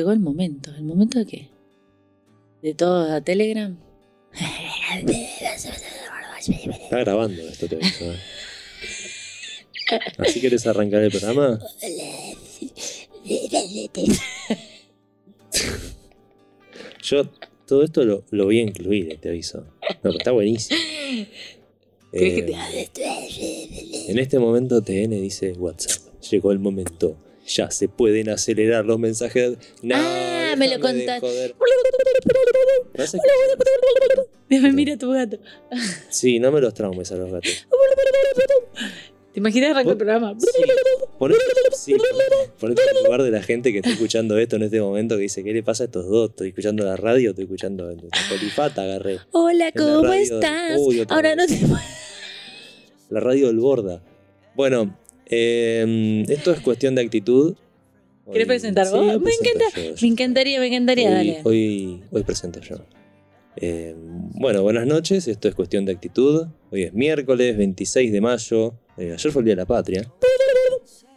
Llegó 0.00 0.12
el 0.12 0.20
momento. 0.20 0.74
¿El 0.74 0.84
momento 0.84 1.18
de 1.18 1.26
qué? 1.26 1.50
¿De 2.62 2.72
todo 2.72 3.12
a 3.12 3.20
Telegram? 3.20 3.78
Está 6.48 7.00
grabando 7.00 7.42
esto, 7.42 7.68
te 7.68 7.76
aviso, 7.76 8.10
¿eh? 8.10 8.16
¿Así 10.16 10.40
querés 10.40 10.66
arrancar 10.66 11.02
el 11.02 11.10
programa? 11.10 11.60
Yo 17.02 17.30
todo 17.66 17.82
esto 17.82 18.02
lo, 18.02 18.24
lo 18.30 18.46
voy 18.46 18.60
a 18.60 18.62
incluir, 18.62 19.18
te 19.20 19.28
aviso. 19.28 19.66
No, 19.82 19.96
pero 20.00 20.16
está 20.16 20.30
buenísimo. 20.32 20.80
¿Querés 22.10 22.44
que 22.44 22.52
Eh, 22.52 24.08
en 24.08 24.18
este 24.18 24.38
momento 24.38 24.80
TN 24.80 25.10
dice 25.20 25.52
WhatsApp. 25.52 26.00
Llegó 26.30 26.52
el 26.52 26.58
momento. 26.58 27.18
Ya 27.54 27.70
se 27.70 27.88
pueden 27.88 28.28
acelerar 28.28 28.84
los 28.84 28.98
mensajes. 28.98 29.56
No, 29.82 29.94
Ah, 29.98 30.54
me 30.56 30.68
lo. 30.68 30.78
¿No 30.78 30.88
se- 33.06 33.18
Me 34.48 34.72
mira 34.72 34.96
tu 34.96 35.10
gato. 35.12 35.38
Sí, 36.10 36.38
no 36.38 36.50
me 36.52 36.60
los 36.60 36.74
traumes 36.74 37.10
a 37.12 37.16
los 37.16 37.30
gatos. 37.30 37.66
¿Te 39.32 39.38
imaginas 39.38 39.70
arrancar 39.70 39.92
el 39.92 39.96
programa? 39.98 40.34
Sí, 40.40 40.46
ponete, 41.18 41.40
sí, 41.76 41.94
ponete 42.58 42.82
en 42.82 42.96
el 42.96 43.04
lugar 43.04 43.22
de 43.22 43.30
la 43.30 43.40
gente 43.42 43.70
que 43.70 43.78
está 43.78 43.90
escuchando 43.90 44.36
esto 44.36 44.56
en 44.56 44.64
este 44.64 44.80
momento 44.80 45.14
que 45.16 45.22
dice, 45.22 45.44
¿qué 45.44 45.52
le 45.52 45.62
pasa 45.62 45.84
a 45.84 45.86
estos 45.86 46.08
dos? 46.08 46.30
Estoy 46.30 46.48
escuchando 46.48 46.84
la 46.84 46.96
radio, 46.96 47.30
estoy 47.30 47.44
escuchando 47.44 47.88
la 47.88 47.94
polifata, 48.28 48.82
agarré. 48.82 49.20
Hola, 49.30 49.70
¿cómo 49.70 50.12
estás? 50.12 50.80
Uy, 50.80 51.06
Ahora 51.08 51.36
no 51.36 51.46
vez. 51.46 51.60
te 51.60 51.66
La 53.10 53.20
radio 53.20 53.46
del 53.46 53.58
Borda. 53.60 54.02
Bueno, 54.56 54.98
eh, 55.30 56.24
esto 56.28 56.52
es 56.52 56.60
cuestión 56.60 56.94
de 56.94 57.02
actitud. 57.02 57.54
¿Querés 58.32 58.44
Hoy- 58.44 58.48
presentar 58.48 58.86
sí, 58.86 58.92
vos? 58.92 59.06
Me 59.06 59.18
presentar 59.20 59.62
encanta, 59.62 59.80
yo. 59.80 59.94
Me 60.02 60.08
encantaría, 60.08 60.60
me 60.60 60.66
encantaría, 60.66 61.08
hoy, 61.08 61.14
dale. 61.14 61.40
Hoy, 61.44 62.02
hoy 62.10 62.22
presento 62.22 62.60
yo. 62.60 62.76
Eh, 63.56 63.94
bueno, 63.96 64.62
buenas 64.62 64.86
noches, 64.86 65.26
esto 65.26 65.48
es 65.48 65.54
cuestión 65.54 65.84
de 65.84 65.92
actitud. 65.92 66.46
Hoy 66.70 66.84
es 66.84 66.92
miércoles 66.94 67.56
26 67.56 68.12
de 68.12 68.20
mayo. 68.20 68.74
Eh, 68.96 69.12
ayer 69.12 69.32
fue 69.32 69.40
el 69.40 69.46
Día 69.46 69.52
de 69.52 69.62
la 69.62 69.66
Patria. 69.66 70.10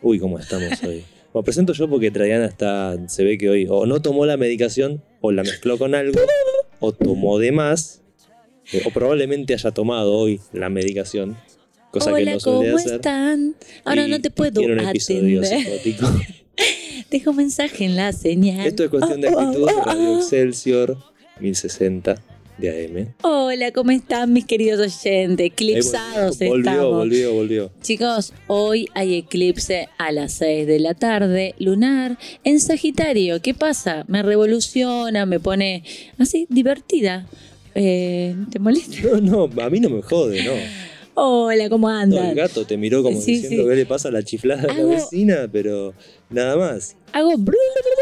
Uy, 0.01 0.19
cómo 0.19 0.39
estamos 0.39 0.81
hoy. 0.83 1.03
Bueno, 1.33 1.45
presento 1.45 1.73
yo 1.73 1.89
porque 1.89 2.11
Traiana 2.11 2.45
está, 2.45 2.95
se 3.09 3.23
ve 3.23 3.39
que 3.39 3.49
hoy 3.49 3.65
o 3.67 3.87
no 3.87 4.03
tomó 4.03 4.27
la 4.27 4.37
medicación, 4.37 5.03
o 5.19 5.31
la 5.31 5.41
mezcló 5.41 5.79
con 5.79 5.95
algo, 5.95 6.19
o 6.79 6.91
tomó 6.91 7.39
de 7.39 7.51
más, 7.51 8.03
eh, 8.71 8.83
o 8.85 8.91
probablemente 8.91 9.55
haya 9.55 9.71
tomado 9.71 10.13
hoy 10.13 10.39
la 10.51 10.69
medicación, 10.69 11.35
cosa 11.93 12.07
que 12.07 12.23
Hola, 12.23 12.33
no 12.33 12.39
¿cómo 12.39 12.75
hacer. 12.77 12.95
están? 12.95 13.55
Ahora 13.85 14.07
Y 14.07 14.09
no 14.09 14.19
te 14.19 14.31
puedo 14.31 14.61
un 14.61 14.79
atender. 14.79 15.43
Dejo 17.11 17.29
un 17.29 17.37
mensaje 17.37 17.85
en 17.85 17.95
la 17.95 18.11
señal. 18.11 18.65
Esto 18.65 18.83
es 18.83 18.89
cuestión 18.89 19.21
de 19.21 19.27
Oh, 19.27 19.33
oh, 19.35 19.39
actitud, 19.41 19.63
oh, 19.69 19.79
oh, 19.79 19.85
Radio. 19.85 20.17
Excelsior 20.17 20.97
1060 21.39 22.19
de 22.57 22.85
AM. 22.85 23.13
Hola, 23.21 23.71
¿cómo 23.71 23.91
están 23.91 24.33
mis 24.33 24.45
queridos 24.45 24.79
oyentes? 24.79 25.45
Eclipsados 25.45 26.39
volvió, 26.39 26.71
estamos. 26.71 26.91
volvió, 26.97 27.33
volvió. 27.33 27.71
Chicos, 27.83 28.33
hoy 28.47 28.87
hay 28.95 29.13
eclipse 29.15 29.87
a 29.99 30.11
las 30.11 30.33
6 30.33 30.65
de 30.65 30.79
la 30.79 30.95
tarde, 30.95 31.53
lunar, 31.59 32.17
en 32.43 32.59
Sagitario. 32.59 33.39
¿Qué 33.43 33.53
pasa? 33.53 34.03
Me 34.07 34.23
revoluciona, 34.23 35.27
me 35.27 35.39
pone 35.39 35.83
así, 36.17 36.47
divertida. 36.49 37.27
Eh, 37.75 38.35
¿Te 38.51 38.57
molesta? 38.57 38.97
No, 39.19 39.47
no, 39.47 39.61
a 39.63 39.69
mí 39.69 39.79
no 39.79 39.89
me 39.91 40.01
jode, 40.01 40.43
no. 40.43 40.51
Hola, 41.15 41.69
¿cómo 41.69 41.89
No, 41.89 42.23
el 42.23 42.35
gato 42.35 42.65
te 42.65 42.75
miró 42.77 43.03
como 43.03 43.21
Sí, 43.21 43.33
diciendo 43.33 43.63
sí. 43.63 43.69
qué 43.69 43.75
le 43.75 43.85
pasa 43.85 44.07
a 44.09 44.11
la 44.11 44.23
chiflada 44.23 44.63
de 44.63 44.73
la 44.73 44.83
vecina, 44.85 45.47
pero 45.51 45.93
nada 46.29 46.57
más. 46.57 46.95
Hago 47.11 47.33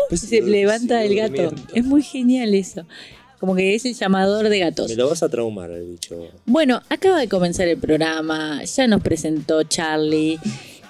Pues 0.10 0.22
se 0.22 0.42
levanta 0.42 1.04
el 1.04 1.16
gato. 1.16 1.34
durmiendo. 1.44 1.74
Es 1.74 1.84
muy 1.84 2.02
genial 2.04 2.54
eso. 2.54 2.86
Como 3.40 3.56
que 3.56 3.74
es 3.76 3.84
el 3.86 3.96
llamador 3.96 4.50
de 4.50 4.60
gatos. 4.60 4.90
Me 4.90 4.96
lo 4.96 5.10
vas 5.10 5.24
a 5.24 5.30
traumar 5.30 5.72
el 5.72 5.84
bicho. 5.90 6.28
Bueno, 6.46 6.80
acaba 6.90 7.20
de 7.20 7.28
comenzar 7.28 7.68
el 7.68 7.78
programa, 7.80 8.64
ya 8.64 8.88
nos 8.88 9.02
presentó 9.02 9.64
Charlie. 9.64 10.40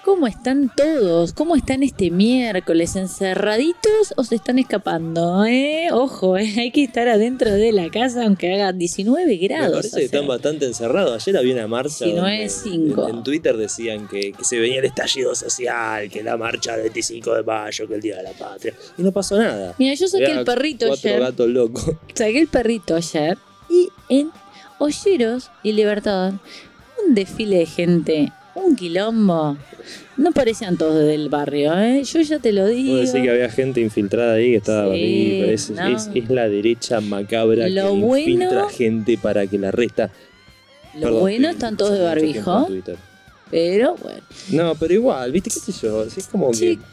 ¿Cómo 0.03 0.25
están 0.25 0.71
todos? 0.75 1.31
¿Cómo 1.31 1.55
están 1.55 1.83
este 1.83 2.09
miércoles? 2.09 2.95
¿Encerraditos 2.95 4.13
o 4.17 4.23
se 4.23 4.33
están 4.35 4.57
escapando? 4.57 5.45
¿Eh? 5.45 5.89
Ojo, 5.91 6.37
¿eh? 6.39 6.51
hay 6.57 6.71
que 6.71 6.83
estar 6.83 7.07
adentro 7.07 7.51
de 7.51 7.71
la 7.71 7.87
casa 7.91 8.23
aunque 8.23 8.51
haga 8.51 8.73
19 8.73 9.25
Me 9.27 9.35
grados. 9.47 9.73
parece 9.73 9.97
que 9.99 10.05
están 10.05 10.25
bastante 10.27 10.65
encerrados. 10.65 11.21
Ayer 11.21 11.37
había 11.37 11.53
una 11.53 11.67
marcha. 11.67 12.05
Si 12.05 12.13
no 12.13 12.21
donde 12.21 12.43
es 12.45 12.61
cinco. 12.63 13.07
En, 13.07 13.17
en 13.17 13.23
Twitter 13.23 13.55
decían 13.55 14.07
que, 14.07 14.31
que 14.31 14.43
se 14.43 14.57
venía 14.59 14.79
el 14.79 14.85
estallido 14.85 15.35
social, 15.35 16.09
que 16.09 16.23
la 16.23 16.35
marcha 16.35 16.73
del 16.73 16.83
25 16.83 17.35
de 17.35 17.43
mayo, 17.43 17.87
que 17.87 17.93
el 17.93 18.01
Día 18.01 18.17
de 18.17 18.23
la 18.23 18.31
Patria. 18.31 18.73
Y 18.97 19.03
no 19.03 19.11
pasó 19.11 19.37
nada. 19.37 19.75
Mira, 19.77 19.93
yo 19.93 20.07
saqué 20.07 20.31
el 20.31 20.43
perrito 20.43 20.87
Cuatro 20.87 21.09
ayer. 21.09 21.21
gatos 21.21 21.47
locos. 21.47 21.85
Saqué 22.15 22.39
el 22.39 22.47
perrito 22.47 22.95
ayer 22.95 23.37
y 23.69 23.89
en 24.09 24.31
Olleros 24.79 25.51
y 25.61 25.73
Libertador, 25.73 26.33
un 27.07 27.13
desfile 27.13 27.59
de 27.59 27.65
gente, 27.67 28.31
un 28.65 28.75
quilombo. 28.75 29.57
No 30.17 30.31
parecían 30.31 30.77
todos 30.77 31.05
del 31.05 31.29
barrio, 31.29 31.77
¿eh? 31.79 32.03
Yo 32.03 32.21
ya 32.21 32.39
te 32.39 32.51
lo 32.51 32.67
digo. 32.67 32.89
Puedo 32.91 33.01
decir 33.01 33.21
que 33.23 33.29
había 33.31 33.49
gente 33.49 33.81
infiltrada 33.81 34.33
ahí 34.33 34.51
que 34.51 34.57
estaba 34.57 34.93
Sí, 34.93 35.01
ahí. 35.01 35.49
Es, 35.49 35.69
no. 35.71 35.87
es- 35.87 36.09
es 36.13 36.29
la 36.29 36.47
derecha 36.49 37.01
macabra 37.01 37.67
Lo 37.69 37.93
que 37.93 37.99
bueno- 37.99 38.17
infiltra 38.19 38.69
gente 38.69 39.17
para 39.17 39.47
que 39.47 39.57
la 39.57 39.71
resta. 39.71 40.11
Lo 40.95 41.01
Perdón, 41.01 41.19
bueno, 41.21 41.35
estoy 41.47 41.53
están 41.55 41.77
todos 41.77 41.97
de 41.97 42.03
barbijo, 42.03 42.67
pero 43.49 43.95
bueno. 43.95 44.21
No, 44.51 44.75
pero 44.75 44.93
igual, 44.93 45.31
¿viste 45.31 45.49
qué 45.49 45.59
sé 45.59 45.71
yo? 45.81 46.03
Es 46.03 46.27
como 46.27 46.53
Sí. 46.53 46.77
que 46.77 46.83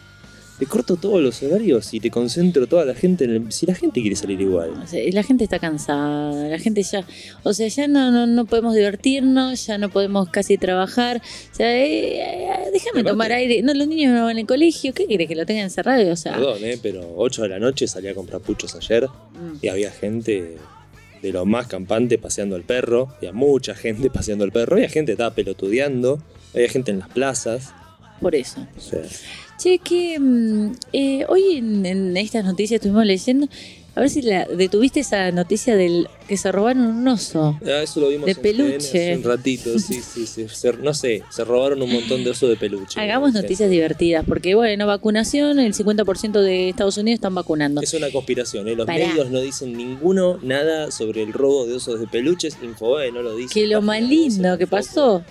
te 0.59 0.67
corto 0.67 0.97
todos 0.97 1.21
los 1.23 1.43
horarios 1.43 1.95
y 1.95 2.01
te 2.01 2.11
concentro 2.11 2.67
toda 2.67 2.85
la 2.85 2.95
gente 2.95 3.25
en 3.25 3.31
el... 3.31 3.53
Si 3.53 3.65
la 3.65 3.75
gente 3.75 4.01
quiere 4.01 4.17
salir 4.17 4.41
igual. 4.41 4.71
O 4.83 4.87
sea, 4.87 5.01
la 5.13 5.23
gente 5.23 5.45
está 5.45 5.59
cansada, 5.59 6.49
la 6.49 6.59
gente 6.59 6.83
ya, 6.83 7.05
o 7.45 7.53
sea, 7.53 7.69
ya 7.69 7.87
no, 7.87 8.11
no, 8.11 8.27
no 8.27 8.45
podemos 8.45 8.75
divertirnos, 8.75 9.67
ya 9.67 9.79
no 9.79 9.89
podemos 9.89 10.29
casi 10.31 10.59
trabajar. 10.59 11.23
O 11.53 11.55
sea, 11.55 11.77
eh, 11.77 12.21
eh, 12.21 12.71
déjame 12.73 13.05
tomar 13.05 13.31
aire. 13.33 13.63
No, 13.63 13.73
los 13.73 13.87
niños 13.87 14.13
no 14.13 14.25
van 14.25 14.37
al 14.37 14.47
colegio, 14.47 14.93
¿qué 14.95 15.07
querés 15.07 15.29
que 15.29 15.37
lo 15.37 15.47
tengan 15.47 15.65
encerrado? 15.65 16.11
O 16.11 16.17
sea, 16.17 16.35
Perdón, 16.35 16.65
¿eh? 16.65 16.79
Pero 16.83 17.15
8 17.17 17.43
de 17.43 17.49
la 17.49 17.59
noche 17.61 17.87
salí 17.87 18.09
a 18.09 18.15
comprar 18.15 18.41
puchos 18.41 18.75
ayer 18.75 19.07
mm, 19.07 19.59
y 19.63 19.69
había 19.69 19.93
gente 19.93 20.57
de 21.23 21.33
lo 21.33 21.47
más 21.47 21.69
campante 21.69 22.19
paseando 22.19 22.57
el 22.57 22.65
perro. 22.65 23.15
Había 23.19 23.33
mucha 23.33 23.75
gente 23.75 24.11
paseando 24.15 24.45
el 24.45 24.51
perro. 24.51 24.75
Había 24.75 24.89
gente 24.89 25.11
que 25.11 25.15
estaba 25.15 25.35
pelotudeando. 25.35 26.21
Había 26.53 26.69
gente 26.69 26.91
en 26.91 26.99
las 26.99 27.09
plazas. 27.11 27.73
por 28.21 28.35
eso. 28.35 28.67
O 28.77 28.81
sea, 28.81 29.03
Che, 29.59 29.79
que 29.79 30.19
mm, 30.21 30.73
eh, 30.93 31.25
hoy 31.29 31.57
en, 31.57 31.85
en 31.85 32.17
estas 32.17 32.45
noticias 32.45 32.79
estuvimos 32.79 33.05
leyendo, 33.05 33.49
a 33.97 34.01
ver 34.01 34.11
si 34.11 34.23
la 34.23 34.45
detuviste 34.45 35.01
esa 35.01 35.33
noticia 35.33 35.75
del 35.75 36.07
que 36.29 36.37
se 36.37 36.53
robaron 36.53 36.87
un 36.87 37.09
oso. 37.09 37.59
ah, 37.67 37.83
eso 37.83 37.99
lo 37.99 38.11
vimos 38.11 38.27
De 38.27 38.33
en 38.33 38.39
peluche. 38.41 38.77
hace 38.77 39.17
un 39.17 39.25
ratito. 39.25 39.77
Sí, 39.81 40.01
sí, 40.01 40.25
sí. 40.27 40.47
Se- 40.49 40.75
no 40.75 40.95
sé, 40.95 41.25
se 41.31 41.43
robaron 41.43 41.83
un 41.83 41.91
montón 41.93 42.23
de 42.23 42.31
osos 42.31 42.49
de 42.51 42.55
peluche. 42.57 43.01
Hagamos 43.01 43.33
noticias 43.33 43.69
divertidas, 43.69 44.25
porque 44.29 44.55
bueno, 44.55 44.87
vacunación, 44.87 45.59
el 45.59 45.75
50% 45.75 46.41
de 46.41 46.69
Estados 46.69 46.97
Unidos 46.97 47.17
están 47.17 47.35
vacunando. 47.35 47.81
Es 47.81 47.93
una 47.95 48.11
conspiración, 48.13 48.69
¿eh? 48.69 48.77
Los 48.77 48.87
Pará. 48.87 49.09
medios 49.09 49.31
no 49.31 49.41
dicen 49.41 49.77
ninguno 49.77 50.39
nada 50.41 50.93
sobre 50.93 51.25
el 51.25 51.33
robo 51.33 51.67
de 51.67 51.75
osos 51.75 51.99
de 51.99 52.07
peluches. 52.07 52.57
Infobae 52.63 53.11
no 53.11 53.23
lo 53.23 53.35
dice. 53.35 53.53
Que 53.55 53.67
lo 53.67 53.83
más 53.83 54.01
lindo 54.01 54.57
que 54.59 54.69
pasó 54.69 55.25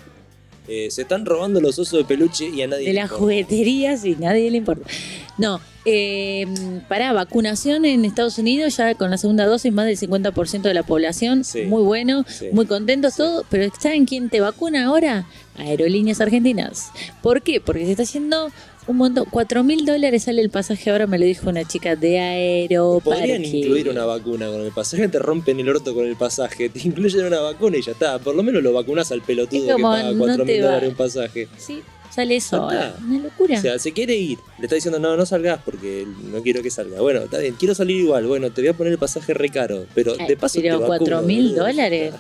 Eh, 0.68 0.90
se 0.92 1.04
están 1.04 1.26
robando 1.26 1.62
los 1.62 1.80
osos 1.80 1.98
de 2.00 2.06
peluche 2.06 2.50
y 2.50 2.62
a 2.62 2.68
nadie 2.68 2.88
de 2.88 2.94
le 2.94 2.94
las 2.96 3.06
importa. 3.06 3.20
jugueterías 3.24 4.04
y 4.06 4.16
nadie 4.16 4.52
le 4.52 4.58
importa. 4.58 4.90
No, 5.38 5.62
eh, 5.86 6.46
para 6.90 7.14
vacunación 7.14 7.86
en 7.86 8.04
Estados 8.06 8.38
Unidos, 8.38 8.76
ya 8.76 8.94
con 8.96 9.10
la 9.12 9.18
segunda 9.18 9.46
dosis, 9.46 9.72
más 9.72 9.86
del 9.86 9.98
50% 9.98 10.62
de 10.68 10.74
la 10.74 10.84
población. 10.84 11.44
Sí. 11.44 11.64
Muy 11.64 11.84
bueno, 11.84 12.26
Sí. 12.28 12.48
muy 12.52 12.66
contentos 12.66 13.16
todo. 13.16 13.46
Pero 13.50 13.72
¿saben 13.80 14.06
quién 14.06 14.30
te 14.30 14.42
vacuna 14.42 14.88
ahora? 14.88 15.26
Aerolíneas 15.58 16.20
Argentinas. 16.22 16.90
¿Por 17.22 17.42
qué? 17.42 17.62
Porque 17.62 17.86
se 17.86 17.92
está 17.92 18.04
haciendo 18.04 18.52
un 18.88 18.98
montón. 18.98 19.26
4 19.30 19.64
mil 19.64 19.86
dólares 19.86 20.24
sale 20.24 20.42
el 20.42 20.50
pasaje 20.50 20.90
ahora, 20.90 21.08
me 21.08 21.20
lo 21.20 21.26
dijo 21.26 21.50
una 21.50 21.64
chica 21.66 21.96
de 21.96 22.20
Aeroparque. 22.20 23.20
Podrían 23.22 23.46
incluir 23.46 23.90
una 23.90 24.06
vacuna 24.06 24.48
con 24.48 24.62
el 24.62 24.72
pasaje, 24.72 25.08
te 25.08 25.20
rompen 25.20 25.60
el 25.60 25.70
orto 25.70 25.94
con 25.94 26.06
el 26.06 26.16
pasaje, 26.16 26.70
te 26.70 26.80
incluyen 26.88 27.26
una 27.26 27.40
vacuna 27.42 27.78
y 27.78 27.82
ya 27.82 27.92
está. 27.92 28.20
Por 28.20 28.36
lo 28.36 28.44
menos 28.44 28.64
lo 28.64 28.74
vacunás 28.74 29.12
al 29.12 29.22
pelotudo 29.22 29.76
que 29.76 29.82
paga 29.84 30.12
no 30.12 30.18
4 30.18 30.38
te 30.38 30.44
mil 30.46 30.62
va. 30.64 30.66
dólares 30.68 30.90
un 30.90 30.96
pasaje. 30.96 31.48
Sí, 31.58 31.82
sale 32.14 32.36
eso. 32.38 32.66
Una 32.68 32.94
locura. 33.24 33.58
O 33.58 33.62
sea, 33.62 33.78
se 33.80 33.92
quiere 33.92 34.16
ir, 34.16 34.38
le 34.58 34.66
está 34.66 34.76
diciendo, 34.76 35.00
no, 35.00 35.16
no 35.18 35.26
salgas 35.26 35.60
porque 35.64 36.06
no 36.32 36.42
quiero 36.42 36.62
que 36.64 36.72
salga. 36.72 37.02
Bueno, 37.02 37.22
está 37.22 37.40
bien, 37.40 37.56
quiero 37.60 37.76
salir 37.76 37.98
igual. 38.02 38.26
Bueno, 38.28 38.52
te 38.52 38.62
voy 38.62 38.70
a 38.70 38.74
poner 38.74 38.94
el 38.94 39.00
pasaje 39.00 39.34
re 39.34 39.50
caro, 39.50 39.86
pero 39.94 40.14
Ay, 40.20 40.28
de 40.28 40.38
paso 40.38 40.60
pero 40.62 40.80
te 40.80 40.86
4 40.86 41.22
mil 41.24 41.56
dólares. 41.56 42.14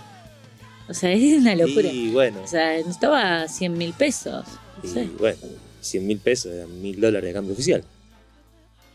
O 0.89 0.93
sea, 0.93 1.11
es 1.13 1.37
una 1.39 1.55
locura. 1.55 1.89
Y 1.91 2.11
bueno, 2.11 2.39
O 2.43 2.47
sea, 2.47 2.77
estaba 2.77 3.41
a 3.43 3.47
100 3.47 3.77
mil 3.77 3.93
pesos. 3.93 4.45
No 4.83 4.89
y 4.89 4.93
sé. 4.93 5.07
bueno, 5.17 5.37
100 5.81 6.07
mil 6.07 6.18
pesos 6.19 6.53
eran 6.53 6.81
mil 6.81 7.00
dólares 7.00 7.29
de 7.29 7.33
cambio 7.33 7.53
oficial. 7.53 7.83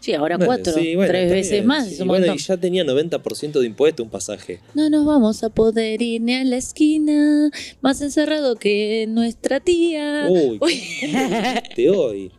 Sí, 0.01 0.15
ahora 0.15 0.37
Bueno, 0.37 0.47
cuatro, 0.49 0.73
sí, 0.73 0.97
bueno, 0.97 1.13
tres 1.13 1.31
veces 1.31 1.65
más. 1.65 1.87
sí, 1.87 1.95
es 1.95 2.01
un 2.01 2.09
bueno, 2.09 2.35
y 2.35 2.39
ya 2.39 2.57
tenía 2.57 2.83
90% 2.85 3.61
de 3.61 3.67
impuesto 3.67 4.03
un 4.03 4.11
pasaje. 4.11 4.59
No 4.75 4.91
nos 4.91 5.07
vamos 5.07 5.45
a 5.45 5.49
poder 5.51 6.03
ir 6.03 6.21
ni 6.23 6.35
a 6.35 6.43
la 6.43 6.57
esquina, 6.57 7.51
más 7.83 8.03
encerrado 8.03 8.57
que 8.57 9.07
nuestra 9.09 9.61
tía. 9.61 10.27
Uy, 10.29 10.59
Uy. 10.61 10.83
te 11.77 11.89
hoy. 11.91 12.33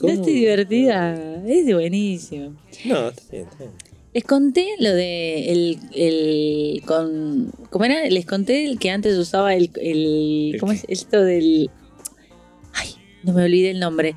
No 0.00 0.08
estoy 0.10 0.32
divertida, 0.34 1.42
es 1.46 1.72
buenísimo. 1.72 2.54
No, 2.84 3.08
está 3.08 3.22
bien, 3.32 3.44
está 3.44 3.58
bien. 3.64 3.70
Les 4.14 4.24
conté 4.24 4.66
lo 4.78 4.92
de 4.92 5.52
el, 5.52 5.78
el 5.94 6.82
con 6.86 7.50
¿cómo 7.70 7.84
era? 7.84 8.06
Les 8.08 8.26
conté 8.26 8.64
el 8.66 8.78
que 8.78 8.90
antes 8.90 9.16
usaba 9.16 9.54
el, 9.54 9.70
el 9.80 10.50
¿El 10.54 10.60
¿cómo 10.60 10.72
es 10.72 10.84
esto 10.88 11.22
del 11.22 11.70
no 13.22 13.32
me 13.32 13.44
olvidé 13.44 13.70
el 13.70 13.80
nombre. 13.80 14.14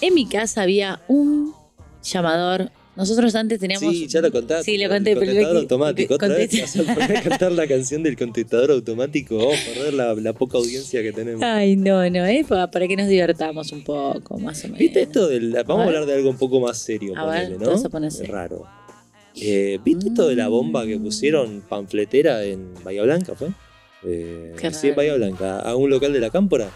En 0.00 0.14
mi 0.14 0.26
casa 0.26 0.62
había 0.62 1.02
un 1.08 1.52
llamador. 2.02 2.70
Nosotros 2.96 3.34
antes 3.34 3.58
teníamos 3.58 3.92
Sí, 3.92 4.06
ya 4.06 4.20
lo 4.20 4.30
contaste. 4.30 4.64
Sí, 4.64 4.78
lo 4.78 4.84
el 4.84 4.90
conté, 4.90 5.14
pero 5.14 5.26
contestador 5.26 5.56
automático. 5.56 6.14
Otra 6.14 6.28
vez 6.28 6.60
vas 6.60 6.76
a 6.76 6.94
poner 6.94 7.16
a 7.16 7.22
cantar 7.22 7.50
la 7.52 7.66
canción 7.66 8.04
del 8.04 8.16
contestador 8.16 8.70
automático. 8.70 9.36
Vamos 9.36 9.58
a 9.58 9.72
perder 9.74 9.94
la, 9.94 10.14
la 10.14 10.32
poca 10.32 10.58
audiencia 10.58 11.02
que 11.02 11.12
tenemos. 11.12 11.42
Ay, 11.42 11.74
no, 11.74 12.08
no, 12.08 12.24
es 12.24 12.46
para, 12.46 12.70
para 12.70 12.86
que 12.86 12.96
nos 12.96 13.08
divertamos 13.08 13.72
un 13.72 13.82
poco, 13.82 14.38
más 14.38 14.60
o 14.62 14.68
menos. 14.68 14.78
¿Viste 14.78 15.02
esto? 15.02 15.26
del- 15.26 15.50
vamos 15.66 15.70
a, 15.82 15.86
ver. 15.86 15.88
hablar 15.88 16.06
de 16.06 16.14
algo 16.14 16.30
un 16.30 16.38
poco 16.38 16.60
más 16.60 16.78
serio, 16.78 17.14
A 17.16 17.26
ver, 17.26 17.42
ponele, 17.46 17.58
te 17.58 17.64
¿no? 17.64 17.70
vas 17.72 17.84
a 17.84 17.88
poner 17.88 18.12
serio. 18.12 18.26
Es 18.26 18.30
raro. 18.32 18.64
Eh, 19.34 19.80
¿Viste 19.84 20.06
esto 20.08 20.28
de 20.28 20.36
la 20.36 20.46
bomba 20.46 20.86
que 20.86 20.96
pusieron 20.96 21.64
panfletera 21.68 22.44
en 22.44 22.74
Bahía 22.84 23.02
Blanca, 23.02 23.34
fue? 23.34 23.48
Eh, 24.06 24.54
sí, 24.72 24.88
en. 24.88 24.94
Bahía 24.94 25.14
Blanca, 25.16 25.58
a 25.58 25.74
un 25.74 25.90
local 25.90 26.12
de 26.12 26.20
la 26.20 26.30
Cámpora. 26.30 26.70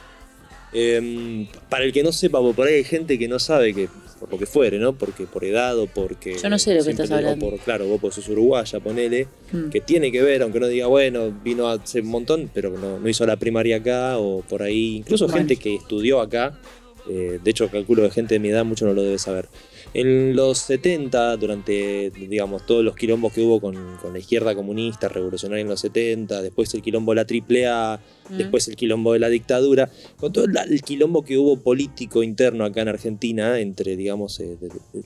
Eh, 0.73 1.47
para 1.69 1.85
el 1.85 1.93
que 1.93 2.03
no 2.03 2.13
sepa, 2.13 2.41
por 2.53 2.67
ahí 2.67 2.75
hay 2.75 2.85
gente 2.85 3.19
que 3.19 3.29
no 3.29 3.39
sabe 3.39 3.75
que 3.75 3.89
por 4.19 4.31
lo 4.31 4.39
que 4.39 4.47
fuere, 4.47 4.79
¿no? 4.79 4.95
Porque 4.95 5.25
por 5.25 5.45
edad 5.45 5.79
o 5.79 5.87
porque. 5.87 6.37
Yo 6.43 6.51
no 6.51 6.59
sé 6.59 6.75
lo 6.75 6.85
que 6.85 6.91
estás 6.91 7.11
hablando. 7.11 7.51
por, 7.51 7.59
claro, 7.61 7.87
vos 7.87 8.01
pues 8.01 8.15
sos 8.15 8.29
uruguaya, 8.29 8.81
ponele. 8.81 9.29
Mm. 9.53 9.71
Que 9.71 9.81
tiene 9.81 10.11
que 10.11 10.23
ver, 10.23 10.43
aunque 10.43 10.61
no 10.61 10.67
diga, 10.67 10.87
bueno, 10.87 11.33
vino 11.45 11.69
hace 11.69 12.01
un 12.01 12.09
montón, 12.09 12.51
pero 12.53 12.77
no, 12.77 12.99
no 12.99 13.09
hizo 13.09 13.25
la 13.27 13.37
primaria 13.37 13.77
acá 13.77 14.19
o 14.19 14.43
por 14.43 14.63
ahí. 14.63 14.97
Incluso 14.97 15.27
Bueno. 15.27 15.39
gente 15.39 15.57
que 15.57 15.77
estudió 15.77 16.21
acá. 16.21 16.59
Eh, 17.09 17.39
de 17.43 17.51
hecho, 17.51 17.69
calculo 17.71 18.03
que 18.03 18.11
gente 18.11 18.35
de 18.35 18.41
mi 18.41 18.49
edad 18.51 18.65
mucho 18.65 18.85
no 18.87 18.93
lo 18.93 19.03
debe 19.03 19.19
saber. 19.19 19.49
En 19.95 20.37
los 20.37 20.59
70, 20.59 21.37
durante, 21.39 22.11
digamos, 22.11 22.67
todos 22.67 22.85
los 22.85 22.95
quilombos 22.95 23.33
que 23.33 23.41
hubo 23.41 23.61
con, 23.61 23.97
con 24.03 24.13
la 24.13 24.19
izquierda 24.19 24.55
comunista, 24.55 25.09
revolucionaria 25.09 25.63
en 25.63 25.69
los 25.69 25.81
70, 25.81 26.43
después 26.43 26.73
el 26.75 26.83
quilombo 26.83 27.13
de 27.13 27.17
la 27.17 27.25
AAA, 27.27 28.01
Mm. 28.31 28.37
después 28.37 28.69
el 28.69 28.77
quilombo 28.77 29.15
de 29.15 29.19
la 29.21 29.31
dictadura, 29.31 29.91
con 30.19 30.33
todo 30.33 30.45
el 30.45 30.83
quilombo 30.83 31.25
que 31.25 31.39
hubo 31.39 31.59
político 31.61 32.23
interno 32.23 32.65
acá 32.67 32.83
en 32.83 32.89
Argentina, 32.89 33.59
entre, 33.59 33.97
digamos, 33.97 34.39
eh, 34.41 34.57
de- 34.61 34.69
de- 34.69 35.05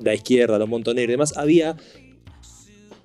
la 0.00 0.14
izquierda, 0.14 0.58
los 0.58 0.68
montoneros 0.68 1.08
y 1.08 1.12
demás, 1.12 1.36
había 1.36 1.76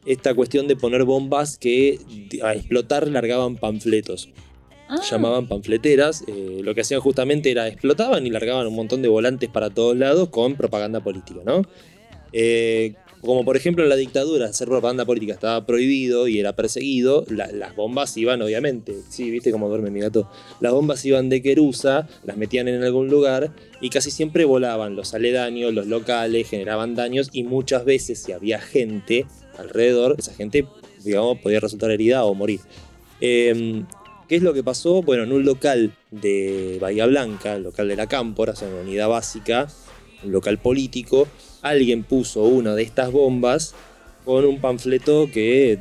esta 0.06 0.34
cuestión 0.34 0.68
de 0.68 0.76
poner 0.76 1.04
bombas 1.04 1.58
que 1.58 2.00
a 2.44 2.54
explotar 2.54 3.08
largaban 3.08 3.56
panfletos. 3.58 4.30
Ah, 4.90 5.00
Llamaban 5.10 5.48
panfleteras, 5.48 6.24
eh, 6.28 6.62
lo 6.64 6.74
que 6.74 6.82
hacían 6.82 7.02
justamente 7.02 7.52
era 7.52 7.68
explotaban 7.68 8.26
y 8.26 8.30
largaban 8.30 8.68
un 8.68 8.76
montón 8.76 9.02
de 9.02 9.10
volantes 9.10 9.50
para 9.50 9.70
todos 9.70 9.98
lados 9.98 10.30
con 10.30 10.56
propaganda 10.56 11.02
política, 11.02 11.42
¿no? 11.46 11.64
Eh, 12.34 12.94
como 13.22 13.44
por 13.44 13.58
ejemplo 13.58 13.84
en 13.84 13.90
la 13.90 13.96
dictadura 13.96 14.46
hacer 14.46 14.68
propaganda 14.68 15.04
política 15.04 15.34
estaba 15.34 15.66
prohibido 15.66 16.28
y 16.28 16.40
era 16.40 16.54
perseguido, 16.54 17.26
la- 17.30 17.52
las 17.52 17.76
bombas 17.76 18.16
iban 18.16 18.42
obviamente, 18.42 18.96
sí, 19.10 19.32
viste 19.32 19.52
cómo 19.52 19.68
duerme 19.70 19.90
mi 19.90 20.00
gato, 20.02 20.30
las 20.62 20.72
bombas 20.72 21.04
iban 21.04 21.28
de 21.28 21.42
querusa, 21.42 22.08
las 22.26 22.38
metían 22.38 22.68
en 22.68 22.84
algún 22.84 23.10
lugar 23.10 23.52
y 23.82 23.90
casi 23.90 24.12
siempre 24.12 24.46
volaban 24.46 24.96
los 24.96 25.14
aledaños, 25.16 25.74
los 25.74 25.88
locales, 25.88 26.48
generaban 26.48 26.96
daños 26.96 27.30
y 27.34 27.44
muchas 27.44 27.86
veces 27.86 28.20
si 28.20 28.32
había 28.34 28.60
gente 28.62 29.26
alrededor, 29.58 30.16
esa 30.20 30.34
gente, 30.34 30.68
digamos, 31.04 31.40
podía 31.40 31.60
resultar 31.60 31.90
herida 31.92 32.24
o 32.24 32.36
morir. 32.36 32.60
Eh, 33.20 33.84
¿Qué 34.28 34.36
es 34.36 34.44
lo 34.44 34.54
que 34.54 34.64
pasó? 34.64 35.02
Bueno, 35.02 35.24
en 35.24 35.32
un 35.32 35.46
local 35.46 35.94
de 36.12 36.78
Bahía 36.82 37.06
Blanca, 37.06 37.56
el 37.56 37.64
local 37.64 37.88
de 37.88 37.96
la 37.96 38.08
Cámpora, 38.08 38.54
o 38.54 38.66
una 38.66 38.82
unidad 38.82 39.08
básica, 39.08 39.68
un 40.24 40.34
local 40.34 40.58
político, 40.58 41.28
alguien 41.62 42.04
puso 42.04 42.44
una 42.44 42.76
de 42.76 42.84
estas 42.84 43.12
bombas 43.12 43.74
con 44.26 44.44
un 44.44 44.60
panfleto 44.60 45.30
que, 45.32 45.80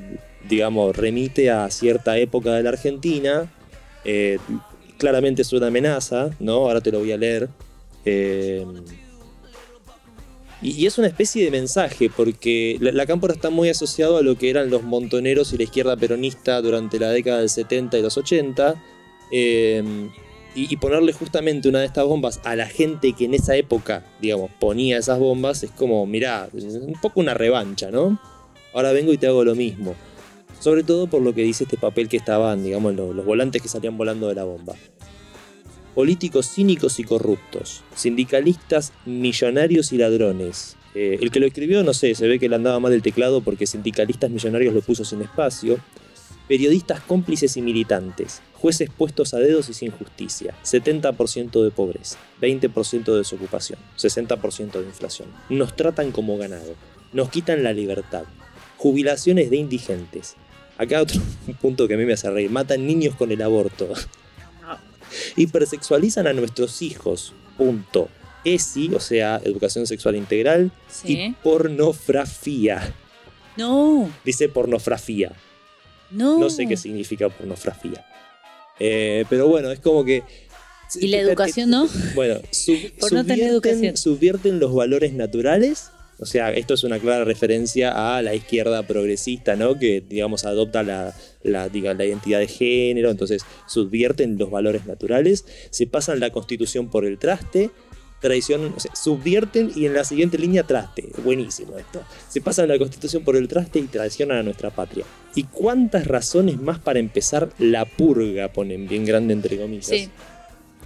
digamos, 0.49 0.97
remite 0.97 1.51
a 1.51 1.69
cierta 1.71 2.19
época 2.19 2.53
de 2.53 2.63
la 2.63 2.69
Argentina. 2.69 3.53
Eh, 4.05 4.39
claramente 4.97 5.43
es 5.43 5.53
una 5.53 5.67
amenaza, 5.67 6.31
¿no? 6.39 6.53
Ahora 6.69 6.81
te 6.81 6.93
lo 6.93 7.01
voy 7.01 7.11
a 7.11 7.17
leer. 7.17 7.49
Eh, 8.05 8.65
y, 10.63 10.87
es 10.87 10.99
una 10.99 11.07
especie 11.07 11.45
de 11.45 11.51
mensaje, 11.51 12.11
porque 12.15 12.77
la, 12.81 12.93
la 12.93 13.07
Cámpora 13.07 13.35
está 13.35 13.51
muy 13.51 13.69
asociado 13.69 14.17
a 14.17 14.23
lo 14.23 14.37
que 14.39 14.51
eran 14.51 14.71
los 14.71 14.83
montoneros 14.83 15.53
y 15.53 15.59
la 15.59 15.65
izquierda 15.65 15.97
peronista 15.97 16.61
durante 16.63 16.99
la 16.99 17.11
década 17.11 17.41
del 17.41 17.51
70 17.51 17.99
y 17.99 18.03
los 18.03 18.17
80. 18.17 18.83
eh, 19.33 20.09
y, 20.57 20.73
y 20.73 20.77
ponerle 20.79 21.13
justamente 21.13 21.69
una 21.69 21.81
de 21.81 21.87
estas 21.87 22.07
bombas 22.07 22.41
a 22.45 22.57
la 22.57 22.67
gente 22.67 23.13
que 23.13 23.27
en 23.27 23.35
esa 23.35 23.55
época, 23.57 24.05
digamos, 24.23 24.51
ponía 24.59 24.97
esas 24.97 25.19
bombas, 25.19 25.63
es 25.63 25.71
como, 25.71 26.07
mirá, 26.07 26.49
es 26.57 26.65
un 26.65 26.99
poco 27.01 27.21
una 27.21 27.35
revancha, 27.35 27.91
¿no? 27.91 28.19
Ahora 28.73 28.93
vengo 28.93 29.13
y 29.13 29.19
te 29.19 29.27
hago 29.27 29.45
lo 29.45 29.55
mismo. 29.55 29.95
Sobre 30.59 30.83
todo 30.83 31.07
por 31.09 31.21
lo 31.21 31.35
que 31.35 31.43
dice 31.43 31.65
este 31.65 31.77
papel 31.77 32.09
que 32.09 32.17
estaban, 32.17 32.65
digamos, 32.65 32.95
los, 32.95 33.15
los 33.15 33.27
volantes 33.27 33.61
que 33.61 33.69
salían 33.69 33.99
volando 33.99 34.29
de 34.29 34.35
la 34.35 34.45
bomba. 34.45 34.75
Políticos 35.97 36.51
cínicos 36.51 37.01
y 37.01 37.05
corruptos, 37.05 37.83
sindicalistas 37.95 38.93
millonarios 39.07 39.95
y 39.95 39.97
ladrones. 39.97 40.77
Eh, 40.95 41.17
el 41.23 41.31
que 41.31 41.41
lo 41.41 41.47
escribió, 41.47 41.83
no 41.85 41.95
sé, 41.95 42.15
se 42.15 42.29
ve 42.29 42.39
que 42.39 42.51
le 42.51 42.57
andaba 42.57 42.79
mal 42.81 42.93
el 42.93 43.01
teclado 43.01 43.41
porque 43.41 43.67
sindicalistas 43.67 44.31
millonarios 44.31 44.75
lo 44.75 44.83
puso 44.83 45.07
sin 45.07 45.23
espacio. 45.23 45.79
Periodistas 46.49 47.01
cómplices 47.01 47.57
y 47.57 47.63
militantes, 47.63 48.43
jueces 48.53 48.91
puestos 48.91 49.33
a 49.33 49.39
dedos 49.39 49.71
y 49.71 49.73
sin 49.73 49.91
justicia, 49.91 50.55
70% 50.65 51.65
de 51.65 51.71
pobreza, 51.71 52.19
20% 52.43 53.05
de 53.05 53.17
desocupación, 53.17 53.79
60% 53.97 54.73
de 54.73 54.85
inflación. 54.85 55.31
Nos 55.49 55.77
tratan 55.77 56.13
como 56.13 56.37
ganado, 56.37 56.75
nos 57.15 57.31
quitan 57.31 57.63
la 57.63 57.73
libertad, 57.73 58.25
jubilaciones 58.77 59.49
de 59.49 59.57
indigentes. 59.57 60.37
Acá 60.77 61.01
otro 61.01 61.23
punto 61.63 61.89
que 61.89 61.95
a 61.95 61.97
mí 61.97 62.05
me 62.05 62.13
hace 62.13 62.29
reír, 62.29 62.51
matan 62.51 62.87
niños 62.87 63.15
con 63.15 63.33
el 63.33 63.41
aborto. 63.41 63.95
Hipersexualizan 65.37 66.27
a 66.27 66.33
nuestros 66.33 66.83
hijos, 66.83 67.33
punto. 67.57 68.09
ESI, 68.45 68.93
o 68.95 69.01
sea, 69.01 69.41
educación 69.45 69.87
sexual 69.89 70.15
integral, 70.15 70.71
sí. 70.89 71.19
y 71.21 71.33
pornografía. 71.43 72.95
No, 73.57 74.09
Dice 74.25 74.49
pornografía. 74.49 75.33
no. 76.11 76.39
No 76.39 76.51
sé 76.51 76.67
qué 76.69 76.77
significa 76.77 77.29
pornografía. 77.29 78.05
Eh, 78.79 79.25
pero 79.31 79.49
bueno, 79.49 79.71
es 79.73 79.81
como 79.81 80.05
que. 80.05 80.23
¿Y 81.01 81.09
la 81.09 81.19
educación 81.19 81.71
no? 81.71 81.89
Bueno, 82.15 82.37
sub- 82.53 82.93
Por 83.01 83.13
no 83.13 83.25
tener 83.25 83.39
subvierten- 83.39 83.49
educación. 83.51 83.97
subvierten 83.97 84.61
los 84.61 84.73
valores 84.75 85.13
naturales. 85.15 85.91
O 86.19 86.27
sea, 86.27 86.51
esto 86.53 86.75
es 86.75 86.83
una 86.85 86.99
clara 86.99 87.25
referencia 87.25 88.17
a 88.17 88.23
la 88.23 88.35
izquierda 88.35 88.83
progresista, 88.85 89.55
¿no? 89.55 89.79
Que, 89.79 90.01
digamos, 90.01 90.45
adopta 90.45 90.83
la, 90.83 91.15
la, 91.43 91.69
diga, 91.69 91.93
la 91.95 92.05
identidad 92.07 92.39
de 92.39 92.49
género, 92.49 93.11
entonces 93.11 93.45
subvierten 93.67 94.39
los 94.39 94.51
valores 94.51 94.87
naturales, 94.87 95.45
se 95.71 95.87
pasan 95.87 96.21
la 96.21 96.31
constitución 96.31 96.89
por 96.89 97.05
el 97.05 97.19
traste, 97.19 97.71
traición, 98.21 98.73
o 98.75 98.81
sea, 98.81 98.95
subvierten 98.97 99.71
y 99.77 99.85
en 99.85 99.93
la 99.93 100.03
siguiente 100.05 100.39
línea 100.39 100.63
traste. 100.63 101.11
Buenísimo 101.23 101.77
esto. 101.77 102.03
Se 102.31 102.41
pasan 102.41 102.69
la 102.69 102.79
constitución 102.79 103.23
por 103.23 103.37
el 103.37 103.47
traste 103.47 103.79
y 103.79 103.83
traicionan 103.83 104.39
a 104.39 104.43
nuestra 104.43 104.71
patria. 104.71 105.05
¿Y 105.35 105.45
cuántas 105.45 106.07
razones 106.07 106.59
más 106.59 106.79
para 106.79 106.99
empezar 106.99 107.51
la 107.59 107.85
purga? 107.85 108.53
Ponen 108.55 108.89
bien 108.89 109.05
grande 109.05 109.35
entre 109.35 109.59
comillas. 109.59 109.87
Sí. 109.87 110.09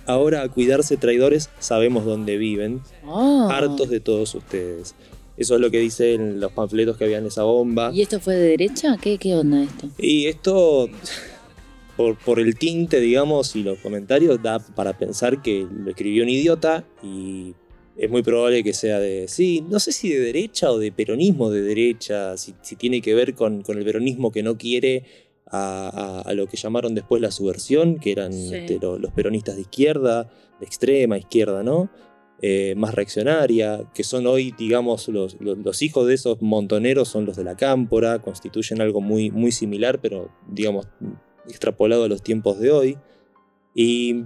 ahora 0.06 0.42
a 0.42 0.48
cuidarse 0.48 0.96
traidores, 0.96 1.50
sabemos 1.60 2.04
dónde 2.04 2.36
viven, 2.36 2.80
Oh. 3.06 3.48
hartos 3.48 3.88
de 3.90 4.00
todos 4.00 4.34
ustedes. 4.34 4.96
Eso 5.36 5.54
es 5.54 5.60
lo 5.60 5.70
que 5.70 5.78
dicen 5.78 6.38
los 6.40 6.52
panfletos 6.52 6.96
que 6.96 7.04
habían 7.04 7.22
en 7.22 7.28
esa 7.28 7.44
bomba. 7.44 7.90
¿Y 7.94 8.02
esto 8.02 8.20
fue 8.20 8.34
de 8.36 8.48
derecha? 8.48 8.96
¿Qué, 9.00 9.16
qué 9.18 9.34
onda 9.34 9.62
esto? 9.62 9.88
Y 9.98 10.26
esto, 10.26 10.88
por, 11.96 12.16
por 12.18 12.40
el 12.40 12.56
tinte, 12.56 13.00
digamos, 13.00 13.56
y 13.56 13.62
los 13.62 13.78
comentarios, 13.78 14.42
da 14.42 14.58
para 14.58 14.96
pensar 14.98 15.42
que 15.42 15.66
lo 15.72 15.90
escribió 15.90 16.22
un 16.22 16.28
idiota 16.28 16.84
y 17.02 17.54
es 17.96 18.10
muy 18.10 18.22
probable 18.22 18.62
que 18.64 18.72
sea 18.72 18.98
de, 18.98 19.28
sí, 19.28 19.62
no 19.68 19.78
sé 19.80 19.92
si 19.92 20.08
de 20.10 20.20
derecha 20.20 20.70
o 20.70 20.78
de 20.78 20.92
peronismo 20.92 21.50
de 21.50 21.62
derecha, 21.62 22.36
si, 22.36 22.54
si 22.62 22.76
tiene 22.76 23.00
que 23.02 23.14
ver 23.14 23.34
con, 23.34 23.62
con 23.62 23.76
el 23.78 23.84
peronismo 23.84 24.32
que 24.32 24.42
no 24.42 24.56
quiere 24.56 25.04
a, 25.46 25.88
a- 26.24 26.30
a 26.30 26.34
lo 26.34 26.46
que 26.46 26.56
llamaron 26.56 26.94
después 26.94 27.20
la 27.20 27.30
subversión, 27.30 27.98
que 27.98 28.12
eran 28.12 28.32
Sí. 28.32 28.54
este, 28.54 28.78
lo- 28.80 28.98
los 28.98 29.12
peronistas 29.12 29.56
de 29.56 29.62
izquierda, 29.62 30.30
de 30.60 30.66
extrema 30.66 31.18
izquierda, 31.18 31.62
¿no? 31.62 31.90
Eh, 32.42 32.74
más 32.74 32.94
reaccionaria, 32.94 33.84
que 33.92 34.02
son 34.02 34.26
hoy, 34.26 34.54
digamos, 34.56 35.08
los, 35.08 35.36
los- 35.40 35.58
los 35.58 35.82
hijos 35.82 36.06
de 36.06 36.14
esos 36.14 36.40
montoneros 36.40 37.06
son 37.08 37.26
los 37.26 37.36
de 37.36 37.44
la 37.44 37.54
cámpora, 37.54 38.20
constituyen 38.20 38.80
algo 38.80 39.02
muy, 39.02 39.30
muy 39.30 39.52
similar, 39.52 40.00
pero, 40.00 40.30
digamos, 40.48 40.88
extrapolado 41.46 42.04
a 42.04 42.08
los 42.08 42.22
tiempos 42.22 42.58
de 42.58 42.70
hoy. 42.72 42.98
Y 43.74 44.24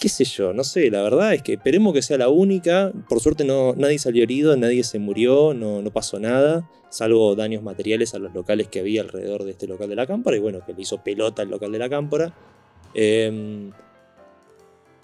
qué 0.00 0.08
sé 0.08 0.24
yo, 0.24 0.52
no 0.52 0.64
sé, 0.64 0.90
la 0.90 1.02
verdad 1.02 1.32
es 1.32 1.42
que 1.42 1.52
esperemos 1.52 1.94
que 1.94 2.02
sea 2.02 2.18
la 2.18 2.28
única. 2.28 2.92
Por 3.08 3.20
suerte 3.20 3.44
no, 3.44 3.74
nadie 3.76 4.00
salió 4.00 4.24
herido, 4.24 4.56
nadie 4.56 4.82
se 4.82 4.98
murió, 4.98 5.54
no, 5.54 5.80
no 5.80 5.92
pasó 5.92 6.18
nada, 6.18 6.68
salvo 6.90 7.36
daños 7.36 7.62
materiales 7.62 8.14
a 8.14 8.18
los 8.18 8.34
locales 8.34 8.66
que 8.66 8.80
había 8.80 9.02
alrededor 9.02 9.44
de 9.44 9.52
este 9.52 9.68
local 9.68 9.88
de 9.88 9.94
la 9.94 10.08
cámpora, 10.08 10.36
y 10.36 10.40
bueno, 10.40 10.58
que 10.66 10.72
le 10.74 10.82
hizo 10.82 11.04
pelota 11.04 11.42
al 11.42 11.50
local 11.50 11.70
de 11.70 11.78
la 11.78 11.88
cámpora. 11.88 12.34
Eh, 12.94 13.70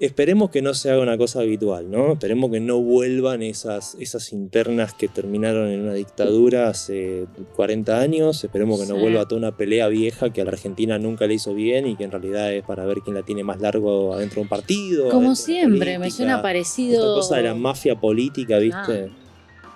esperemos 0.00 0.50
que 0.50 0.62
no 0.62 0.72
se 0.72 0.90
haga 0.90 1.02
una 1.02 1.18
cosa 1.18 1.40
habitual, 1.40 1.90
¿no? 1.90 2.12
Esperemos 2.14 2.50
que 2.50 2.58
no 2.58 2.80
vuelvan 2.80 3.42
esas, 3.42 3.96
esas 4.00 4.32
internas 4.32 4.94
que 4.94 5.08
terminaron 5.08 5.68
en 5.68 5.82
una 5.82 5.92
dictadura 5.92 6.68
hace 6.68 7.26
40 7.54 8.00
años. 8.00 8.42
Esperemos 8.42 8.80
que 8.80 8.86
no 8.86 8.98
vuelva 8.98 9.28
toda 9.28 9.38
una 9.38 9.56
pelea 9.56 9.88
vieja 9.88 10.32
que 10.32 10.40
a 10.40 10.44
la 10.44 10.52
Argentina 10.52 10.98
nunca 10.98 11.26
le 11.26 11.34
hizo 11.34 11.54
bien 11.54 11.86
y 11.86 11.96
que 11.96 12.04
en 12.04 12.12
realidad 12.12 12.52
es 12.52 12.64
para 12.64 12.86
ver 12.86 13.00
quién 13.04 13.14
la 13.14 13.22
tiene 13.22 13.44
más 13.44 13.60
largo 13.60 14.14
adentro 14.14 14.36
de 14.36 14.42
un 14.42 14.48
partido. 14.48 15.10
Como 15.10 15.36
siempre, 15.36 15.98
me 15.98 16.10
suena 16.10 16.32
Esta 16.32 16.42
parecido. 16.42 17.14
cosa 17.14 17.36
de 17.36 17.42
la 17.42 17.54
mafia 17.54 18.00
política, 18.00 18.58
¿viste? 18.58 19.10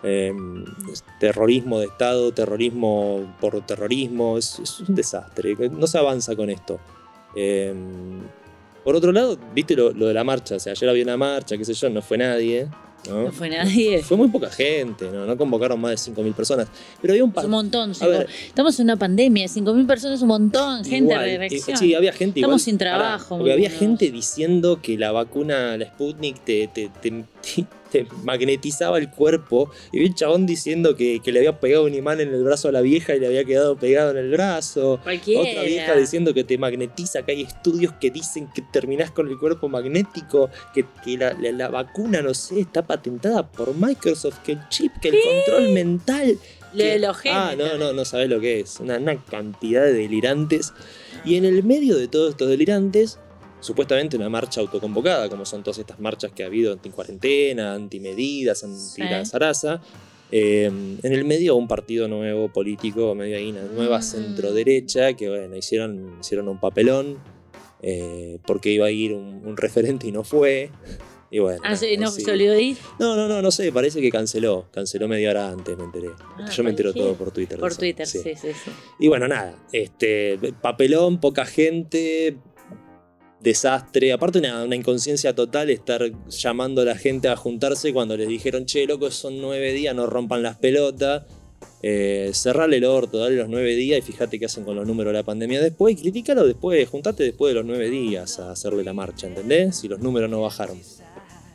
Eh, 0.03 0.33
es 0.91 1.05
terrorismo 1.21 1.81
de 1.81 1.87
Estado, 1.87 2.33
terrorismo 2.33 3.37
por 3.41 3.61
terrorismo, 3.67 4.39
es, 4.39 4.59
es 4.59 4.81
un 4.81 4.95
desastre. 4.95 5.55
No 5.71 5.87
se 5.87 5.99
avanza 5.99 6.35
con 6.35 6.49
esto. 6.49 6.81
Eh, 7.37 7.75
por 8.85 8.95
otro 8.97 9.11
lado, 9.13 9.39
viste 9.55 9.75
lo, 9.75 9.93
lo 9.93 10.07
de 10.07 10.15
la 10.15 10.23
marcha. 10.25 10.57
O 10.57 10.61
sea, 10.61 10.73
ayer 10.73 10.89
había 10.89 11.03
una 11.05 11.17
marcha, 11.17 11.57
qué 11.57 11.65
sé 11.65 11.75
yo, 11.75 11.89
no 11.91 12.03
fue 12.03 12.19
nadie. 12.19 12.69
¿no? 13.09 13.25
No 13.25 13.33
fue 13.33 13.51
nadie. 13.51 14.03
Fue 14.03 14.17
muy 14.17 14.29
poca 14.29 14.49
gente, 14.51 15.11
¿no? 15.13 15.27
No 15.27 15.37
convocaron 15.37 15.79
más 15.79 15.91
de 16.07 16.13
5.000 16.13 16.33
personas. 16.35 16.69
Pero 17.03 17.13
había 17.13 17.23
un 17.25 17.31
Es 17.31 17.35
par 17.35 17.45
un 17.45 17.51
montón. 17.51 17.95
Cinco- 17.95 18.11
ver. 18.11 18.29
Estamos 18.47 18.79
en 18.81 18.85
una 18.85 18.97
pandemia, 18.97 19.47
5.000 19.47 19.87
personas 19.87 20.17
es 20.17 20.23
un 20.23 20.29
montón. 20.29 20.85
Gente 20.85 21.13
Igual, 21.13 21.25
de 21.41 21.47
eh. 21.47 21.61
Sí, 21.77 21.95
había 21.95 22.13
gente 22.13 22.41
Estamos 22.41 22.61
igual, 22.61 22.61
sin 22.61 22.79
pará, 22.79 22.97
trabajo, 22.97 23.37
porque 23.39 23.53
había 23.53 23.69
gente 23.71 24.11
diciendo 24.11 24.81
que 24.81 24.97
la 24.97 25.13
vacuna, 25.13 25.77
la 25.77 25.85
Sputnik, 25.87 26.45
te, 26.45 26.67
te, 26.69 26.89
te- 27.03 27.25
te 27.93 28.07
magnetizaba 28.25 28.99
el 28.99 29.11
cuerpo. 29.11 29.71
Y 29.93 30.01
vi 30.01 30.07
un 30.07 30.15
chabón 30.15 30.47
diciendo 30.47 30.97
que, 30.97 31.21
que 31.23 31.31
le 31.33 31.39
había 31.41 31.61
pegado 31.61 31.85
un 31.85 31.95
imán 31.95 32.21
en 32.21 32.35
el 32.35 32.43
brazo 32.43 32.69
a 32.69 32.73
la 32.73 32.81
vieja 32.81 33.15
y 33.15 33.21
le 33.21 33.27
había 33.27 33.45
quedado 33.45 33.77
pegado 33.77 34.11
en 34.11 34.17
el 34.19 34.31
brazo. 34.31 34.99
Cualquiera. 35.03 35.41
Otra 35.51 35.63
vieja 35.63 35.95
diciendo 35.95 36.35
que 36.35 36.43
te 36.45 36.59
magnetiza, 36.59 37.23
que 37.23 37.33
hay 37.33 37.43
estudios 37.43 37.93
que 38.01 38.11
dicen 38.11 38.49
que 38.55 38.63
terminás 38.63 39.11
con 39.13 39.29
el 39.29 39.39
cuerpo 39.39 39.69
magnético, 39.69 40.51
que, 40.75 40.85
que 41.05 41.17
la, 41.19 41.33
la- 41.35 41.53
la 41.53 41.69
vacuna, 41.69 42.21
no 42.21 42.35
sé, 42.35 42.61
está 42.61 42.83
patentada 42.85 43.47
por 43.49 43.75
Microsoft, 43.77 44.39
que 44.45 44.53
el 44.53 44.69
chip, 44.71 44.93
que 45.01 45.11
el 45.11 45.17
control 45.47 45.73
mental. 45.73 46.37
Lo 46.73 46.83
de 46.83 46.91
que- 46.95 46.99
los 46.99 47.17
genes 47.19 47.39
Ah, 47.39 47.55
no, 47.57 47.79
no, 47.79 47.93
no 47.93 48.05
sabés 48.05 48.29
lo 48.29 48.41
que 48.41 48.59
es. 48.61 48.81
Una, 48.81 48.99
una 48.99 49.23
cantidad 49.25 49.83
de 49.85 49.93
delirantes. 49.93 50.73
Y 51.25 51.37
en 51.37 51.45
el 51.45 51.63
medio 51.63 51.97
de 51.97 52.09
todos 52.09 52.31
estos 52.31 52.49
delirantes, 52.49 53.21
supuestamente 53.65 54.17
una 54.17 54.29
marcha 54.29 54.61
autoconvocada, 54.61 55.29
como 55.29 55.45
son 55.47 55.63
todas 55.63 55.79
estas 55.79 55.99
marchas 55.99 56.33
que 56.33 56.43
ha 56.43 56.47
habido 56.47 56.73
anti-cuarentena, 56.75 57.75
anti-medidas, 57.75 58.63
anti-la 58.65 59.25
Sí. 59.25 59.31
zaraza. 59.31 59.81
eh, 60.37 60.65
en 60.65 61.13
el 61.13 61.25
medio 61.25 61.55
un 61.55 61.69
partido 61.69 62.09
nuevo 62.09 62.49
político, 62.53 63.15
medio 63.15 63.37
ahí, 63.37 63.51
una 63.51 63.63
nueva 63.67 63.99
Mm. 63.99 64.03
centro-derecha, 64.03 65.13
que 65.13 65.29
bueno, 65.29 65.55
hicieron, 65.57 66.17
hicieron 66.21 66.49
un 66.49 66.59
papelón, 66.59 67.19
eh, 67.83 68.39
porque 68.45 68.71
iba 68.73 68.87
a 68.87 68.91
ir 68.91 69.13
un, 69.13 69.43
un 69.47 69.57
referente 69.57 70.09
y 70.09 70.13
no 70.13 70.25
fue. 70.25 70.71
Y 71.31 71.39
bueno, 71.39 71.61
Ah, 71.65 71.77
sí, 71.77 71.97
no 71.99 72.11
de 72.11 72.63
ir 72.63 72.77
No, 72.99 73.15
no, 73.15 73.29
no, 73.29 73.43
no 73.43 73.51
sé, 73.53 73.71
parece 73.71 74.01
que 74.01 74.11
canceló. 74.11 74.67
Canceló 74.73 75.07
media 75.09 75.31
hora 75.31 75.51
antes, 75.51 75.77
me 75.77 75.85
enteré. 75.85 76.09
Ah, 76.39 76.51
Yo 76.51 76.65
me 76.65 76.71
entero 76.71 76.93
todo 76.93 77.15
por 77.15 77.31
Twitter. 77.31 77.59
por 77.61 77.77
Twitter. 77.77 78.07
sí. 78.07 78.19
Sí, 78.23 78.35
sí, 78.35 78.49
sí. 78.53 78.71
Y 78.99 79.09
bueno, 79.09 79.29
nada, 79.29 79.55
este, 79.73 80.39
papelón, 80.63 81.21
poca 81.21 81.45
gente, 81.45 82.39
desastre. 83.45 84.13
Aparte, 84.13 84.41
una, 84.41 84.65
una 84.65 84.75
inconsciencia 84.75 85.35
total 85.35 85.71
estar 85.71 86.11
llamando 86.29 86.83
a 86.83 86.85
la 86.85 86.97
gente 86.97 87.29
a 87.29 87.37
juntarse 87.37 87.93
cuando 87.93 88.17
les 88.17 88.27
dijeron, 88.27 88.67
che, 88.67 88.87
loco, 88.87 89.13
son 89.13 89.41
nueve 89.41 89.73
días, 89.73 89.95
no 89.95 90.07
rompan 90.07 90.43
las 90.43 90.57
pelotas. 90.57 91.23
Eh, 91.87 92.31
cerrale 92.33 92.79
el 92.79 92.85
orto, 92.87 93.19
dale 93.19 93.37
los 93.37 93.49
nueve 93.49 93.77
días 93.77 93.99
y 93.99 94.03
fíjate 94.03 94.39
qué 94.39 94.47
hacen 94.47 94.65
con 94.65 94.75
los 94.75 94.87
números 94.87 95.13
de 95.13 95.19
la 95.19 95.23
pandemia 95.23 95.61
después 95.61 95.95
y 95.95 96.01
critícalo 96.01 96.47
después, 96.47 96.89
juntate 96.89 97.25
después 97.25 97.51
de 97.51 97.57
los 97.57 97.67
nueve 97.67 97.91
días 97.91 98.39
a 98.39 98.53
hacerle 98.53 98.83
la 98.85 98.95
marcha, 98.95 99.27
¿entendés? 99.27 99.77
Si 99.77 99.89
los 99.89 100.01
números 100.01 100.31
no 100.31 100.41
bajaron. 100.41 100.81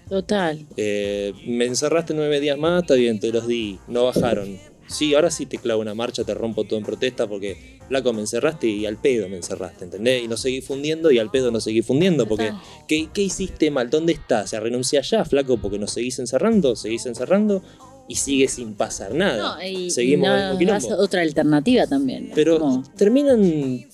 Total. 0.07 0.67
Eh, 0.77 1.33
me 1.47 1.65
encerraste 1.65 2.13
nueve 2.13 2.39
días 2.39 2.59
más, 2.59 2.83
está 2.83 2.93
bien, 2.93 3.19
te 3.19 3.31
los 3.31 3.47
di, 3.47 3.79
no 3.87 4.05
bajaron. 4.05 4.59
Sí, 4.87 5.15
ahora 5.15 5.31
sí 5.31 5.47
te 5.47 5.57
clavo 5.57 5.81
una 5.81 5.95
marcha, 5.95 6.23
te 6.23 6.35
rompo 6.35 6.63
todo 6.63 6.77
en 6.77 6.85
protesta 6.85 7.27
porque, 7.27 7.78
flaco, 7.89 8.13
me 8.13 8.21
encerraste 8.21 8.67
y 8.67 8.85
al 8.85 8.95
pedo 8.95 9.27
me 9.27 9.35
encerraste, 9.35 9.83
¿entendés? 9.83 10.23
Y 10.23 10.27
no 10.29 10.37
seguí 10.37 10.61
fundiendo 10.61 11.11
y 11.11 11.19
al 11.19 11.29
pedo 11.29 11.51
no 11.51 11.59
seguí 11.59 11.81
fundiendo 11.81 12.25
porque. 12.27 12.53
¿qué, 12.87 13.09
qué 13.13 13.23
hiciste 13.23 13.69
mal? 13.71 13.89
¿Dónde 13.89 14.13
estás? 14.13 14.51
¿Se 14.51 14.59
renuncia 14.61 15.01
ya, 15.01 15.25
flaco, 15.25 15.57
porque 15.57 15.77
nos 15.77 15.91
seguís 15.91 16.17
encerrando? 16.19 16.77
¿Seguís 16.77 17.05
encerrando? 17.05 17.61
Y 18.07 18.15
sigue 18.15 18.47
sin 18.47 18.73
pasar 18.73 19.13
nada. 19.13 19.57
No, 19.57 19.63
y, 19.67 19.91
Seguimos 19.91 20.29
y 20.59 20.65
no, 20.65 20.77
otra 20.97 21.21
alternativa 21.21 21.85
también. 21.85 22.31
Pero 22.33 22.81
terminan 22.95 23.85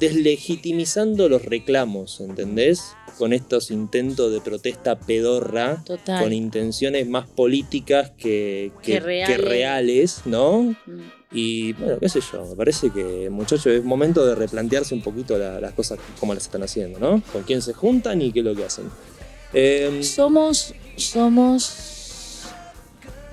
deslegitimizando 0.00 1.28
los 1.28 1.44
reclamos, 1.44 2.20
¿entendés? 2.20 2.92
Con 3.18 3.32
estos 3.32 3.70
intentos 3.70 4.32
de 4.32 4.40
protesta 4.40 4.98
pedorra 4.98 5.82
Total. 5.84 6.22
con 6.22 6.32
intenciones 6.32 7.06
más 7.08 7.26
políticas 7.28 8.10
que, 8.16 8.70
que- 8.82 8.92
Que 8.92 9.00
reales. 9.00 9.36
que 9.36 9.42
reales, 9.42 10.20
¿no? 10.24 10.62
Mm. 10.86 11.17
Y 11.30 11.74
bueno, 11.74 11.98
qué 12.00 12.08
sé 12.08 12.20
yo, 12.32 12.44
me 12.46 12.56
parece 12.56 12.90
que, 12.90 13.28
muchachos, 13.30 13.66
es 13.66 13.84
momento 13.84 14.24
de 14.24 14.34
replantearse 14.34 14.94
un 14.94 15.02
poquito 15.02 15.36
la- 15.38 15.60
las 15.60 15.72
cosas 15.74 15.98
como 16.18 16.32
las 16.32 16.44
están 16.44 16.62
haciendo, 16.62 16.98
¿no? 16.98 17.22
Con 17.32 17.42
quién 17.42 17.60
se 17.60 17.74
juntan 17.74 18.22
y 18.22 18.32
qué 18.32 18.38
es 18.40 18.44
lo 18.46 18.54
que 18.54 18.64
hacen. 18.64 18.86
Eh, 19.52 20.00
Somos, 20.02 20.74
somos 20.96 21.97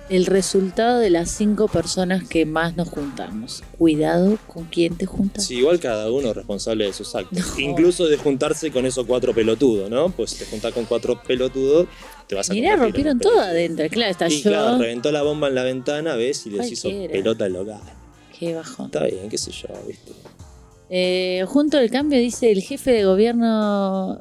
el 0.09 0.25
resultado 0.27 0.99
de 0.99 1.09
las 1.09 1.31
cinco 1.31 1.67
personas 1.67 2.27
que 2.27 2.45
más 2.45 2.75
nos 2.75 2.89
juntamos. 2.89 3.63
Cuidado 3.77 4.37
con 4.47 4.65
quién 4.65 4.95
te 4.97 5.05
juntas. 5.05 5.45
sí, 5.45 5.55
igual 5.57 5.79
cada 5.79 6.11
uno 6.11 6.29
es 6.29 6.35
responsable 6.35 6.85
de 6.85 6.93
sus 6.93 7.15
actos. 7.15 7.39
No. 7.39 7.59
Incluso 7.59 8.05
de 8.07 8.17
juntarse 8.17 8.71
con 8.71 8.85
esos 8.85 9.05
cuatro 9.05 9.33
pelotudos, 9.33 9.89
¿no? 9.89 10.09
Pues 10.09 10.31
si 10.31 10.39
te 10.39 10.45
juntás 10.45 10.73
con 10.73 10.85
cuatro 10.85 11.21
pelotudos, 11.25 11.87
te 12.27 12.35
vas 12.35 12.49
a 12.49 12.53
Mirá, 12.53 12.75
rompieron 12.75 13.19
todo 13.19 13.39
adentro. 13.39 13.87
Claro, 13.89 14.11
está 14.11 14.27
Y 14.27 14.41
yo. 14.41 14.49
claro, 14.51 14.77
reventó 14.77 15.11
la 15.11 15.23
bomba 15.23 15.47
en 15.47 15.55
la 15.55 15.63
ventana, 15.63 16.15
ves, 16.15 16.45
y 16.45 16.51
les 16.51 16.71
hizo 16.71 16.89
pelota 16.89 17.45
al 17.45 17.53
local. 17.53 17.81
Qué 18.37 18.53
bajón. 18.53 18.87
Está 18.87 19.05
bien, 19.05 19.29
qué 19.29 19.37
sé 19.37 19.51
yo, 19.51 19.69
¿viste? 19.87 20.11
Eh, 20.89 21.43
junto 21.47 21.77
al 21.79 21.89
cambio 21.89 22.19
dice 22.19 22.51
el 22.51 22.61
jefe 22.61 22.91
de 22.91 23.05
gobierno 23.05 24.19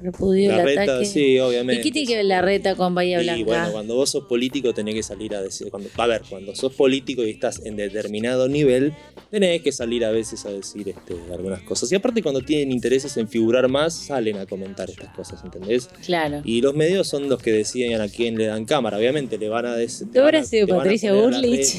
repudió 0.00 0.50
La 0.52 0.58
el 0.60 0.64
reta, 0.64 0.82
ataque. 0.82 1.06
sí, 1.06 1.38
obviamente. 1.38 1.80
¿Y 1.80 1.84
qué 1.84 1.90
tiene 1.92 2.08
que 2.08 2.16
ver 2.16 2.24
la 2.24 2.40
reta 2.42 2.74
con 2.76 2.94
Bahía 2.94 3.20
Y 3.20 3.24
Blanca? 3.24 3.44
bueno, 3.46 3.72
cuando 3.72 3.94
vos 3.96 4.10
sos 4.10 4.24
político 4.24 4.72
tenés 4.74 4.94
que 4.94 5.02
salir 5.02 5.34
a 5.34 5.42
decir, 5.42 5.70
cuando, 5.70 5.88
a 5.96 6.06
ver, 6.06 6.22
cuando 6.28 6.54
sos 6.54 6.72
político 6.74 7.22
y 7.24 7.30
estás 7.30 7.64
en 7.64 7.76
determinado 7.76 8.48
nivel, 8.48 8.92
tenés 9.30 9.62
que 9.62 9.72
salir 9.72 10.04
a 10.04 10.10
veces 10.10 10.44
a 10.46 10.50
decir 10.50 10.88
este, 10.88 11.14
algunas 11.32 11.62
cosas. 11.62 11.90
Y 11.92 11.94
aparte 11.96 12.22
cuando 12.22 12.40
tienen 12.42 12.70
intereses 12.72 13.16
en 13.16 13.28
figurar 13.28 13.68
más, 13.68 13.94
salen 13.94 14.36
a 14.38 14.46
comentar 14.46 14.88
estas 14.88 15.14
cosas, 15.14 15.40
¿entendés? 15.44 15.88
Claro. 16.06 16.42
Y 16.44 16.60
los 16.60 16.74
medios 16.74 17.08
son 17.08 17.28
los 17.28 17.42
que 17.42 17.52
deciden 17.52 18.00
a 18.00 18.08
quién 18.08 18.36
le 18.38 18.46
dan 18.46 18.64
cámara, 18.64 18.96
obviamente 18.98 19.36
le 19.38 19.48
van 19.48 19.66
a 19.66 19.74
decir... 19.76 20.08
¿Tú 20.12 20.20
habrás 20.20 20.48
sido 20.48 20.66
Patricia 20.68 21.12
Bullrich? 21.14 21.76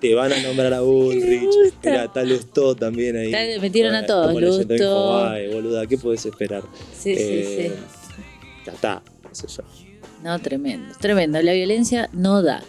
Te 0.00 0.14
van 0.16 0.32
a 0.32 0.42
nombrar 0.42 0.74
a 0.74 0.80
Bullrich, 0.82 1.48
mira, 1.84 2.04
está 2.06 2.24
Lustó 2.24 2.74
también 2.74 3.16
ahí. 3.16 3.32
Metieron 3.60 3.94
a 3.94 4.04
todos, 4.04 4.34
Lustó. 4.40 5.30
Boluda, 5.52 5.86
¿qué 5.86 5.96
podés 5.96 6.26
esperar? 6.26 6.62
Sí, 6.98 7.12
Eh, 7.16 7.44
sí, 7.48 7.51
ya 8.66 8.72
está, 8.72 9.02
no. 9.22 9.30
No, 10.22 10.38
tremendo, 10.38 10.94
tremendo. 11.00 11.42
La 11.42 11.52
violencia 11.52 12.08
no 12.12 12.42
da. 12.42 12.62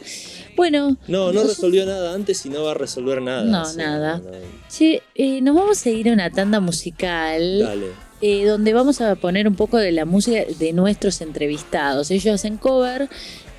Bueno. 0.55 0.97
No, 1.07 1.31
no 1.31 1.43
resolvió 1.43 1.85
nada 1.85 2.13
antes 2.13 2.45
y 2.45 2.49
no 2.49 2.63
va 2.63 2.71
a 2.71 2.73
resolver 2.73 3.21
nada. 3.21 3.43
No, 3.43 3.73
nada. 3.73 4.21
Sí, 4.67 5.01
eh, 5.15 5.41
nos 5.41 5.55
vamos 5.55 5.85
a 5.85 5.89
ir 5.89 6.09
a 6.09 6.13
una 6.13 6.29
tanda 6.29 6.59
musical. 6.59 7.69
Eh, 8.25 8.45
donde 8.45 8.73
vamos 8.73 9.01
a 9.01 9.15
poner 9.15 9.49
un 9.49 9.55
poco 9.55 9.77
de 9.77 9.91
la 9.91 10.05
música 10.05 10.45
de 10.57 10.71
nuestros 10.71 11.19
entrevistados. 11.19 12.09
Ellos 12.09 12.35
hacen 12.35 12.55
cover 12.55 13.09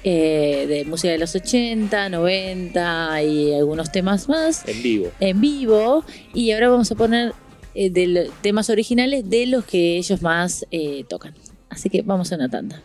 eh, 0.04 0.64
de 0.66 0.84
música 0.86 1.12
de 1.12 1.18
los 1.18 1.34
80, 1.34 2.08
90 2.08 3.22
y 3.24 3.54
algunos 3.54 3.92
temas 3.92 4.26
más. 4.26 4.66
En 4.66 4.82
vivo. 4.82 5.12
En 5.20 5.40
vivo. 5.40 6.04
Y 6.32 6.52
ahora 6.52 6.70
vamos 6.70 6.90
a 6.90 6.94
poner 6.94 7.34
eh, 7.74 7.90
de 7.90 8.06
los 8.06 8.30
temas 8.42 8.70
originales 8.70 9.28
de 9.28 9.46
los 9.46 9.64
que 9.64 9.96
ellos 9.96 10.22
más 10.22 10.66
eh, 10.70 11.04
tocan. 11.08 11.34
Así 11.68 11.90
que 11.90 12.02
vamos 12.02 12.32
a 12.32 12.36
una 12.36 12.48
tanda. 12.48 12.82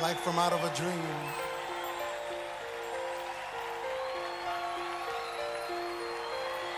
Like 0.00 0.18
from 0.20 0.38
out 0.38 0.52
of 0.52 0.62
a 0.62 0.72
dream. 0.76 1.02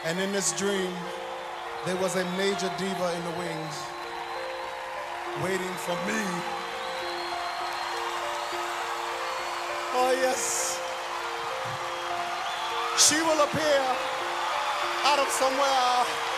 And 0.07 0.19
in 0.19 0.33
this 0.33 0.53
dream, 0.57 0.91
there 1.85 1.97
was 1.97 2.17
a 2.17 2.25
major 2.39 2.71
diva 2.79 3.13
in 3.15 3.23
the 3.25 3.39
wings, 3.39 3.77
waiting 5.45 5.75
for 5.85 5.95
me. 6.07 6.21
Oh, 9.93 10.13
yes. 10.23 10.70
She 12.99 13.17
will 13.23 13.43
appear 13.43 13.83
out 15.05 15.19
of 15.19 15.29
somewhere. 15.29 16.30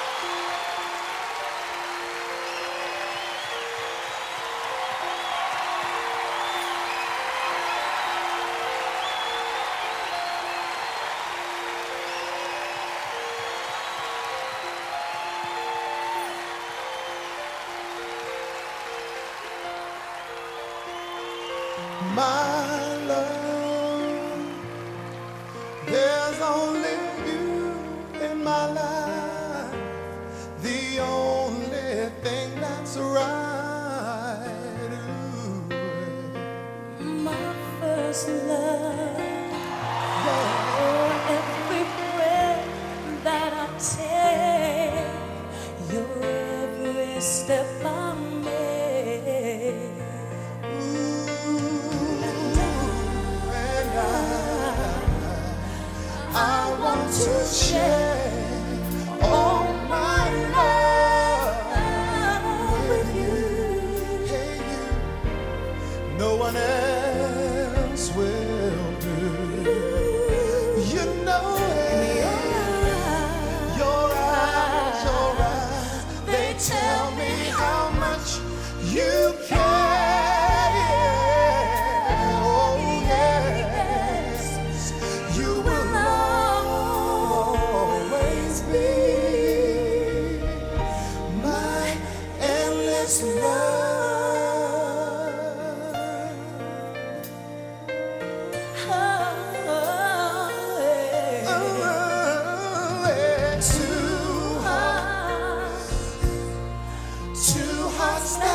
hearts 108.02 108.51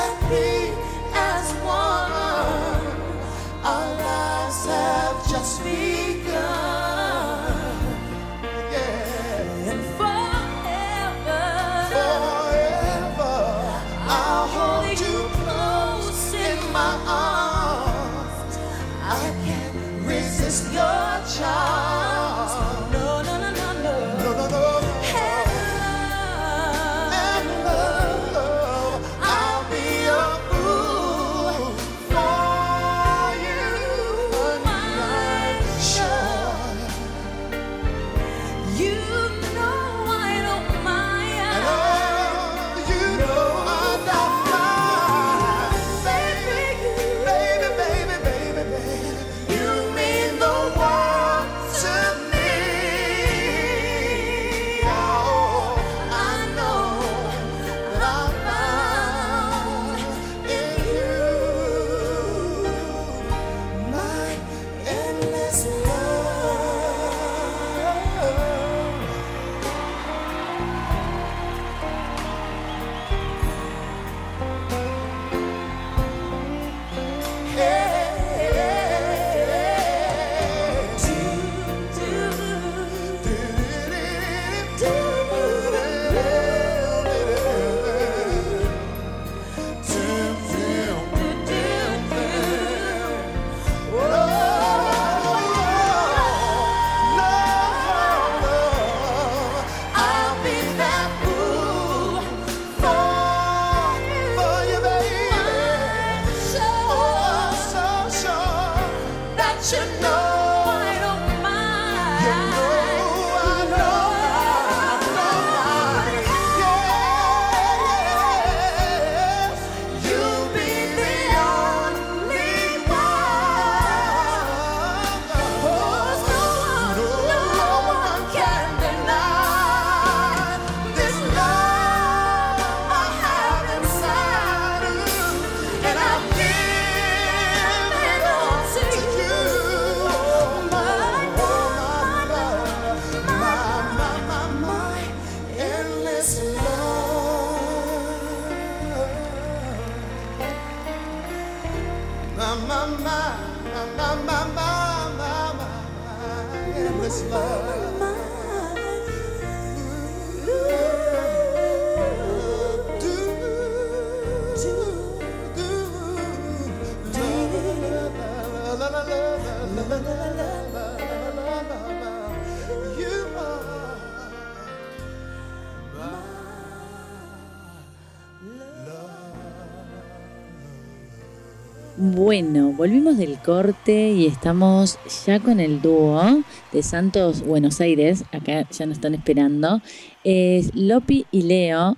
corte 183.47 184.09
y 184.09 184.25
estamos 184.25 184.99
ya 185.25 185.39
con 185.39 185.61
el 185.61 185.81
dúo 185.81 186.43
de 186.73 186.83
Santos 186.83 187.43
Buenos 187.43 187.79
Aires. 187.79 188.25
Acá 188.33 188.67
ya 188.69 188.85
nos 188.85 188.97
están 188.97 189.13
esperando. 189.13 189.81
Es 190.25 190.75
Lopi 190.75 191.25
y 191.31 191.43
Leo. 191.43 191.95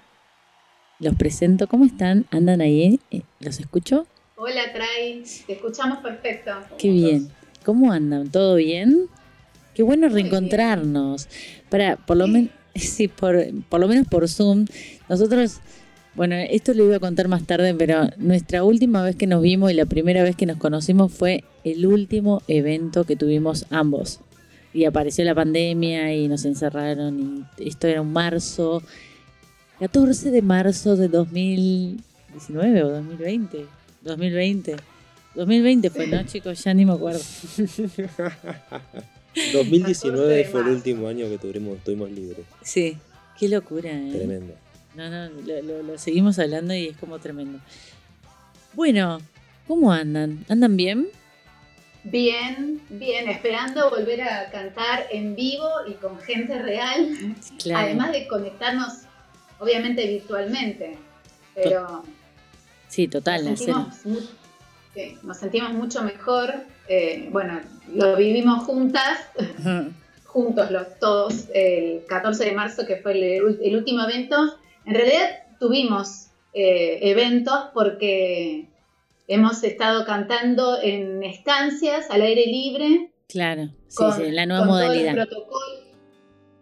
Los 0.99 1.15
presento. 1.15 1.65
¿Cómo 1.67 1.85
están? 1.85 2.27
¿Andan 2.29 2.62
ahí? 2.62 2.99
Eh, 3.09 3.23
¿Los 3.39 3.59
escucho? 3.59 4.05
Hola, 4.35 4.71
Trai. 4.71 5.23
Te 5.47 5.53
escuchamos 5.53 5.97
perfecto. 6.03 6.51
Qué 6.77 6.91
bien. 6.91 7.31
¿Cómo 7.65 7.91
andan? 7.91 8.29
¿Todo 8.29 8.53
bien? 8.53 9.07
Qué 9.73 9.81
bueno 9.81 10.07
Muy 10.07 10.21
bien. 10.21 10.29
reencontrarnos. 10.29 11.27
Para, 11.69 11.95
por 11.95 12.17
lo 12.17 12.27
menos, 12.27 12.51
sí, 12.75 13.07
por, 13.07 13.43
por 13.69 13.79
lo 13.79 13.88
menos 13.88 14.07
por 14.07 14.29
Zoom. 14.29 14.67
Nosotros, 15.09 15.62
bueno, 16.15 16.35
esto 16.35 16.73
lo 16.73 16.85
iba 16.85 16.97
a 16.97 16.99
contar 16.99 17.27
más 17.27 17.45
tarde, 17.45 17.73
pero 17.73 18.09
nuestra 18.17 18.63
última 18.63 19.03
vez 19.03 19.15
que 19.15 19.27
nos 19.27 19.41
vimos 19.41 19.71
y 19.71 19.75
la 19.75 19.85
primera 19.85 20.23
vez 20.23 20.35
que 20.35 20.45
nos 20.45 20.57
conocimos 20.57 21.13
fue 21.13 21.43
el 21.63 21.85
último 21.85 22.41
evento 22.47 23.05
que 23.05 23.15
tuvimos 23.15 23.65
ambos. 23.69 24.19
Y 24.73 24.85
apareció 24.85 25.23
la 25.25 25.33
pandemia 25.33 26.13
y 26.13 26.27
nos 26.27 26.45
encerraron 26.45 27.47
y 27.57 27.67
esto 27.67 27.87
era 27.87 28.01
un 28.01 28.13
marzo, 28.13 28.83
14 29.79 30.31
de 30.31 30.41
marzo 30.41 30.95
de 30.95 31.07
2019 31.07 32.83
o 32.83 32.89
2020. 32.89 33.65
2020. 34.01 34.75
2020 35.35 35.89
fue, 35.89 36.07
¿no, 36.07 36.23
chicos? 36.23 36.63
Ya 36.63 36.73
ni 36.73 36.85
me 36.85 36.93
acuerdo. 36.93 37.21
2019 39.53 40.45
fue 40.45 40.61
el 40.61 40.67
último 40.67 41.07
año 41.07 41.29
que 41.29 41.37
tuvimos, 41.37 41.77
tuvimos 41.83 42.11
libres. 42.11 42.45
Sí, 42.63 42.97
qué 43.39 43.47
locura, 43.47 43.91
¿eh? 43.91 44.11
Tremendo. 44.11 44.53
No, 44.95 45.10
no, 45.10 45.30
lo, 45.45 45.62
lo- 45.62 45.84
lo 45.84 45.97
seguimos 45.97 46.39
hablando 46.39 46.73
y 46.73 46.88
es 46.88 46.97
como 46.97 47.19
tremendo. 47.19 47.60
Bueno, 48.73 49.19
¿cómo 49.67 49.91
andan? 49.91 50.43
¿Andan 50.49 50.75
bien? 50.78 51.08
Bien, 52.04 52.82
bien. 52.89 53.30
Esperando 53.30 53.89
volver 53.89 54.21
a 54.23 54.49
cantar 54.52 55.06
en 55.12 55.36
vivo 55.36 55.67
y 55.88 55.93
con 55.93 56.17
gente 56.19 56.58
real. 56.60 57.36
Claro. 57.62 57.86
Además 57.86 58.12
de 58.13 58.28
conectarnos, 58.28 58.93
obviamente, 59.60 60.08
virtualmente. 60.08 60.97
Pero 61.54 62.04
sí, 62.88 63.08
total, 63.08 63.43
nos, 63.49 63.60
sentimos 63.60 63.95
sí, 64.93 65.17
nos 65.23 65.38
sentimos 65.38 65.73
mucho 65.73 66.02
mejor. 66.04 66.54
Eh, 66.88 67.28
bueno, 67.32 67.60
lo 67.93 68.15
vivimos 68.15 68.63
juntas, 68.63 69.19
juntos 70.25 70.71
los 70.71 70.97
todos, 70.99 71.45
el 71.54 72.04
14 72.08 72.45
de 72.45 72.52
marzo, 72.54 72.86
que 72.88 72.95
fue 72.97 73.12
el, 73.12 73.60
el 73.62 73.75
último 73.75 74.02
evento. 74.04 74.58
En 74.89 74.95
realidad 74.95 75.43
tuvimos 75.60 76.30
eh, 76.52 76.97
eventos 77.12 77.54
porque 77.75 78.69
hemos 79.28 79.63
estado 79.63 80.04
cantando 80.04 80.82
en 80.82 81.21
estancias 81.21 82.10
al 82.10 82.23
aire 82.23 82.47
libre. 82.47 83.12
Claro, 83.28 83.69
sí, 83.88 83.97
con, 83.97 84.13
sí, 84.13 84.32
la 84.32 84.47
nueva 84.47 84.65
con 84.65 84.69
todo 84.69 84.82
el 84.82 84.88
modalidad. 84.88 85.13
protocolo. 85.13 85.65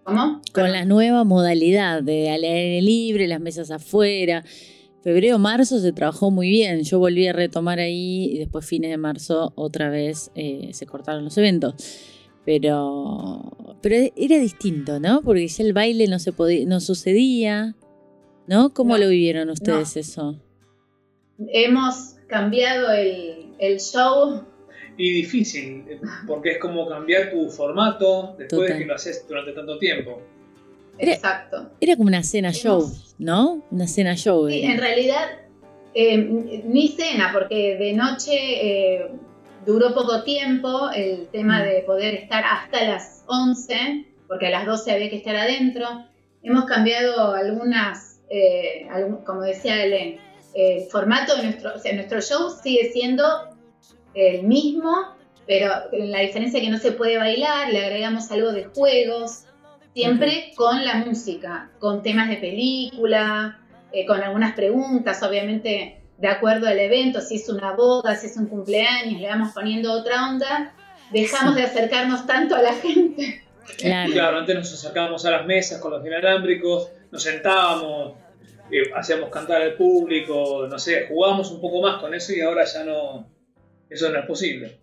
¿Cómo? 0.03 0.41
Con 0.53 0.73
la 0.73 0.83
nueva 0.83 1.23
modalidad 1.23 2.03
de 2.03 2.29
al 2.29 2.43
aire 2.43 2.81
libre, 2.81 3.29
las 3.29 3.39
mesas 3.39 3.71
afuera. 3.71 4.43
Febrero, 5.03 5.39
marzo 5.39 5.79
se 5.79 5.93
trabajó 5.93 6.29
muy 6.29 6.49
bien. 6.49 6.83
Yo 6.83 6.99
volví 6.99 7.27
a 7.27 7.33
retomar 7.33 7.79
ahí 7.79 8.25
y 8.33 8.39
después 8.39 8.65
fines 8.65 8.91
de 8.91 8.97
marzo 8.97 9.53
otra 9.55 9.89
vez 9.89 10.31
eh, 10.35 10.71
se 10.73 10.85
cortaron 10.85 11.23
los 11.23 11.37
eventos. 11.37 11.75
Pero, 12.43 13.77
pero 13.81 14.11
era 14.17 14.37
distinto, 14.37 14.99
¿no? 14.99 15.21
Porque 15.21 15.47
ya 15.47 15.63
el 15.63 15.71
baile 15.71 16.07
no 16.07 16.19
se 16.19 16.33
podía, 16.33 16.65
no 16.65 16.81
sucedía, 16.81 17.73
¿no? 18.47 18.73
¿Cómo 18.73 18.97
No, 18.97 19.03
lo 19.03 19.09
vivieron 19.09 19.49
ustedes 19.49 19.95
eso? 19.97 20.39
Hemos 21.49 22.15
cambiado 22.27 22.91
el, 22.91 23.53
el 23.59 23.79
show. 23.79 24.43
Y 24.97 25.11
difícil, 25.13 25.85
porque 26.25 26.53
es 26.53 26.57
como 26.57 26.87
cambiar 26.89 27.29
tu 27.31 27.49
formato 27.49 28.35
después 28.37 28.49
Total. 28.49 28.67
de 28.73 28.79
que 28.79 28.85
lo 28.85 28.95
haces 28.95 29.25
durante 29.27 29.51
tanto 29.51 29.77
tiempo. 29.77 30.21
Era- 30.97 31.13
Exacto. 31.13 31.69
Era 31.79 31.95
como 31.95 32.07
una 32.07 32.23
cena 32.23 32.49
Hemos- 32.49 32.61
show, 32.63 32.91
¿no? 33.19 33.63
Una 33.69 33.87
cena 33.87 34.15
show. 34.15 34.49
Sí, 34.49 34.63
en 34.63 34.79
realidad, 34.79 35.27
eh, 35.93 36.17
ni 36.65 36.87
cena, 36.87 37.29
porque 37.31 37.77
de 37.77 37.93
noche 37.93 38.31
eh, 38.33 39.11
duró 39.67 39.93
poco 39.93 40.23
tiempo 40.23 40.89
el 40.95 41.27
tema 41.27 41.59
Mm. 41.59 41.63
de 41.65 41.83
poder 41.85 42.15
estar 42.15 42.43
hasta 42.43 42.83
las 42.83 43.23
11, 43.27 44.05
porque 44.27 44.47
a 44.47 44.49
las 44.49 44.65
12 44.65 44.91
había 44.91 45.11
que 45.11 45.17
estar 45.17 45.35
adentro. 45.35 45.85
Hemos 46.41 46.65
cambiado 46.65 47.33
algunas, 47.35 48.16
eh, 48.29 48.87
algún- 48.91 49.23
como 49.23 49.41
decía 49.41 49.83
Elen, 49.83 50.19
el 50.53 50.83
formato 50.87 51.35
de 51.37 51.43
nuestro, 51.43 51.75
o 51.75 51.79
sea, 51.79 51.93
nuestro 51.93 52.21
show 52.21 52.49
sigue 52.63 52.91
siendo 52.91 53.23
el 54.13 54.43
mismo, 54.43 54.91
pero 55.45 55.69
la 55.91 56.19
diferencia 56.21 56.57
es 56.59 56.65
que 56.65 56.71
no 56.71 56.77
se 56.79 56.91
puede 56.93 57.17
bailar, 57.17 57.71
le 57.71 57.83
agregamos 57.85 58.29
algo 58.31 58.51
de 58.51 58.65
juegos, 58.65 59.43
siempre 59.93 60.51
con 60.55 60.83
la 60.83 60.95
música, 60.95 61.69
con 61.79 62.01
temas 62.03 62.29
de 62.29 62.37
película, 62.37 63.59
eh, 63.91 64.05
con 64.05 64.21
algunas 64.21 64.53
preguntas, 64.55 65.21
obviamente 65.23 66.01
de 66.17 66.27
acuerdo 66.27 66.67
al 66.67 66.79
evento, 66.79 67.21
si 67.21 67.35
es 67.35 67.47
una 67.49 67.73
boda, 67.73 68.15
si 68.15 68.25
es 68.27 68.37
un 68.37 68.47
cumpleaños, 68.47 69.21
le 69.21 69.27
vamos 69.27 69.53
poniendo 69.53 69.91
otra 69.93 70.29
onda, 70.29 70.73
dejamos 71.11 71.53
Sí. 71.55 71.61
de 71.61 71.67
acercarnos 71.67 72.25
tanto 72.25 72.55
a 72.55 72.61
la 72.61 72.73
gente. 72.73 73.43
Claro. 73.77 74.11
Claro, 74.13 74.37
antes 74.39 74.55
nos 74.55 74.73
acercábamos 74.73 75.25
a 75.25 75.31
las 75.31 75.45
mesas 75.45 75.79
con 75.79 75.91
los 75.91 76.03
inalámbricos, 76.05 76.89
nos 77.11 77.23
sentábamos, 77.23 78.13
eh, 78.71 78.91
hacíamos 78.95 79.29
cantar 79.29 79.61
al 79.61 79.73
público, 79.75 80.67
no 80.69 80.77
sé, 80.79 81.05
jugábamos 81.07 81.51
un 81.51 81.61
poco 81.61 81.81
más 81.81 81.99
con 82.01 82.13
eso 82.13 82.33
y 82.33 82.41
ahora 82.41 82.65
ya 82.65 82.83
no, 82.83 83.27
eso 83.89 84.09
no 84.09 84.19
es 84.19 84.25
posible. 84.25 84.77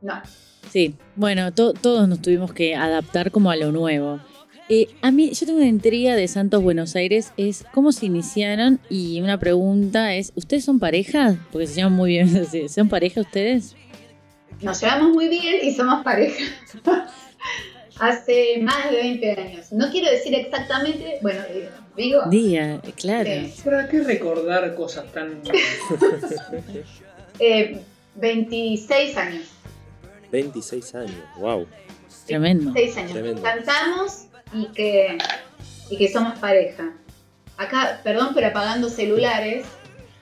No, 0.00 0.22
Sí, 0.70 0.94
bueno, 1.14 1.52
to- 1.52 1.72
todos 1.74 2.08
nos 2.08 2.20
tuvimos 2.22 2.52
que 2.52 2.74
adaptar 2.74 3.30
como 3.30 3.50
a 3.50 3.56
lo 3.56 3.70
nuevo. 3.70 4.18
Eh, 4.68 4.88
a 5.02 5.10
mí, 5.12 5.30
yo 5.32 5.44
tengo 5.46 5.58
una 5.58 5.68
intriga 5.68 6.16
de 6.16 6.26
Santos 6.26 6.62
Buenos 6.62 6.96
Aires, 6.96 7.32
es 7.36 7.64
cómo 7.72 7.92
se 7.92 8.06
iniciaron 8.06 8.80
y 8.88 9.20
una 9.20 9.38
pregunta 9.38 10.14
es, 10.14 10.32
¿ustedes 10.36 10.64
son 10.64 10.80
pareja? 10.80 11.36
Porque 11.52 11.66
se 11.66 11.74
llaman 11.76 11.92
muy 11.92 12.10
bien, 12.10 12.46
¿son 12.70 12.88
pareja 12.88 13.20
ustedes? 13.20 13.76
nos 14.62 14.80
llevamos 14.80 15.12
muy 15.12 15.28
bien 15.28 15.56
y 15.62 15.72
somos 15.72 16.02
pareja. 16.02 16.42
Hace 18.00 18.58
más 18.60 18.90
de 18.90 18.96
20 18.96 19.30
años. 19.40 19.72
No 19.72 19.90
quiero 19.90 20.10
decir 20.10 20.34
exactamente, 20.34 21.18
bueno, 21.22 21.40
digo, 21.52 21.70
digo 21.96 22.22
Diga, 22.28 22.80
claro. 22.96 23.30
Sí. 23.30 23.54
¿Para 23.64 23.88
qué 23.88 24.00
recordar 24.02 24.74
cosas 24.74 25.10
tan... 25.12 25.40
eh, 27.38 27.80
26 28.16 29.16
años. 29.16 29.44
26 30.30 30.94
años, 30.96 31.16
wow. 31.38 31.66
Tremendo. 32.26 32.72
6 32.74 32.96
años. 32.96 33.12
Tremendo. 33.12 33.42
Cantamos 33.42 34.26
y 34.52 34.66
que, 34.72 35.18
y 35.90 35.96
que 35.96 36.08
somos 36.12 36.38
pareja. 36.38 36.92
Acá, 37.56 38.00
perdón, 38.02 38.30
pero 38.34 38.48
apagando 38.48 38.88
celulares. 38.88 39.64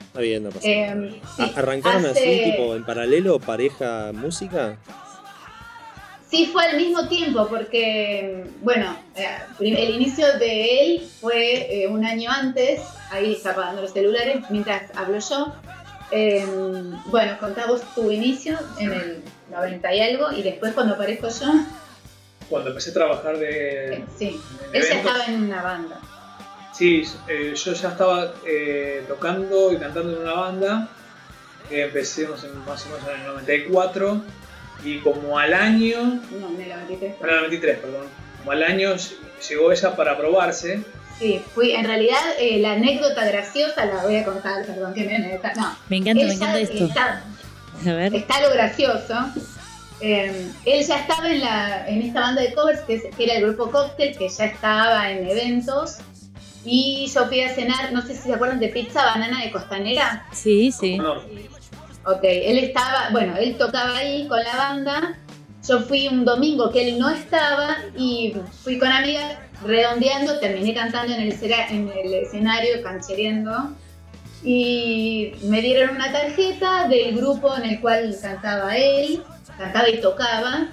Está 0.07 0.21
bien, 0.21 0.43
no 0.43 0.49
pasa 0.51 0.67
eh, 0.67 0.93
nada. 0.93 1.11
sí, 1.35 1.41
¿A- 1.55 1.59
¿Arrancaron 1.59 2.05
hace- 2.05 2.41
así, 2.43 2.51
tipo 2.51 2.75
en 2.75 2.85
paralelo, 2.85 3.39
pareja, 3.39 4.11
música? 4.13 4.77
Sí, 6.33 6.47
fue 6.47 6.65
al 6.65 6.77
mismo 6.77 7.07
tiempo, 7.07 7.47
porque, 7.47 8.43
bueno, 8.63 8.97
eh, 9.15 9.37
el 9.59 9.91
inicio 9.91 10.25
de 10.39 10.79
él 10.81 11.07
fue 11.21 11.83
eh, 11.83 11.87
un 11.87 12.03
año 12.03 12.31
antes, 12.31 12.81
ahí 13.11 13.33
está 13.33 13.51
apagando 13.51 13.83
los 13.83 13.93
celulares, 13.93 14.43
mientras 14.49 14.81
hablo 14.97 15.19
yo. 15.19 15.53
Eh, 16.09 16.43
bueno, 17.05 17.37
contá 17.39 17.67
vos 17.67 17.83
tu 17.93 18.09
inicio 18.09 18.57
en 18.79 18.93
el 18.93 19.23
90 19.51 19.93
y 19.93 19.99
algo, 19.99 20.31
y 20.31 20.41
después 20.41 20.73
cuando 20.73 20.95
aparezco 20.95 21.29
yo, 21.29 21.53
Cuando 22.49 22.69
empecé 22.71 22.89
a 22.89 22.93
trabajar 22.93 23.37
de... 23.37 23.93
eh, 23.93 24.05
sí, 24.17 24.41
en 24.71 24.75
él 24.75 24.81
ya 24.81 24.87
eventos, 24.87 25.11
estaba 25.11 25.25
en 25.25 25.43
una 25.43 25.61
banda. 25.61 26.01
Sí, 26.73 27.03
eh, 27.27 27.53
yo 27.55 27.73
ya 27.73 27.89
estaba 27.89 28.33
tocando 29.07 29.71
y 29.71 29.77
cantando 29.77 30.13
en 30.13 30.21
una 30.23 30.33
banda. 30.33 30.89
En, 31.69 31.93
más 31.93 32.17
o 32.17 32.89
menos 32.89 33.07
en 33.13 33.21
el 33.21 33.27
94 33.27 34.42
y 34.83 34.99
como 34.99 35.37
al 35.39 35.53
año, 35.53 36.21
No, 36.31 36.49
en 36.55 36.61
el 36.61 36.69
93. 36.69 37.15
en 37.21 37.29
el 37.29 37.35
93, 37.35 37.77
perdón, 37.79 38.07
como 38.39 38.51
al 38.51 38.63
año 38.63 38.95
llegó 39.49 39.71
ella 39.71 39.95
para 39.95 40.17
probarse. 40.17 40.81
Sí, 41.19 41.41
fui, 41.53 41.71
en 41.71 41.85
realidad 41.85 42.19
eh, 42.39 42.59
la 42.59 42.73
anécdota 42.73 43.23
graciosa 43.25 43.85
la 43.85 44.03
voy 44.03 44.15
a 44.17 44.25
contar, 44.25 44.65
perdón 44.65 44.93
que 44.93 45.05
me. 45.05 45.19
No, 45.19 45.77
Me 45.89 45.97
encanta, 45.97 46.13
me 46.15 46.23
ella 46.23 46.33
encanta 46.33 46.59
esto. 46.59 46.85
está- 46.85 47.23
A 47.87 47.93
ver. 47.93 48.15
está 48.15 48.41
lo 48.41 48.49
gracioso. 48.51 49.13
Eh, 50.01 50.51
él 50.65 50.85
ya 50.85 50.99
estaba 50.99 51.29
en, 51.31 51.39
la, 51.39 51.87
en 51.87 52.01
esta 52.01 52.19
banda 52.21 52.41
de 52.41 52.53
covers, 52.53 52.81
que, 52.81 52.95
es- 52.95 53.15
que 53.15 53.23
era 53.23 53.35
el 53.35 53.43
grupo 53.43 53.71
Cocktail, 53.71 54.17
que 54.17 54.27
ya 54.27 54.45
estaba 54.45 55.11
en 55.11 55.29
eventos. 55.29 55.97
Y 56.65 57.09
yo 57.13 57.25
fui 57.27 57.41
a 57.41 57.53
cenar, 57.53 57.91
no 57.93 58.01
sé 58.01 58.15
si 58.15 58.23
se 58.23 58.33
acuerdan 58.33 58.59
de 58.59 58.69
Pizza 58.69 59.03
Banana 59.05 59.41
de 59.43 59.51
Costanera. 59.51 60.25
Sí, 60.33 60.71
sí. 60.71 60.97
No, 60.97 61.21
Ok, 62.05 62.19
él 62.23 62.57
estaba, 62.57 63.09
bueno, 63.11 63.37
él 63.37 63.57
tocaba 63.57 63.97
ahí 63.97 64.27
con 64.27 64.43
la 64.43 64.55
banda. 64.57 65.17
Yo 65.67 65.79
fui 65.79 66.09
un 66.09 66.25
domingo 66.25 66.69
que 66.69 66.89
él 66.89 66.99
no 66.99 67.09
estaba 67.09 67.77
y 67.97 68.33
fui 68.61 68.77
con 68.77 68.89
amigas 68.89 69.37
redondeando, 69.63 70.37
terminé 70.39 70.73
cantando 70.73 71.13
en 71.13 71.21
el, 71.21 71.31
en 71.31 71.89
el 71.89 72.13
escenario, 72.13 72.83
canchereando. 72.83 73.73
Y 74.43 75.31
me 75.43 75.61
dieron 75.61 75.95
una 75.95 76.11
tarjeta 76.11 76.89
del 76.89 77.15
grupo 77.15 77.55
en 77.55 77.63
el 77.63 77.79
cual 77.79 78.13
cantaba 78.21 78.75
él, 78.75 79.23
cantaba 79.57 79.89
y 79.89 80.01
tocaba. 80.01 80.67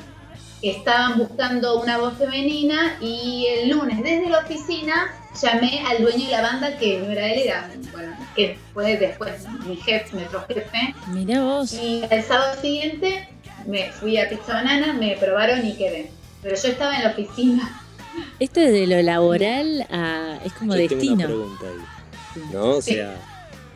Estaban 0.63 1.17
buscando 1.17 1.81
una 1.81 1.99
voz 1.99 2.19
femenina 2.19 2.97
y 3.01 3.47
el 3.47 3.71
lunes 3.71 4.03
desde 4.03 4.29
la 4.29 4.41
oficina 4.41 5.20
llamé 5.41 5.83
al 5.87 6.03
dueño 6.03 6.27
de 6.27 6.33
la 6.33 6.43
banda, 6.43 6.77
que 6.79 6.99
no 7.01 7.11
era 7.11 7.29
él, 7.33 7.41
era, 7.45 7.71
bueno, 7.93 8.17
que 8.35 8.59
fue 8.75 8.97
después 8.97 9.33
mi 9.67 9.77
jefe, 9.77 10.17
nuestro 10.17 10.45
jefe. 10.49 10.95
Mirá 11.09 11.43
vos. 11.45 11.73
Y 11.75 12.03
el 12.11 12.23
sábado 12.23 12.61
siguiente 12.61 13.29
me 13.67 13.91
fui 13.93 14.19
a 14.19 14.29
Pizza 14.29 14.55
Banana, 14.55 14.93
me 14.93 15.17
probaron 15.17 15.65
y 15.67 15.75
quedé. 15.75 16.11
Pero 16.43 16.57
yo 16.57 16.69
estaba 16.69 16.97
en 16.97 17.05
la 17.05 17.11
oficina. 17.11 17.83
Esto 18.39 18.61
es 18.61 18.73
de 18.73 18.87
lo 18.87 19.01
laboral 19.03 19.87
a. 19.91 20.39
Es 20.45 20.53
como 20.55 20.75
Yo 20.75 20.89
tengo 20.89 21.03
una 21.03 21.27
destino. 21.27 21.27
pregunta 21.27 21.65
ahí. 21.67 22.43
¿No? 22.53 22.65
O 22.77 22.83
Sí. 22.83 22.95
sea, 22.95 23.15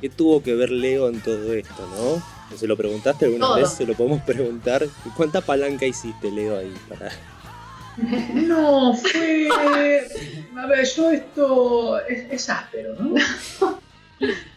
¿qué 0.01 0.09
tuvo 0.09 0.43
que 0.43 0.55
ver 0.55 0.71
Leo 0.71 1.09
en 1.09 1.21
todo 1.21 1.53
esto, 1.53 1.87
no? 1.95 2.57
¿Se 2.57 2.67
lo 2.67 2.77
preguntaste 2.77 3.27
alguna 3.27 3.47
Todo. 3.47 3.57
vez? 3.57 3.71
¿Se 3.71 3.85
lo 3.87 3.95
podemos 3.95 4.23
preguntar? 4.23 4.87
¿Cuánta 5.17 5.41
palanca 5.41 5.87
hiciste, 5.87 6.31
Leo, 6.31 6.59
ahí? 6.59 6.73
Para... 6.89 7.11
No, 7.97 8.95
fue. 8.95 9.49
A 10.57 10.67
ver, 10.67 10.85
yo 10.85 11.11
esto. 11.11 12.01
Es, 12.07 12.27
es 12.31 12.51
áspero, 12.51 12.95
¿no? 12.99 13.15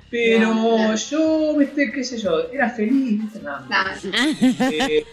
Pero 0.10 0.54
No, 0.54 0.88
no. 0.89 0.95
yo, 0.95 1.56
viste, 1.58 1.91
qué 1.91 2.04
sé 2.04 2.17
yo, 2.17 2.50
era 2.52 2.69
feliz, 2.69 3.21
viste, 3.21 3.39
nada. 3.41 3.95
Eh, 4.71 5.06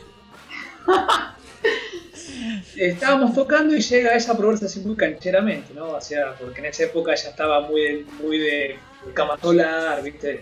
estábamos 2.77 3.35
tocando 3.35 3.75
y 3.75 3.81
llega 3.81 4.15
esa 4.15 4.33
a 4.33 4.37
probarse 4.37 4.67
así 4.67 4.81
muy 4.81 4.97
cancheramente, 4.97 5.73
¿no? 5.75 5.91
O 5.91 6.01
sea, 6.01 6.35
porque 6.35 6.61
en 6.61 6.67
esa 6.67 6.85
época 6.85 7.15
ya 7.15 7.31
estaba 7.31 7.61
muy 7.63 7.81
de, 7.81 8.07
muy 8.23 8.39
de 8.39 8.77
cama 9.13 9.39
solar, 9.41 10.03
¿viste? 10.03 10.41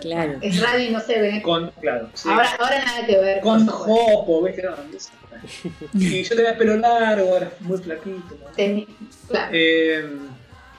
Claro. 0.00 0.38
es 0.40 0.60
radio 0.60 0.88
y 0.88 0.90
no 0.90 1.00
se 1.00 1.20
ve. 1.20 1.42
Con, 1.42 1.70
claro, 1.80 2.08
sí. 2.14 2.28
Ahora, 2.28 2.50
ahora 2.58 2.84
nada 2.84 3.06
que 3.06 3.18
ver. 3.18 3.40
con 3.40 3.60
supuesto. 3.60 3.84
jopo, 3.84 4.42
¿viste? 4.42 4.62
No, 4.62 4.74
y 5.94 6.22
yo 6.22 6.36
tenía 6.36 6.56
pelo 6.56 6.76
largo, 6.76 7.36
era 7.36 7.50
muy 7.60 7.78
flaquito, 7.78 8.36
¿no? 8.40 8.50
Teni- 8.56 8.86
claro. 9.28 9.50
Eh, 9.54 10.08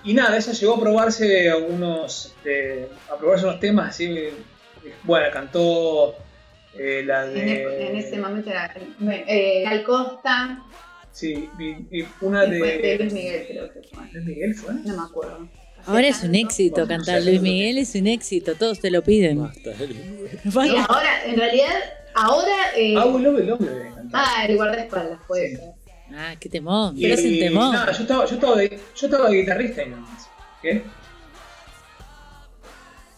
y 0.03 0.13
nada, 0.13 0.37
ella 0.37 0.51
llegó 0.53 0.75
a 0.75 0.79
probarse 0.81 1.49
algunos, 1.49 2.33
este, 2.37 2.87
a 3.11 3.17
probarse 3.17 3.45
unos 3.45 3.59
temas 3.59 3.89
así. 3.89 4.05
eh, 4.17 4.33
Bueno, 5.03 5.27
cantó 5.31 6.15
eh, 6.77 7.03
la 7.05 7.25
en, 7.25 7.37
e- 7.49 7.87
en 7.89 7.95
ese 7.95 8.11
de. 8.11 8.17
momento 8.21 8.49
era 8.49 8.73
eh, 9.27 9.63
Gal 9.63 9.83
Costa, 9.83 10.63
Sí, 11.11 11.49
y, 11.57 11.99
y 12.01 12.05
una 12.21 12.41
después 12.45 12.73
de 12.73 12.87
de. 12.89 12.97
Luis 12.99 13.13
Miguel 13.13 13.45
creo 13.47 13.71
que 13.71 13.81
fue. 13.87 14.03
¿Luis 14.11 14.25
Miguel 14.25 14.53
fue? 14.55 14.73
No 14.83 14.97
me 14.97 15.03
acuerdo. 15.03 15.47
Ahora 15.87 16.07
es 16.07 16.23
un 16.23 16.33
éxito 16.35 16.85
Bueno, 16.85 16.97
cantar 16.97 17.21
Luis. 17.23 17.41
Miguel, 17.41 17.77
es 17.77 17.93
un 17.95 18.07
éxito, 18.07 18.55
todos 18.55 18.79
te 18.79 18.89
lo 18.91 19.03
piden. 19.03 19.41
Basta. 19.41 19.71
Y 20.45 20.75
ahora, 20.77 21.25
en 21.25 21.35
realidad, 21.37 21.75
ahora. 22.13 22.55
Eh, 22.75 22.95
Ah, 22.97 23.05
Love 23.05 23.21
debe 23.39 23.91
cantar. 23.95 24.09
ah, 24.13 24.45
el 24.47 24.55
guardaespaldas 24.55 25.19
puede 25.27 25.49
Sí. 25.49 25.55
ser. 25.57 25.65
Ah, 26.13 26.35
qué 26.39 26.49
temón, 26.49 26.95
Y- 26.97 27.01
pero 27.03 27.13
es 27.15 27.23
un 27.25 27.39
temón. 27.39 27.71
Nada, 27.73 27.91
yo 27.91 28.01
estaba, 28.03 28.25
yo 28.25 28.35
estaba 28.35 28.55
de, 28.57 28.79
yo 28.95 29.07
estaba 29.07 29.29
de 29.29 29.37
guitarrista 29.37 29.83
y 29.83 29.89
no 29.89 30.07
¿Qué? 30.61 30.83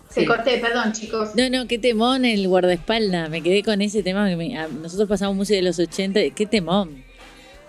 Se 0.10 0.22
Sí. 0.22 0.26
corté, 0.26 0.58
perdón, 0.60 0.94
chicos. 0.94 1.36
No, 1.36 1.50
no, 1.50 1.68
qué 1.68 1.78
temón 1.78 2.26
el 2.26 2.48
guardaespaldas. 2.48 3.30
Me 3.30 3.42
quedé 3.44 3.62
con 3.64 3.82
ese 3.82 4.02
tema. 4.04 4.28
Que 4.30 4.36
me- 4.36 4.58
a- 4.58 4.68
nosotros 4.68 5.08
pasamos 5.08 5.36
música 5.36 5.58
de 5.58 5.62
los 5.64 5.78
80. 5.80 6.20
Qué 6.34 6.46
temón. 6.46 7.04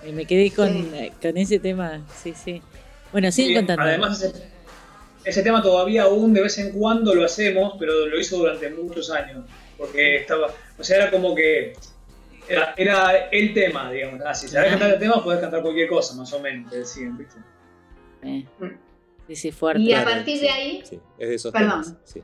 Y 0.09 0.13
me 0.13 0.25
quedé 0.25 0.51
con, 0.53 0.69
Sí. 0.73 0.89
eh, 0.95 1.13
con 1.21 1.37
ese 1.37 1.59
tema. 1.59 2.07
Sí, 2.23 2.33
sí. 2.43 2.63
Bueno, 3.13 3.31
siguen 3.33 3.53
Y, 3.53 3.55
contando. 3.57 3.83
Además, 3.83 4.23
ese, 4.23 4.33
ese 5.29 5.43
tema 5.43 5.63
todavía 5.63 6.03
aún 6.05 6.33
de 6.35 6.43
vez 6.43 6.59
en 6.59 6.73
cuando 6.73 7.15
lo 7.15 7.25
hacemos, 7.25 7.75
pero 7.79 8.07
lo 8.07 8.19
hizo 8.19 8.39
durante 8.39 8.69
muchos 8.71 9.11
años. 9.11 9.45
Porque 9.77 10.17
estaba. 10.17 10.49
O 10.79 10.83
sea, 10.85 10.97
era 10.97 11.11
como 11.11 11.35
que. 11.35 11.75
Era, 12.49 12.75
era 12.77 13.29
el 13.31 13.53
tema, 13.53 13.93
digamos. 13.93 14.21
Ah, 14.25 14.35
si 14.35 14.49
sabés 14.49 14.71
cantar 14.71 14.93
el 14.95 14.99
tema, 14.99 15.23
podés 15.23 15.41
cantar 15.41 15.61
cualquier 15.63 15.89
cosa, 15.89 16.15
más 16.17 16.33
o 16.33 16.41
menos, 16.41 16.71
te 16.71 16.79
decían, 16.79 17.17
¿viste? 17.19 17.37
Eh, 18.23 18.45
Mm. 18.59 18.67
Sí, 19.29 19.37
sí, 19.37 19.53
fuerte. 19.53 19.83
Y 19.83 19.93
a 19.93 20.03
partir 20.05 20.41
de 20.41 20.49
ahí, 20.49 20.83
Sí, 20.89 20.99
es 21.19 21.29
de 21.29 21.35
esos 21.35 21.53
Perdón. 21.53 21.83
temas. 21.83 21.95
Sí, 22.05 22.23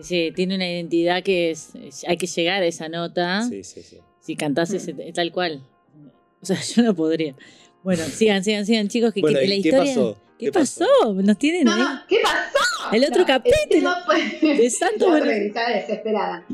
Sí, 0.00 0.32
tiene 0.34 0.56
una 0.56 0.66
identidad 0.68 1.22
que 1.22 1.50
es. 1.50 1.70
Hay 2.08 2.16
que 2.16 2.26
llegar 2.26 2.62
a 2.62 2.66
esa 2.66 2.88
nota. 2.88 3.42
sí, 3.42 3.62
sí. 3.62 3.82
sí. 3.82 3.98
Si 4.20 4.34
cantás 4.34 4.70
Mm. 4.70 4.76
ese- 4.76 5.12
tal 5.12 5.30
cual. 5.30 5.62
O 6.40 6.46
sea, 6.46 6.56
yo 6.76 6.82
no 6.82 6.94
podría. 6.94 7.34
Bueno, 7.82 8.02
sigan, 8.04 8.42
sigan, 8.42 8.64
sigan, 8.64 8.88
chicos. 8.88 9.12
Que, 9.12 9.20
Bueno, 9.20 9.38
que 9.38 9.44
¿y 9.44 9.48
la 9.48 9.62
qué 9.62 9.68
historia. 9.68 9.94
pasó? 9.94 10.16
¿Qué 10.38 10.46
¿Qué 10.46 10.52
pasó? 10.52 10.84
pasó? 11.00 11.14
Nos 11.14 11.38
tienen 11.38 11.64
No, 11.64 11.72
ahí. 11.72 11.80
no, 11.80 12.00
¿qué 12.08 12.18
pasó? 12.22 12.92
El 12.92 13.04
otro 13.04 13.20
No, 13.20 13.26
capítulo. 13.26 13.90
fue- 14.06 14.54
De 14.56 14.70
Santo 14.70 15.08
Bueno. 15.10 15.30
estaba 15.30 15.70
desesperada. 15.70 16.44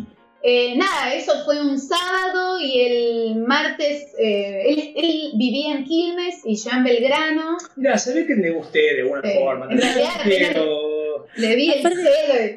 Eh, 0.42 0.74
nada, 0.76 1.12
eso 1.14 1.32
fue 1.44 1.60
un 1.60 1.78
sábado 1.78 2.58
y 2.58 2.80
el 2.80 3.36
martes 3.46 4.06
eh, 4.18 4.62
él, 4.68 4.92
él 4.96 5.32
vivía 5.34 5.72
en 5.74 5.84
Quilmes 5.84 6.36
y 6.46 6.56
yo 6.56 6.70
en 6.70 6.82
Belgrano. 6.84 7.58
Mira, 7.76 7.98
se 7.98 8.14
ve 8.14 8.26
que 8.26 8.34
le 8.36 8.50
gusté 8.52 8.78
de 8.94 9.00
alguna 9.02 9.20
Eh, 9.22 9.38
forma. 9.38 9.66
en 9.70 9.78
realidad, 9.80 10.08
pero. 10.24 10.89
Le 11.37 11.56
vi 11.56 11.70
el 11.70 11.83
pelo. 11.83 11.96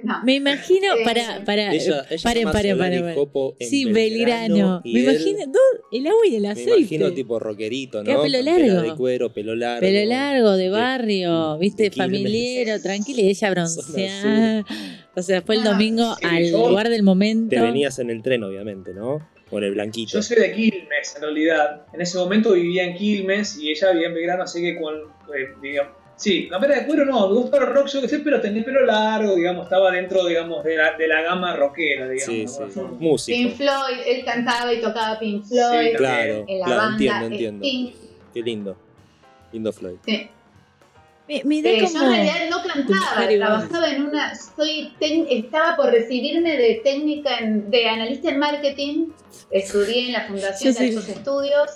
No. 0.04 0.24
Me 0.24 0.36
imagino, 0.36 0.94
Eh, 0.96 1.04
para, 1.04 1.44
para, 1.46 1.74
Ella, 1.74 2.06
ella 2.10 2.24
paren, 2.24 2.52
paren, 2.52 2.78
paren, 2.78 3.16
Sí, 3.60 3.86
Belgrano. 3.86 4.82
Me 4.84 4.92
él, 4.92 5.04
imagino, 5.04 5.40
no, 5.48 5.60
el 5.92 6.08
agua 6.08 6.28
y 6.28 6.36
el 6.36 6.42
Me 6.44 6.50
aceite. 6.50 6.78
imagino 6.80 7.12
tipo 7.14 7.40
rockerito, 7.40 8.04
¿no? 8.04 8.22
pelo 8.22 8.38
Campera 8.44 8.68
largo. 8.68 8.82
de 8.92 8.96
cuero, 8.98 9.34
pelo 9.34 9.56
largo. 9.56 9.82
Pelo 9.82 10.10
largo, 10.10 10.52
de 10.58 10.70
barrio, 10.70 11.54
de 11.54 11.60
viste, 11.60 11.92
familiero, 11.92 12.82
tranquila 12.82 13.22
y 13.22 13.30
ella 13.30 13.50
bronceada. 13.52 14.66
O 15.16 15.22
sea, 15.22 15.42
fue 15.44 15.56
el 15.56 15.62
Ah, 15.62 15.72
domingo 15.72 16.16
sí, 16.20 16.26
al 16.26 16.50
yo- 16.52 16.70
lugar 16.70 16.90
del 16.90 17.04
momento. 17.04 17.50
Te 17.56 17.62
venías 17.62 18.00
en 18.00 18.10
el 18.10 18.22
tren, 18.24 18.44
obviamente, 18.44 18.94
¿no? 18.94 19.28
Con 19.50 19.64
el 19.64 19.74
blanquito. 19.74 20.14
Yo 20.14 20.24
soy 20.24 20.38
de 20.38 20.52
Quilmes, 20.52 21.14
en 21.16 21.22
realidad. 21.22 21.86
En 21.94 22.02
ese 22.02 22.18
momento 22.18 22.54
vivía 22.54 22.86
en 22.86 22.96
Quilmes 22.96 23.58
y 23.60 23.70
ella 23.70 23.92
vivía 23.92 24.08
en 24.08 24.14
Belgrano, 24.16 24.44
así 24.44 24.62
que 24.62 24.76
con. 24.82 24.96
eh, 24.96 25.50
digamos, 25.62 25.94
sí, 26.16 26.48
campera 26.50 26.76
de 26.80 26.86
cuero 26.88 27.06
no, 27.06 27.28
me 27.30 27.36
gusta 27.36 27.58
el 27.58 27.68
rock, 27.68 27.88
yo 27.88 28.02
qué 28.02 28.08
sé, 28.08 28.20
pero 28.20 28.40
tenía 28.42 28.60
el 28.60 28.66
pelo 28.66 28.86
largo, 28.86 29.36
digamos, 29.36 29.64
estaba 29.66 29.92
dentro, 29.92 30.26
digamos, 30.26 30.64
de 30.64 30.78
la, 30.78 30.96
de 30.98 31.08
la 31.08 31.22
gama 31.22 31.56
rockera, 31.56 32.08
digamos. 32.10 32.26
Sí, 32.26 32.48
sí. 32.48 32.80
Músico. 33.00 33.38
Pink 33.38 33.58
Floyd, 33.58 34.00
él 34.06 34.26
cantaba 34.26 34.74
y 34.74 34.82
tocaba 34.82 35.20
Pink 35.20 35.44
Floyd 35.46 35.90
Sí, 35.92 35.96
Claro, 35.98 36.46
en 36.48 36.60
la 36.60 36.66
claro, 36.66 36.82
banda. 36.82 36.94
entiendo, 36.96 37.26
entiendo. 37.26 37.62
Pink, 37.62 37.96
Qué 38.34 38.42
lindo. 38.42 38.78
Lindo 39.52 39.72
Floyd. 39.74 39.98
sí. 40.06 40.30
Me, 41.26 41.42
me 41.46 41.62
da 41.62 41.70
Eh, 41.70 41.80
yo 41.80 41.86
como... 41.88 42.04
en 42.04 42.12
realidad 42.12 42.50
no 42.50 42.58
cantaba, 42.68 43.28
trabajaba 43.30 43.90
en 43.92 44.02
una, 44.08 44.36
soy 44.36 44.94
estaba 45.00 45.78
por 45.78 45.86
recibirme 45.90 46.58
de 46.58 46.82
técnica 46.84 47.38
en- 47.38 47.72
de 47.72 47.88
analista 47.88 48.30
en 48.30 48.40
marketing, 48.40 49.08
estudié 49.50 50.08
en 50.08 50.12
la 50.12 50.28
Fundación 50.28 50.74
Yo 50.74 50.80
de 50.82 50.86
sí. 50.90 50.96
Altos 50.98 51.10
Estudios, 51.10 51.70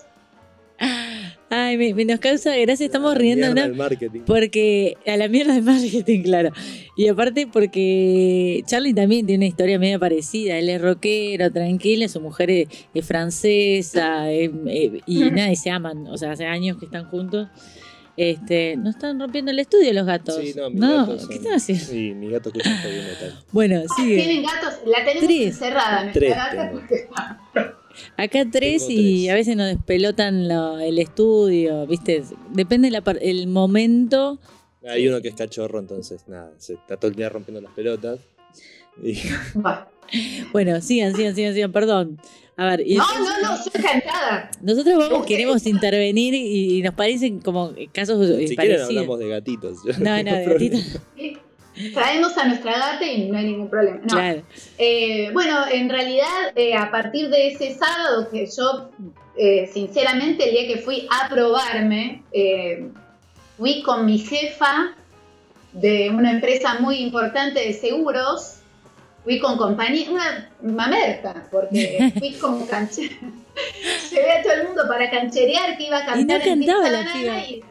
Ay, 1.49 1.77
me, 1.77 1.93
me 1.93 2.03
nos 2.03 2.19
causa 2.19 2.53
gracia, 2.57 2.85
estamos 2.85 3.15
riendo, 3.15 3.45
Mierda 3.47 3.61
¿no? 3.61 3.67
del 3.69 3.77
marketing. 3.77 4.19
Porque 4.25 4.97
a 5.05 5.15
la 5.15 5.29
mierda 5.29 5.53
de 5.53 5.61
marketing, 5.61 6.23
claro. 6.23 6.51
Y 6.97 7.07
aparte 7.07 7.47
porque 7.47 8.63
Charlie 8.65 8.93
también 8.93 9.25
tiene 9.25 9.45
una 9.45 9.47
historia 9.49 9.79
medio 9.79 9.97
parecida. 9.99 10.57
Él 10.57 10.67
es 10.69 10.81
rockero, 10.81 11.49
tranquilo, 11.51 12.07
su 12.09 12.19
mujer 12.19 12.51
es, 12.51 12.67
es 12.93 13.05
francesa 13.05 14.29
eh, 14.31 14.51
eh, 14.67 14.99
y 15.05 15.19
nada, 15.31 15.49
y 15.51 15.55
se 15.55 15.69
aman. 15.69 16.07
O 16.07 16.17
sea, 16.17 16.31
hace 16.31 16.45
años 16.45 16.77
que 16.77 16.85
están 16.85 17.05
juntos. 17.05 17.47
Este, 18.17 18.75
no 18.77 18.89
están 18.89 19.19
rompiendo 19.19 19.51
el 19.51 19.59
estudio 19.59 19.93
los 19.93 20.07
gatos. 20.07 20.35
Sí, 20.43 20.51
no, 20.57 20.71
mis 20.71 20.79
gatos 20.81 21.21
son- 21.21 21.29
¿qué 21.29 21.35
están 21.35 21.53
haciendo? 21.53 21.85
Sí, 21.85 22.13
mi 22.15 22.29
gato 22.31 22.49
escucha 22.49 22.71
heavy 22.77 22.97
metal. 23.05 23.43
Bueno, 23.51 23.81
sigue. 23.95 24.15
tienen 24.17 24.43
gatos, 24.43 24.73
la 24.87 25.05
tenemos 25.05 25.27
Tres. 25.27 25.47
encerrada, 25.47 26.11
Tres 26.11 26.29
gata, 26.35 27.76
Acá 28.17 28.45
tres 28.51 28.87
Tengo 28.87 28.99
y 29.01 29.17
tres. 29.25 29.31
a 29.31 29.35
veces 29.35 29.55
nos 29.55 29.67
despelotan 29.67 30.47
lo- 30.47 30.79
el 30.79 30.99
estudio, 30.99 31.85
¿viste? 31.87 32.23
Depende 32.51 32.89
la 32.91 33.03
el 33.21 33.47
momento. 33.47 34.39
Hay 34.87 35.07
uno 35.07 35.21
que 35.21 35.27
es 35.29 35.35
cachorro, 35.35 35.79
entonces 35.79 36.23
nada, 36.27 36.51
se 36.57 36.73
está 36.73 36.97
todo 36.97 37.09
el 37.11 37.15
día 37.17 37.29
rompiendo 37.29 37.59
las 37.61 37.71
pelotas. 37.73 38.19
Y 39.03 39.13
Bueno. 40.53 40.79
Sigan, 40.81 41.13
sigan, 41.15 41.35
sigan, 41.35 41.53
sigan, 41.53 41.71
perdón. 41.71 42.17
A 42.55 42.65
ver, 42.65 42.81
y 42.87 42.95
No, 42.95 43.03
no, 43.19 43.41
no, 43.41 43.57
yo 43.57 43.71
encantada. 43.73 44.49
nosotros 44.61 44.97
vamos, 44.97 45.25
queremos 45.27 45.65
intervenir 45.67 46.33
y, 46.33 46.77
y 46.77 46.81
nos 46.81 46.95
parecen 46.95 47.39
como 47.39 47.73
casos 47.91 48.25
si 48.25 48.33
quieren 48.33 48.55
parecidos. 48.55 48.87
hablamos 48.89 49.19
de 49.19 49.27
gatitos. 49.29 49.77
No, 49.99 50.23
no, 50.23 50.33
de 50.35 50.45
gatitos. 50.45 50.99
Traemos 51.93 52.37
a 52.37 52.45
nuestra 52.45 52.77
gata 52.77 53.05
y 53.05 53.29
no 53.29 53.37
hay 53.37 53.45
ningún 53.45 53.69
problema. 53.69 53.99
No. 54.01 54.07
Claro. 54.07 54.41
Eh, 54.77 55.29
bueno, 55.33 55.65
en 55.71 55.89
realidad, 55.89 56.51
eh, 56.55 56.75
a 56.75 56.91
partir 56.91 57.29
de 57.29 57.49
ese 57.49 57.75
sábado 57.75 58.29
que 58.29 58.45
yo, 58.45 58.89
eh, 59.37 59.69
sinceramente, 59.71 60.45
el 60.45 60.51
día 60.51 60.67
que 60.67 60.81
fui 60.81 61.07
a 61.09 61.29
probarme, 61.29 62.23
fui 63.57 63.81
con 63.83 64.05
mi 64.05 64.19
jefa 64.19 64.95
de 65.73 66.09
una 66.09 66.31
empresa 66.31 66.79
muy 66.79 66.97
importante 66.97 67.59
de 67.59 67.73
seguros, 67.73 68.59
fui 69.23 69.39
con 69.39 69.57
compañía, 69.57 70.09
una 70.11 70.49
mamerta, 70.61 71.47
porque 71.51 72.13
fui 72.19 72.33
con 72.33 72.65
canche. 72.67 73.09
Llevé 74.11 74.31
a 74.31 74.43
todo 74.43 74.53
el 74.53 74.67
mundo 74.67 74.83
para 74.87 75.09
cancherear 75.09 75.77
que 75.77 75.87
iba 75.87 75.97
a 75.97 76.19
Y 76.19 76.23
no 76.23 76.27
cantar 76.27 76.47
en 76.47 76.65
cantaba 76.65 76.89
la 76.89 77.47
y 77.47 77.63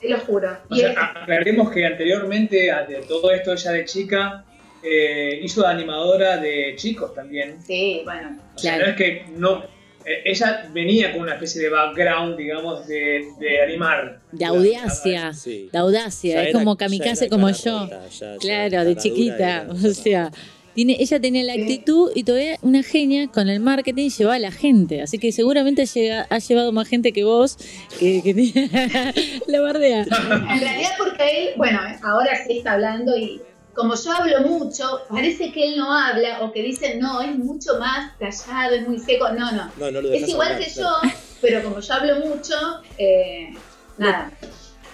te 0.00 0.08
lo 0.08 0.18
juro. 0.20 0.56
O 0.70 0.74
Y 0.74 0.80
sea, 0.80 0.90
es- 0.92 0.98
aclaremos 0.98 1.70
que 1.70 1.84
anteriormente 1.86 2.70
a 2.70 2.84
de 2.84 2.96
todo 3.02 3.30
esto 3.32 3.52
ella 3.52 3.72
de 3.72 3.84
chica 3.84 4.44
eh, 4.82 5.40
hizo 5.42 5.62
de 5.62 5.68
animadora 5.68 6.36
de 6.36 6.74
chicos 6.76 7.14
también. 7.14 7.60
sí, 7.66 8.02
bueno. 8.04 8.38
O 8.54 8.58
sea, 8.58 8.74
Claro. 8.76 8.84
no 8.86 8.90
es 8.92 8.96
que 8.96 9.24
no. 9.36 9.64
eh, 10.04 10.22
ella 10.24 10.68
venía 10.72 11.10
con 11.12 11.22
una 11.22 11.32
especie 11.34 11.60
de 11.62 11.68
background, 11.68 12.36
digamos, 12.36 12.86
de, 12.86 13.24
de 13.40 13.60
animar. 13.62 14.20
De 14.30 14.44
audacia. 14.44 15.32
Sí. 15.32 15.68
De 15.72 15.78
audacia, 15.78 16.34
Ya 16.34 16.42
es 16.42 16.48
era- 16.50 16.58
como 16.60 16.76
kamikaze 16.76 17.28
como 17.28 17.50
yo. 17.50 17.80
rota, 17.80 18.06
ya- 18.08 18.32
ya 18.34 18.38
Claro, 18.38 18.84
de 18.84 18.96
chiquita. 18.96 19.66
O 19.70 19.76
sea, 19.88 20.30
tiene, 20.76 20.98
ella 21.00 21.18
tenía 21.18 21.42
la 21.42 21.54
actitud 21.54 22.12
y 22.14 22.22
todavía 22.22 22.58
una 22.60 22.82
genia 22.82 23.28
con 23.28 23.48
el 23.48 23.60
marketing 23.60 24.10
llevaba 24.10 24.36
a 24.36 24.38
la 24.38 24.52
gente. 24.52 25.00
Así 25.00 25.18
que 25.18 25.32
seguramente 25.32 25.86
llega, 25.86 26.26
ha 26.28 26.38
llevado 26.38 26.70
más 26.70 26.86
gente 26.86 27.14
que 27.14 27.24
vos 27.24 27.56
que, 27.98 28.20
que 28.22 29.40
la 29.46 29.60
bardea. 29.62 30.02
En 30.02 30.60
realidad 30.60 30.90
porque 30.98 31.24
él, 31.30 31.54
bueno, 31.56 31.80
ahora 32.02 32.32
sí 32.46 32.58
está 32.58 32.74
hablando 32.74 33.16
y 33.16 33.40
como 33.72 33.94
yo 33.94 34.12
hablo 34.12 34.40
mucho, 34.42 35.00
parece 35.08 35.50
que 35.50 35.68
él 35.68 35.78
no 35.78 35.90
habla 35.90 36.42
o 36.42 36.52
que 36.52 36.62
dice, 36.62 36.96
no, 36.96 37.22
es 37.22 37.34
mucho 37.38 37.78
más 37.78 38.12
callado, 38.18 38.74
es 38.74 38.86
muy 38.86 38.98
seco. 38.98 39.30
No, 39.30 39.52
no. 39.52 39.72
No, 39.78 39.90
no 39.90 40.02
lo 40.02 40.12
Es 40.12 40.28
igual 40.28 40.52
hablar, 40.52 40.62
que 40.62 40.74
claro. 40.74 40.96
yo, 41.02 41.10
pero 41.40 41.62
como 41.62 41.80
yo 41.80 41.94
hablo 41.94 42.26
mucho, 42.26 42.54
eh, 42.98 43.54
nada. 43.96 44.30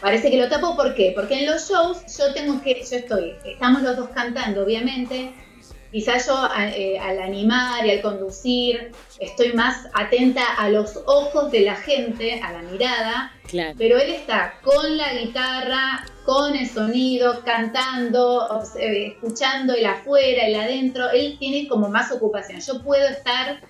Parece 0.00 0.30
que 0.30 0.36
lo 0.36 0.48
tapo, 0.48 0.76
¿por 0.76 0.94
qué? 0.94 1.12
Porque 1.12 1.40
en 1.40 1.46
los 1.46 1.68
shows 1.68 1.98
yo 2.18 2.32
tengo 2.34 2.62
que, 2.62 2.74
yo 2.88 2.96
estoy, 2.96 3.34
estamos 3.44 3.82
los 3.82 3.96
dos 3.96 4.10
cantando, 4.10 4.62
obviamente. 4.62 5.32
Quizás 5.92 6.26
yo 6.26 6.48
eh, 6.58 6.98
al 6.98 7.20
animar 7.20 7.84
y 7.86 7.90
al 7.90 8.00
conducir 8.00 8.92
estoy 9.20 9.52
más 9.52 9.86
atenta 9.92 10.42
a 10.56 10.70
los 10.70 10.96
ojos 11.06 11.52
de 11.52 11.60
la 11.60 11.76
gente, 11.76 12.40
a 12.40 12.50
la 12.52 12.62
mirada, 12.62 13.30
Claro. 13.48 13.74
pero 13.76 13.98
él 13.98 14.10
está 14.10 14.54
con 14.62 14.96
la 14.96 15.12
guitarra, 15.12 16.06
con 16.24 16.56
el 16.56 16.66
sonido, 16.66 17.42
cantando, 17.44 18.48
eh, 18.78 19.08
escuchando 19.08 19.74
el 19.74 19.84
afuera, 19.84 20.46
el 20.46 20.54
adentro. 20.54 21.10
Él 21.10 21.36
tiene 21.38 21.68
como 21.68 21.90
más 21.90 22.10
ocupación. 22.10 22.60
Yo 22.60 22.82
puedo 22.82 23.06
estar 23.08 23.60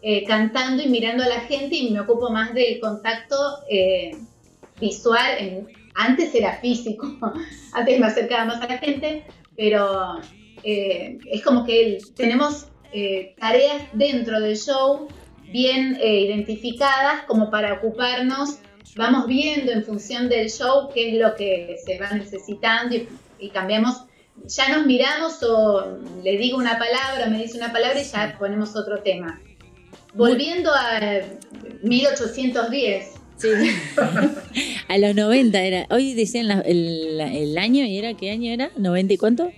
eh, 0.00 0.24
cantando 0.24 0.82
y 0.82 0.88
mirando 0.88 1.24
a 1.24 1.28
la 1.28 1.40
gente 1.40 1.74
y 1.74 1.90
me 1.90 2.00
ocupo 2.00 2.30
más 2.30 2.54
del 2.54 2.80
contacto 2.80 3.36
eh, 3.68 4.16
visual. 4.80 5.26
En- 5.38 5.68
antes 5.94 6.34
era 6.34 6.52
físico, 6.60 7.06
antes 7.74 7.98
me 8.00 8.06
acercaba 8.06 8.44
más 8.46 8.62
a 8.62 8.66
la 8.68 8.78
gente, 8.78 9.24
pero 9.56 10.20
eh, 10.64 11.18
es 11.30 11.42
como 11.42 11.64
que 11.64 11.98
tenemos 12.16 12.66
eh, 12.92 13.34
tareas 13.38 13.82
dentro 13.92 14.40
del 14.40 14.56
show 14.56 15.08
bien 15.52 15.96
eh, 16.02 16.20
identificadas 16.20 17.22
como 17.26 17.50
para 17.50 17.74
ocuparnos 17.74 18.58
vamos 18.96 19.26
viendo 19.26 19.72
en 19.72 19.84
función 19.84 20.28
del 20.28 20.48
show 20.50 20.88
qué 20.94 21.10
es 21.10 21.14
lo 21.20 21.34
que 21.34 21.76
se 21.84 21.98
va 21.98 22.10
necesitando 22.12 22.96
y, 22.96 23.08
y 23.38 23.50
cambiamos. 23.50 24.04
Ya 24.46 24.68
nos 24.68 24.86
miramos 24.86 25.42
o 25.42 25.98
le 26.22 26.36
digo 26.38 26.58
una 26.58 26.78
palabra, 26.78 27.26
me 27.30 27.38
dice 27.38 27.56
una 27.58 27.72
palabra 27.72 28.00
y 28.00 28.04
ya 28.04 28.36
ponemos 28.38 28.76
otro 28.76 29.02
tema. 29.02 29.40
Volviendo 30.14 30.70
a 30.72 31.00
1810, 31.82 33.12
Sí. 33.38 33.48
a 34.88 34.96
los 34.98 35.14
90 35.14 35.60
era. 35.62 35.86
Hoy 35.90 36.14
decían 36.14 36.48
la- 36.48 36.60
el, 36.62 37.20
el 37.20 37.58
año 37.58 37.84
y 37.84 37.98
era, 37.98 38.14
¿qué 38.14 38.30
año 38.30 38.50
era? 38.50 38.70
¿90 38.76 39.12
y 39.12 39.16
cuánto? 39.18 39.52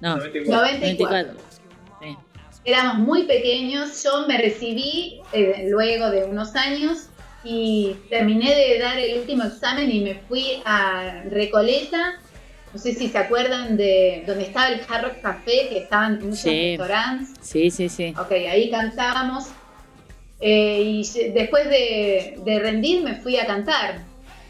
No, 0.00 0.16
94. 0.16 0.56
94. 0.56 1.32
94. 1.34 1.34
Sí. 2.00 2.16
Éramos 2.64 2.98
muy 2.98 3.24
pequeños, 3.24 4.02
yo 4.02 4.26
me 4.26 4.38
recibí 4.38 5.20
eh, 5.32 5.66
luego 5.68 6.10
de 6.10 6.24
unos 6.24 6.54
años 6.56 7.06
y 7.42 7.96
terminé 8.10 8.54
de 8.54 8.78
dar 8.78 8.98
el 8.98 9.18
último 9.18 9.44
examen 9.44 9.90
y 9.90 10.00
me 10.00 10.14
fui 10.28 10.62
a 10.64 11.22
Recoleta. 11.30 12.20
No 12.72 12.78
sé 12.78 12.94
si 12.94 13.08
se 13.08 13.18
acuerdan 13.18 13.76
de 13.76 14.22
donde 14.26 14.44
estaba 14.44 14.68
el 14.68 14.80
Hard 14.88 15.04
Rock 15.04 15.20
Café, 15.22 15.68
que 15.68 15.78
estaban 15.78 16.20
muchos 16.22 16.40
Sí. 16.40 16.76
restaurantes. 16.76 17.30
Sí, 17.40 17.70
sí, 17.70 17.88
sí. 17.88 18.14
Ok, 18.18 18.30
ahí 18.32 18.70
cantábamos. 18.70 19.46
Eh, 20.40 20.80
y 20.82 21.30
después 21.32 21.68
de, 21.68 22.38
de 22.44 22.58
rendir 22.60 23.02
me 23.02 23.14
fui 23.16 23.36
a 23.38 23.46
cantar. 23.46 24.02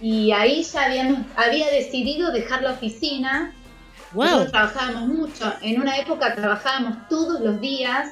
Y 0.03 0.33
ahí 0.33 0.63
ya 0.63 0.85
habíamos, 0.87 1.19
había 1.37 1.69
decidido 1.71 2.31
dejar 2.33 2.63
la 2.63 2.73
oficina. 2.73 3.55
¡Wow! 4.13 4.25
Nosotros 4.25 4.51
trabajábamos 4.53 5.09
mucho. 5.09 5.55
En 5.63 5.81
una 5.81 5.97
época 5.99 6.35
trabajábamos 6.35 7.09
todos 7.09 7.41
los 7.41 7.61
días. 7.61 8.09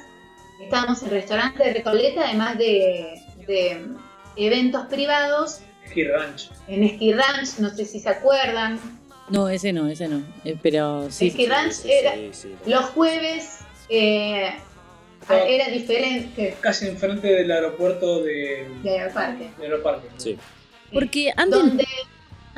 Estábamos 0.61 1.01
en 1.03 1.09
restaurantes 1.11 1.65
de 1.65 1.73
Recoleta, 1.73 2.21
además 2.25 2.57
de, 2.57 3.21
de 3.47 3.85
eventos 4.35 4.85
privados. 4.87 5.61
Ski 5.87 6.03
Ranch. 6.05 6.51
En 6.67 6.87
Ski 6.95 7.13
Ranch, 7.13 7.57
no 7.59 7.69
sé 7.69 7.85
si 7.85 7.99
se 7.99 8.09
acuerdan. 8.09 8.79
No, 9.29 9.47
ese 9.49 9.73
no, 9.73 9.87
ese 9.87 10.07
no. 10.07 10.21
Eh, 10.45 10.57
pero 10.61 11.09
sí. 11.11 11.29
Ski 11.31 11.45
Ranch 11.45 11.71
Sí, 11.73 11.91
era 11.91 12.13
sí, 12.13 12.29
sí. 12.33 12.55
los 12.65 12.85
jueves. 12.85 13.59
eh, 13.89 14.53
era 15.29 15.67
diferente 15.67 16.55
Casi 16.61 16.87
enfrente 16.87 17.27
del 17.27 17.51
aeropuerto 17.51 18.23
de, 18.23 18.67
de 18.83 19.09
parque. 19.13 19.49
de 19.57 19.63
Aeroparque. 19.65 20.07
Sí. 20.17 20.37
Porque 20.93 21.31
antes, 21.35 21.59
Donde 21.59 21.85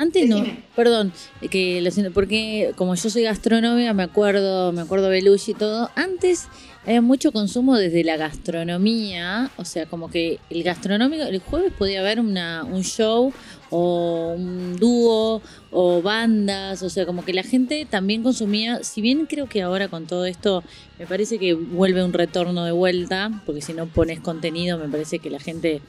antes 0.02 0.28
no, 0.28 0.44
perdón, 0.76 1.12
que 1.50 1.80
lo 1.80 1.90
siento, 1.90 2.12
porque 2.12 2.72
como 2.76 2.94
yo 2.94 3.08
soy 3.08 3.22
gastronómica, 3.22 3.92
me 3.94 4.02
acuerdo, 4.02 4.72
me 4.72 4.82
acuerdo 4.82 5.08
Belushi 5.08 5.52
y 5.52 5.54
todo, 5.54 5.90
antes 5.94 6.48
había 6.84 7.00
mucho 7.00 7.30
consumo 7.30 7.76
desde 7.76 8.02
la 8.02 8.16
gastronomía, 8.16 9.50
o 9.56 9.64
sea, 9.64 9.86
como 9.86 10.10
que 10.10 10.40
el 10.50 10.64
gastronómico, 10.64 11.22
el 11.22 11.38
jueves 11.38 11.72
podía 11.72 12.00
haber 12.00 12.18
una, 12.18 12.64
un 12.64 12.82
show 12.82 13.32
o 13.70 14.34
un 14.36 14.76
dúo 14.76 15.40
o 15.70 16.02
bandas, 16.02 16.82
o 16.82 16.90
sea, 16.90 17.06
como 17.06 17.24
que 17.24 17.32
la 17.32 17.44
gente 17.44 17.86
también 17.88 18.24
consumía, 18.24 18.82
si 18.82 19.00
bien 19.00 19.26
creo 19.26 19.48
que 19.48 19.62
ahora 19.62 19.88
con 19.88 20.06
todo 20.06 20.26
esto 20.26 20.64
me 20.98 21.06
parece 21.06 21.38
que 21.38 21.54
vuelve 21.54 22.02
un 22.04 22.12
retorno 22.12 22.64
de 22.64 22.72
vuelta, 22.72 23.30
porque 23.46 23.62
si 23.62 23.72
no 23.72 23.86
pones 23.86 24.18
contenido 24.18 24.76
me 24.76 24.88
parece 24.88 25.20
que 25.20 25.30
la 25.30 25.38
gente 25.38 25.80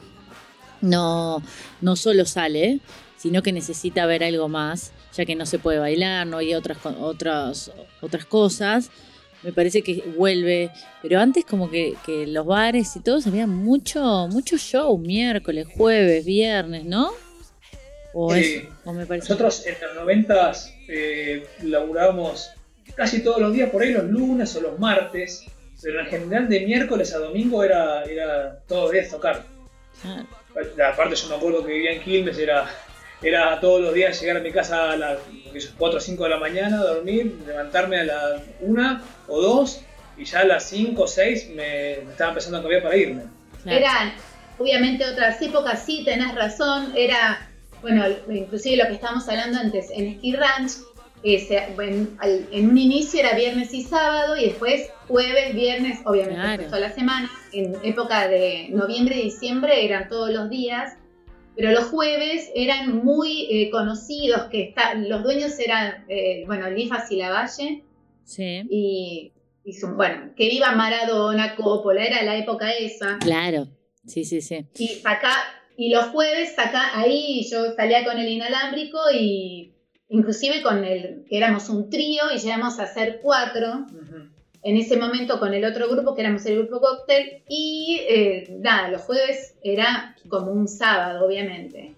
no, 0.81 1.41
no 1.81 1.95
solo 1.95 2.25
sale, 2.25 2.79
sino 3.23 3.41
que 3.41 3.53
necesita 3.53 4.05
ver 4.05 4.21
algo 4.21 4.49
más, 4.49 4.91
ya 5.15 5.23
que 5.23 5.33
no 5.33 5.45
se 5.45 5.57
puede 5.57 5.79
bailar, 5.79 6.27
no 6.27 6.39
hay 6.39 6.53
otras, 6.53 6.77
otras, 6.85 7.71
otras 8.01 8.25
cosas. 8.25 8.89
Me 9.43 9.53
parece 9.53 9.81
que 9.81 10.03
vuelve, 10.17 10.71
pero 11.01 11.21
antes 11.21 11.45
como 11.45 11.71
que, 11.71 11.95
que 12.05 12.27
los 12.27 12.45
bares 12.45 12.93
y 12.97 12.99
todos 12.99 13.25
había 13.25 13.47
mucho, 13.47 14.27
mucho 14.29 14.57
show, 14.57 14.97
miércoles, 14.97 15.67
jueves, 15.73 16.25
viernes, 16.25 16.83
¿no? 16.83 17.11
O, 18.13 18.33
Sí. 18.33 18.39
es, 18.41 18.63
o 18.83 18.91
me 18.91 19.05
parece. 19.05 19.29
Nosotros 19.29 19.65
en 19.67 19.75
los 19.81 19.95
90 19.95 20.51
eh, 20.89 21.47
laburábamos 21.63 22.49
casi 22.93 23.23
todos 23.23 23.39
los 23.39 23.53
días, 23.53 23.69
por 23.69 23.83
ahí 23.83 23.91
los 23.93 24.03
lunes 24.03 24.53
o 24.57 24.59
los 24.61 24.77
martes, 24.77 25.45
pero 25.81 26.01
en 26.01 26.07
general 26.07 26.49
de 26.49 26.59
miércoles 26.65 27.13
a 27.13 27.19
domingo 27.19 27.63
era, 27.63 28.03
era 28.03 28.59
todo 28.67 28.91
días 28.91 29.09
tocar. 29.09 29.45
Ah, 30.03 30.25
Aparte 30.91 31.15
yo 31.15 31.29
me 31.29 31.35
acuerdo 31.35 31.65
que 31.65 31.71
vivía 31.71 31.93
en 31.93 32.01
Quilmes, 32.03 32.37
era, 32.37 32.69
era 33.23 33.59
todos 33.59 33.81
los 33.81 33.93
días 33.93 34.19
llegar 34.19 34.37
a 34.37 34.39
mi 34.41 34.51
casa 34.51 34.91
a 34.91 34.97
las 34.97 35.17
4 35.77 35.97
o 35.97 36.01
5 36.01 36.23
de 36.23 36.29
la 36.29 36.37
mañana, 36.39 36.77
dormir, 36.77 37.37
levantarme 37.47 37.97
a 37.99 38.03
las 38.03 38.41
1 38.61 39.01
o 39.27 39.41
2 39.41 39.81
y 40.17 40.25
ya 40.25 40.41
a 40.41 40.45
las 40.45 40.63
5 40.69 41.03
o 41.03 41.07
6 41.07 41.49
me, 41.55 41.97
me 42.05 42.11
estaba 42.11 42.29
empezando 42.31 42.57
a 42.57 42.61
cambiar 42.61 42.83
para 42.83 42.95
irme. 42.97 43.23
eran 43.65 44.13
obviamente 44.59 45.05
otras 45.05 45.41
épocas, 45.41 45.83
sí, 45.85 46.03
tenés 46.05 46.35
razón, 46.35 46.93
era, 46.95 47.47
bueno, 47.81 48.03
inclusive 48.29 48.77
lo 48.77 48.87
que 48.87 48.93
estábamos 48.95 49.27
hablando 49.29 49.59
antes, 49.59 49.89
en 49.91 50.17
Ski 50.17 50.35
Ranch, 50.35 50.71
eh, 51.23 51.39
se- 51.39 51.67
bueno, 51.75 52.07
al- 52.19 52.45
en 52.51 52.69
un 52.69 52.77
inicio 52.77 53.21
era 53.21 53.33
viernes 53.33 53.73
y 53.73 53.83
sábado 53.83 54.35
y 54.35 54.45
después 54.49 54.89
jueves, 55.07 55.55
viernes, 55.55 55.99
obviamente 56.05 56.35
Claro. 56.41 56.49
después 56.51 56.67
toda 56.69 56.79
la 56.89 56.93
semana, 56.93 57.31
en 57.53 57.75
época 57.83 58.27
de 58.27 58.67
noviembre 58.71 59.15
y 59.15 59.23
diciembre 59.23 59.85
eran 59.85 60.09
todos 60.09 60.29
los 60.31 60.49
días, 60.49 60.93
pero 61.55 61.71
los 61.71 61.85
jueves 61.85 62.49
eran 62.55 63.03
muy 63.03 63.47
eh, 63.51 63.69
conocidos, 63.69 64.43
que 64.51 64.63
está, 64.63 64.95
los 64.95 65.23
dueños 65.23 65.57
eran, 65.59 66.05
eh, 66.09 66.43
bueno, 66.47 66.69
Lifas 66.69 67.11
y 67.11 67.17
Lavalle, 67.17 67.83
Sí, 68.25 68.63
y, 68.69 69.33
y 69.65 69.73
su- 69.73 69.95
bueno, 69.95 70.33
que 70.35 70.49
viva 70.49 70.71
Maradona, 70.71 71.55
Coppola, 71.55 72.03
era 72.05 72.23
la 72.23 72.37
época 72.37 72.71
esa. 72.71 73.17
claro. 73.19 73.67
Sí, 74.05 74.23
sí, 74.25 74.41
sí. 74.41 74.65
Y 74.77 74.99
acá, 75.05 75.31
y 75.77 75.89
los 75.89 76.05
jueves 76.07 76.57
acá, 76.59 76.97
ahí 76.99 77.47
yo 77.49 77.73
salía 77.75 78.03
con 78.03 78.17
el 78.17 78.27
inalámbrico 78.27 78.99
y 79.13 79.73
inclusive 80.09 80.61
con 80.61 80.83
el 80.83 81.23
que 81.27 81.37
éramos 81.37 81.69
un 81.69 81.89
trío 81.89 82.23
y 82.35 82.39
llegamos 82.39 82.79
a 82.79 82.87
ser 82.87 83.19
cuatro 83.21 83.85
Ujú. 83.91 84.29
En 84.63 84.77
ese 84.77 84.97
momento 84.97 85.39
con 85.39 85.53
el 85.53 85.65
otro 85.65 85.89
grupo 85.89 86.15
que 86.15 86.21
éramos 86.21 86.45
el 86.45 86.59
grupo 86.59 86.79
cóctel 86.79 87.43
y 87.49 87.99
eh, 88.07 88.47
nada, 88.59 88.87
los 88.89 89.01
jueves 89.01 89.55
era 89.61 90.15
como 90.29 90.51
un 90.51 90.67
sábado, 90.67 91.25
obviamente. 91.25 91.93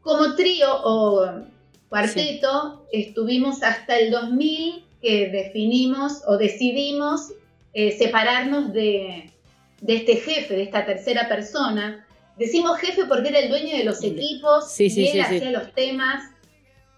Como 0.00 0.36
trío 0.36 0.68
o 0.84 1.42
cuarteto 1.88 2.86
estuvimos 2.92 3.62
hasta 3.62 3.98
el 3.98 4.12
2000 4.12 4.84
que 5.02 5.28
definimos 5.28 6.22
o 6.26 6.36
decidimos 6.38 7.32
eh, 7.74 7.92
separarnos 7.92 8.72
de, 8.72 9.30
de 9.80 9.96
este 9.96 10.16
jefe, 10.16 10.54
de 10.54 10.62
esta 10.62 10.86
tercera 10.86 11.28
persona. 11.28 12.06
Decimos 12.36 12.78
jefe 12.78 13.06
porque 13.06 13.30
era 13.30 13.40
el 13.40 13.48
dueño 13.48 13.76
de 13.76 13.82
los 13.82 14.04
equipos 14.04 14.70
Sí, 14.70 14.88
sí, 14.88 15.02
y 15.02 15.08
él 15.08 15.20
hacía 15.22 15.50
los 15.50 15.72
temas, 15.72 16.22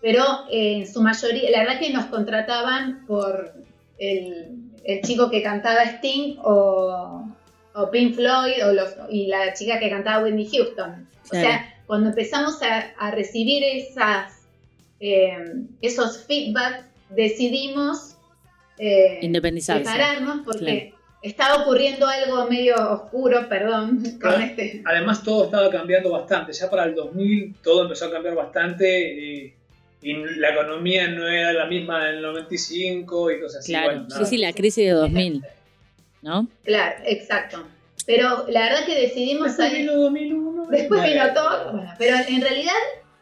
pero 0.02 0.22
eh, 0.50 0.78
en 0.78 0.92
su 0.92 1.00
mayoría, 1.00 1.50
la 1.50 1.60
verdad 1.60 1.80
que 1.80 1.90
nos 1.90 2.06
contrataban 2.06 3.06
por 3.06 3.54
el, 3.98 4.69
el 4.84 5.00
chico 5.02 5.30
que 5.30 5.42
cantaba 5.42 5.82
Sting 5.84 6.36
o, 6.42 7.24
o 7.74 7.90
Pink 7.90 8.14
Floyd 8.14 8.66
o 8.66 8.72
los, 8.72 8.94
y 9.10 9.26
la 9.26 9.52
chica 9.54 9.78
que 9.78 9.90
cantaba 9.90 10.24
Whitney 10.24 10.48
Houston. 10.50 11.08
O 11.26 11.28
Claro. 11.28 11.46
sea, 11.48 11.74
cuando 11.86 12.08
empezamos 12.10 12.60
a, 12.62 12.90
a 12.98 13.10
recibir 13.12 13.62
esas, 13.64 14.42
eh, 15.00 15.36
esos 15.80 16.24
feedbacks, 16.24 16.84
decidimos 17.10 18.16
eh, 18.78 19.18
Independizarse. 19.22 19.84
separarnos 19.84 20.40
porque 20.44 20.94
estaba 21.22 21.62
ocurriendo 21.62 22.06
algo 22.06 22.46
medio 22.48 22.74
oscuro, 22.92 23.48
perdón, 23.48 24.02
con 24.20 24.40
este. 24.40 24.82
Además 24.86 25.22
todo 25.22 25.44
estaba 25.44 25.70
cambiando 25.70 26.10
bastante, 26.10 26.52
ya 26.52 26.70
para 26.70 26.84
el 26.84 26.94
2000 26.94 27.56
todo 27.62 27.82
empezó 27.82 28.06
a 28.06 28.10
cambiar 28.10 28.34
bastante 28.34 29.14
y, 29.14 29.54
y 30.02 30.14
la 30.36 30.50
economía 30.50 31.08
no 31.08 31.28
era 31.28 31.52
la 31.52 31.66
misma 31.66 32.06
del 32.06 32.22
95 32.22 33.30
y 33.30 33.40
cosas 33.40 33.60
así. 33.60 33.72
Claro, 33.72 34.00
bueno, 34.00 34.10
sí, 34.10 34.24
sí, 34.24 34.38
la 34.38 34.52
crisis 34.52 34.84
de 34.84 34.90
2000, 34.90 35.44
¿no? 36.22 36.48
Claro, 36.64 36.96
exacto. 37.04 37.66
Pero 38.06 38.46
la 38.48 38.62
verdad 38.62 38.86
que 38.86 38.98
decidimos 39.00 39.48
Después 39.48 39.70
ahí. 39.70 39.80
vino 39.82 39.96
2001. 39.96 40.66
Después 40.70 41.02
vino 41.02 41.34
todo. 41.34 41.72
Bueno, 41.72 41.94
pero 41.98 42.16
en 42.28 42.40
realidad, 42.40 42.72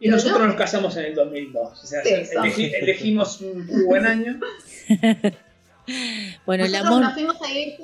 Y 0.01 0.09
nosotros 0.09 0.47
nos 0.47 0.57
casamos 0.57 0.97
en 0.97 1.07
el 1.07 1.14
2002. 1.14 1.83
O 1.83 1.87
sea, 1.87 2.01
elegimos 2.03 3.41
un 3.41 3.66
buen 3.87 4.07
año. 4.07 4.39
Bueno, 6.45 6.66
el 6.66 6.74
amor, 6.74 7.03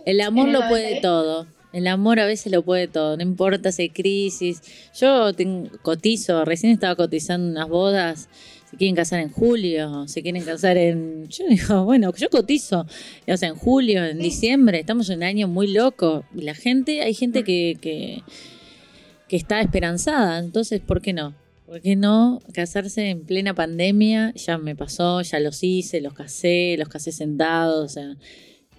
el 0.04 0.20
amor 0.20 0.48
lo 0.48 0.68
puede 0.68 1.00
90. 1.00 1.00
todo. 1.00 1.46
El 1.72 1.88
amor 1.88 2.20
a 2.20 2.26
veces 2.26 2.52
lo 2.52 2.62
puede 2.62 2.86
todo, 2.86 3.16
no 3.16 3.22
importa 3.24 3.72
si 3.72 3.82
hay 3.82 3.88
crisis. 3.90 4.62
Yo 4.94 5.32
cotizo, 5.82 6.44
recién 6.44 6.72
estaba 6.72 6.94
cotizando 6.94 7.50
unas 7.50 7.68
bodas, 7.68 8.28
se 8.74 8.78
quieren 8.78 8.96
casar 8.96 9.20
en 9.20 9.30
julio, 9.30 10.08
se 10.08 10.20
quieren 10.20 10.42
casar 10.42 10.76
en... 10.76 11.28
Yo 11.28 11.46
digo, 11.48 11.84
bueno, 11.84 12.12
yo 12.16 12.28
cotizo, 12.28 12.86
o 13.28 13.36
sea, 13.36 13.48
en 13.48 13.54
julio, 13.54 14.04
en 14.04 14.18
diciembre, 14.18 14.80
estamos 14.80 15.08
en 15.10 15.18
un 15.18 15.22
año 15.22 15.46
muy 15.46 15.72
loco. 15.72 16.24
Y 16.34 16.42
la 16.42 16.54
gente, 16.54 17.02
hay 17.02 17.14
gente 17.14 17.44
que, 17.44 17.78
que, 17.80 18.22
que 19.28 19.36
está 19.36 19.60
esperanzada, 19.60 20.40
entonces, 20.40 20.80
¿por 20.80 21.00
qué 21.00 21.12
no? 21.12 21.34
¿Por 21.66 21.82
qué 21.82 21.94
no 21.94 22.42
casarse 22.52 23.10
en 23.10 23.24
plena 23.24 23.54
pandemia? 23.54 24.32
Ya 24.34 24.58
me 24.58 24.74
pasó, 24.74 25.22
ya 25.22 25.38
los 25.38 25.62
hice, 25.62 26.00
los 26.00 26.12
casé, 26.12 26.74
los 26.76 26.88
casé 26.88 27.12
sentados, 27.12 27.84
o 27.84 27.88
sea, 27.88 28.16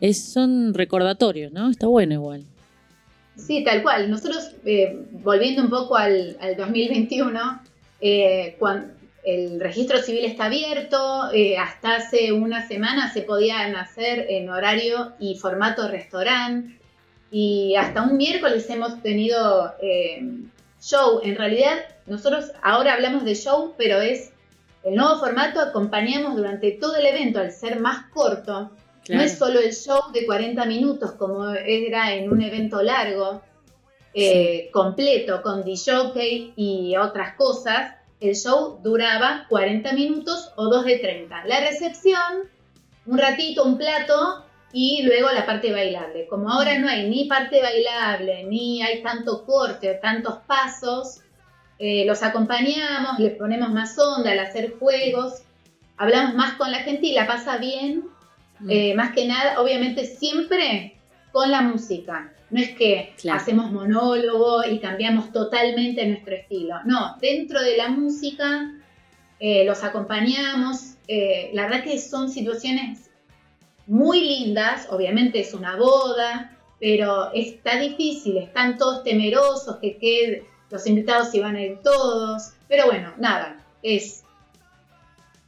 es, 0.01 0.21
son 0.21 0.73
recordatorios, 0.73 1.53
¿no? 1.53 1.69
Está 1.69 1.87
bueno 1.87 2.15
igual. 2.15 2.43
Sí, 3.37 3.63
tal 3.63 3.81
cual. 3.81 4.09
Nosotros, 4.09 4.51
eh, 4.65 5.05
volviendo 5.23 5.63
un 5.63 5.69
poco 5.69 5.95
al, 5.95 6.35
al 6.41 6.57
2021, 6.57 7.61
eh, 8.01 8.57
cuando 8.59 8.94
el 9.25 9.59
registro 9.59 9.97
civil 9.97 10.25
está 10.25 10.45
abierto, 10.45 11.31
eh, 11.33 11.57
hasta 11.57 11.95
hace 11.95 12.31
una 12.31 12.67
semana 12.67 13.11
se 13.11 13.21
podían 13.21 13.75
hacer 13.75 14.27
en 14.29 14.49
horario 14.49 15.13
y 15.19 15.35
formato 15.35 15.87
restaurante, 15.87 16.79
y 17.31 17.75
hasta 17.75 18.03
un 18.03 18.17
miércoles 18.17 18.69
hemos 18.69 19.01
tenido 19.01 19.73
eh, 19.81 20.21
show. 20.81 21.21
En 21.23 21.35
realidad, 21.35 21.79
nosotros 22.05 22.51
ahora 22.61 22.93
hablamos 22.93 23.25
de 23.25 23.35
show, 23.35 23.73
pero 23.77 23.99
es 23.99 24.31
el 24.83 24.95
nuevo 24.95 25.19
formato, 25.19 25.59
acompañamos 25.59 26.35
durante 26.35 26.71
todo 26.71 26.95
el 26.95 27.07
evento, 27.07 27.39
al 27.39 27.51
ser 27.51 27.79
más 27.79 28.05
corto, 28.13 28.71
no 29.09 29.21
es 29.21 29.37
solo 29.37 29.59
el 29.59 29.73
show 29.73 30.11
de 30.13 30.25
40 30.25 30.65
minutos 30.65 31.11
como 31.13 31.49
era 31.49 32.13
en 32.13 32.31
un 32.31 32.41
evento 32.41 32.81
largo, 32.81 33.41
eh, 34.13 34.69
completo, 34.71 35.41
con 35.41 35.63
DJ 35.63 36.53
y 36.55 36.95
otras 36.95 37.35
cosas. 37.35 37.95
El 38.19 38.35
show 38.35 38.79
duraba 38.83 39.45
40 39.49 39.93
minutos 39.93 40.51
o 40.55 40.65
2 40.65 40.85
de 40.85 40.99
30. 40.99 41.45
La 41.45 41.59
recepción, 41.59 42.49
un 43.05 43.17
ratito, 43.17 43.63
un 43.63 43.77
plato 43.77 44.45
y 44.71 45.03
luego 45.03 45.29
la 45.31 45.45
parte 45.45 45.71
bailable. 45.71 46.27
Como 46.27 46.49
ahora 46.49 46.77
no 46.79 46.87
hay 46.87 47.09
ni 47.09 47.25
parte 47.25 47.61
bailable, 47.61 48.43
ni 48.45 48.81
hay 48.81 49.01
tanto 49.03 49.45
corte, 49.45 49.99
tantos 50.01 50.39
pasos, 50.47 51.21
eh, 51.77 52.05
los 52.05 52.23
acompañamos, 52.23 53.19
les 53.19 53.35
ponemos 53.37 53.69
más 53.71 53.97
onda 53.99 54.31
al 54.31 54.39
hacer 54.39 54.77
juegos, 54.79 55.43
hablamos 55.97 56.35
más 56.35 56.53
con 56.55 56.71
la 56.71 56.79
gente 56.79 57.07
y 57.07 57.13
la 57.13 57.27
pasa 57.27 57.57
bien 57.57 58.15
Mm. 58.59 58.69
eh, 58.69 58.93
más 58.95 59.13
que 59.13 59.27
nada, 59.27 59.59
obviamente 59.61 60.05
siempre 60.05 60.97
con 61.31 61.51
la 61.51 61.61
música. 61.61 62.31
No 62.55 62.61
es 62.61 62.69
que 62.73 63.13
Claro. 63.19 63.41
hacemos 63.41 63.69
monólogo 63.73 64.63
y 64.63 64.79
cambiamos 64.79 65.33
totalmente 65.33 66.05
nuestro 66.07 66.35
estilo. 66.35 66.75
No, 66.85 67.17
dentro 67.19 67.61
de 67.61 67.75
la 67.75 67.89
música 67.89 68.71
eh, 69.41 69.65
los 69.65 69.83
acompañamos. 69.83 70.93
eh, 71.09 71.49
la 71.53 71.63
verdad 71.63 71.83
que 71.83 71.99
son 71.99 72.29
situaciones 72.29 73.11
muy 73.87 74.21
lindas. 74.21 74.87
Obviamente 74.89 75.41
es 75.41 75.53
una 75.53 75.75
boda, 75.75 76.57
pero 76.79 77.31
está 77.33 77.77
difícil. 77.77 78.37
Están 78.37 78.77
todos 78.77 79.03
temerosos 79.03 79.75
que 79.81 79.97
quede, 79.97 80.45
los 80.71 80.87
invitados 80.87 81.31
se 81.31 81.41
van 81.41 81.57
a 81.57 81.61
ir 81.61 81.79
todos. 81.83 82.53
Pero 82.69 82.85
bueno, 82.85 83.13
nada, 83.17 83.57
es 83.83 84.23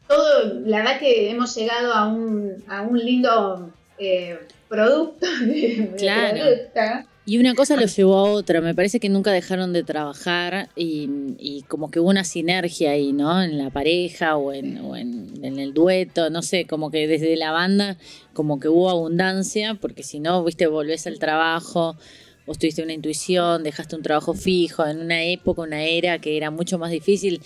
todo, 0.10 0.60
la 0.66 0.80
verdad 0.80 1.00
que 1.00 1.30
hemos 1.32 1.56
llegado 1.56 1.94
a 1.94 2.06
un, 2.08 2.64
a 2.68 2.82
un 2.82 3.00
lindo 3.00 3.72
eh, 3.98 4.40
producto 4.68 5.26
de, 5.42 5.90
de 5.92 5.96
Claro. 5.98 6.38
producta. 6.44 7.06
Y 7.26 7.40
una 7.40 7.56
cosa 7.56 7.76
lo 7.76 7.86
llevó 7.88 8.16
a 8.20 8.24
otra, 8.32 8.62
me 8.62 8.74
parece 8.74 9.02
que 9.02 9.10
nunca 9.10 9.34
dejaron 9.34 9.74
de 9.74 9.84
trabajar 9.84 10.70
y, 10.78 11.10
y 11.38 11.64
como 11.64 11.92
que 11.92 12.00
hubo 12.00 12.10
una 12.10 12.24
sinergia 12.24 12.92
ahí, 12.92 13.12
¿no? 13.12 13.44
En 13.44 13.58
la 13.58 13.70
pareja 13.70 14.38
o, 14.38 14.54
en, 14.54 14.78
o 14.78 14.96
en, 14.96 15.34
en 15.44 15.60
el 15.60 15.74
dueto, 15.74 16.30
no 16.30 16.42
sé, 16.42 16.66
como 16.68 16.90
que 16.90 17.06
desde 17.06 17.36
la 17.36 17.52
banda 17.52 17.98
como 18.32 18.62
que 18.62 18.70
hubo 18.70 18.90
abundancia, 18.90 19.74
porque 19.74 20.04
si 20.04 20.22
no, 20.22 20.42
viste, 20.46 20.68
volvés 20.68 21.06
al 21.06 21.20
trabajo, 21.20 21.98
vos 22.46 22.58
tuviste 22.58 22.82
una 22.82 22.94
intuición, 22.94 23.62
dejaste 23.62 23.98
un 23.98 24.04
trabajo 24.04 24.34
fijo 24.34 24.88
en 24.88 25.00
una 25.02 25.22
época, 25.26 25.64
una 25.64 25.84
era 25.84 26.20
que 26.20 26.38
era 26.38 26.50
mucho 26.50 26.78
más 26.78 26.92
difícil 26.92 27.42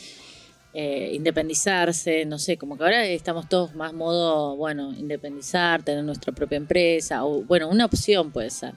eh, 0.73 1.11
independizarse, 1.13 2.25
no 2.25 2.39
sé, 2.39 2.57
como 2.57 2.77
que 2.77 2.83
ahora 2.83 3.05
estamos 3.05 3.49
todos 3.49 3.75
más 3.75 3.93
modo, 3.93 4.55
bueno, 4.55 4.93
independizar, 4.93 5.83
tener 5.83 6.03
nuestra 6.03 6.31
propia 6.31 6.55
empresa, 6.55 7.25
o 7.25 7.41
bueno, 7.43 7.67
una 7.67 7.85
opción 7.85 8.31
puede 8.31 8.49
ser. 8.49 8.73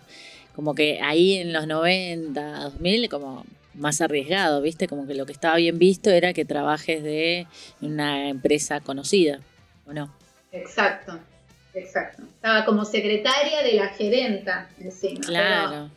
Como 0.57 0.74
que 0.74 1.01
ahí 1.01 1.34
en 1.34 1.53
los 1.53 1.66
90, 1.66 2.61
2000, 2.64 3.09
como 3.09 3.45
más 3.74 4.01
arriesgado, 4.01 4.61
¿viste? 4.61 4.88
Como 4.88 5.07
que 5.07 5.14
lo 5.14 5.26
que 5.26 5.32
estaba 5.32 5.57
bien 5.57 5.78
visto 5.78 6.11
era 6.11 6.32
que 6.32 6.45
trabajes 6.45 7.03
de 7.03 7.47
una 7.80 8.28
empresa 8.28 8.80
conocida, 8.80 9.40
¿o 9.86 9.92
no? 9.92 10.12
Exacto, 10.53 11.18
exacto. 11.74 12.22
Estaba 12.22 12.64
como 12.64 12.84
secretaria 12.84 13.62
de 13.62 13.72
la 13.74 13.88
gerenta 13.88 14.68
encima. 14.80 15.20
Claro. 15.20 15.90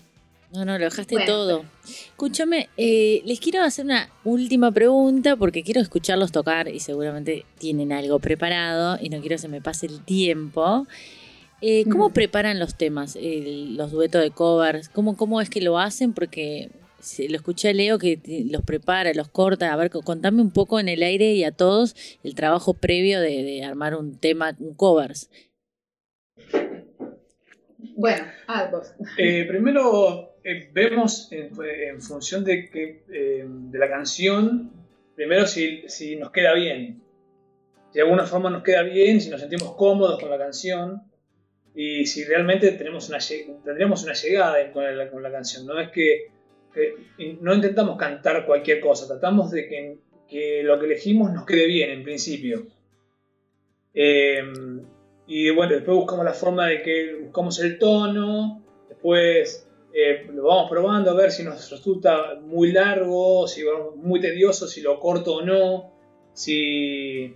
No, 0.53 0.63
no, 0.63 0.77
lo 0.77 0.85
dejaste 0.85 1.15
Bueno. 1.15 1.31
todo. 1.31 1.65
Escúchame, 1.85 2.69
eh, 2.77 3.21
les 3.25 3.39
quiero 3.39 3.61
hacer 3.63 3.83
una 3.85 4.09
última 4.23 4.71
pregunta 4.71 5.35
porque 5.35 5.61
quiero 5.63 5.81
escucharlos 5.81 6.31
tocar 6.31 6.69
y 6.69 6.79
seguramente 6.79 7.45
tienen 7.59 7.91
algo 7.91 8.19
preparado 8.19 8.97
y 9.01 9.09
no 9.09 9.19
quiero 9.19 9.35
que 9.35 9.39
se 9.41 9.47
me 9.49 9.61
pase 9.61 9.87
el 9.87 10.03
tiempo. 10.05 10.87
Eh, 11.59 11.83
¿Cómo 11.89 12.11
preparan 12.13 12.59
los 12.59 12.75
temas, 12.75 13.15
el- 13.17 13.75
los 13.75 13.91
duetos 13.91 14.21
de 14.21 14.31
covers? 14.31 14.89
¿Cómo, 14.89 15.17
¿Cómo 15.17 15.41
es 15.41 15.49
que 15.49 15.59
lo 15.59 15.79
hacen? 15.79 16.13
Porque 16.13 16.69
lo 17.29 17.35
escuché 17.35 17.69
a 17.69 17.73
Leo 17.73 17.97
que 17.99 18.19
los 18.49 18.61
prepara, 18.63 19.13
los 19.13 19.27
corta. 19.27 19.73
A 19.73 19.75
ver, 19.75 19.89
co- 19.89 20.01
contame 20.01 20.41
un 20.41 20.51
poco 20.51 20.79
en 20.79 20.87
el 20.87 21.03
aire 21.03 21.33
y 21.33 21.43
a 21.43 21.51
todos 21.51 21.95
el 22.23 22.35
trabajo 22.35 22.73
previo 22.73 23.19
de, 23.19 23.43
de 23.43 23.63
armar 23.65 23.95
un 23.95 24.17
tema, 24.17 24.55
un 24.59 24.75
covers. 24.75 25.29
Bueno, 27.95 28.25
ah, 28.47 28.69
vos. 28.71 28.93
Eh, 29.17 29.45
primero 29.47 30.36
eh, 30.49 30.69
vemos 30.71 31.27
en, 31.29 32.01
función 32.01 32.45
de, 32.45 32.69
que, 32.69 33.03
eh, 33.11 33.43
de 33.45 33.77
la 33.77 33.89
canción, 33.89 34.71
primero 35.13 35.45
si, 35.45 35.83
si 35.89 36.15
nos 36.15 36.31
queda 36.31 36.53
bien. 36.53 37.03
Si 37.89 37.95
de 37.95 38.03
alguna 38.03 38.25
forma 38.25 38.49
nos 38.49 38.63
queda 38.63 38.83
bien, 38.83 39.19
si 39.19 39.29
nos 39.29 39.41
sentimos 39.41 39.75
cómodos 39.75 40.17
con 40.21 40.29
la 40.29 40.37
canción 40.37 41.03
y 41.75 42.05
si 42.05 42.23
realmente 42.23 42.71
tenemos 42.71 43.09
una, 43.09 43.17
tendríamos 43.61 44.05
una 44.05 44.13
llegada 44.13 44.71
con 44.71 44.97
la, 44.97 45.11
con 45.11 45.21
la 45.21 45.29
canción. 45.33 45.65
No 45.65 45.81
es 45.81 45.89
que, 45.89 46.31
no 47.41 47.53
intentamos 47.53 47.97
cantar 47.97 48.45
cualquier 48.45 48.79
cosa, 48.79 49.05
tratamos 49.05 49.51
de 49.51 49.67
que, 49.67 49.97
que 50.29 50.63
lo 50.63 50.79
que 50.79 50.85
elegimos 50.85 51.29
nos 51.33 51.45
quede 51.45 51.65
bien 51.67 51.89
en 51.89 52.03
principio. 52.05 52.67
Eh, 53.93 54.41
y 55.27 55.49
bueno, 55.49 55.73
después 55.73 55.97
buscamos 55.97 56.23
la 56.23 56.31
forma 56.31 56.67
de 56.67 56.81
que 56.81 57.15
buscamos 57.15 57.59
el 57.59 57.77
tono, 57.77 58.63
después 58.87 59.66
eh, 59.99 60.27
lo 60.31 60.43
vamos 60.43 60.69
probando 60.69 61.11
a 61.11 61.15
ver 61.15 61.31
si 61.31 61.43
nos 61.43 61.71
resulta 61.71 62.35
muy 62.41 62.71
largo, 62.71 63.47
si 63.47 63.63
muy 63.95 64.19
tedioso, 64.21 64.67
si 64.67 64.81
lo 64.81 64.99
corto 64.99 65.35
o 65.37 65.41
no, 65.41 65.91
si... 66.33 67.33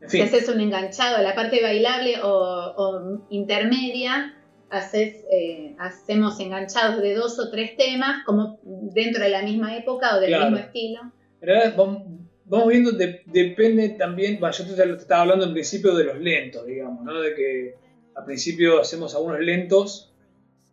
En 0.00 0.10
Si 0.10 0.18
fin, 0.18 0.26
haces 0.26 0.48
un 0.48 0.60
enganchado, 0.60 1.22
la 1.22 1.34
parte 1.34 1.62
bailable 1.62 2.20
o, 2.22 2.28
o 2.76 3.26
intermedia, 3.30 4.34
haces, 4.68 5.24
eh, 5.30 5.76
hacemos 5.78 6.40
enganchados 6.40 7.00
de 7.00 7.14
dos 7.14 7.38
o 7.38 7.50
tres 7.50 7.76
temas, 7.76 8.24
como 8.26 8.58
dentro 8.64 9.22
de 9.22 9.30
la 9.30 9.42
misma 9.42 9.76
época 9.76 10.16
o 10.16 10.20
del 10.20 10.30
Claro. 10.30 10.50
mismo 10.50 10.66
estilo. 10.66 11.00
Pero 11.40 11.54
vamos, 11.76 12.02
vamos 12.46 12.68
viendo, 12.68 12.90
de- 12.92 13.22
depende 13.26 13.90
también, 13.90 14.40
bueno, 14.40 14.54
yo 14.54 14.64
te, 14.74 14.82
te 14.82 14.92
estaba 14.94 15.22
hablando 15.22 15.46
en 15.46 15.52
principio 15.52 15.94
de 15.94 16.04
los 16.04 16.18
lentos, 16.18 16.66
digamos, 16.66 17.04
¿no? 17.04 17.20
De 17.20 17.34
que 17.34 17.74
al 18.16 18.24
principio 18.24 18.80
hacemos 18.80 19.14
algunos 19.14 19.38
lentos, 19.40 20.11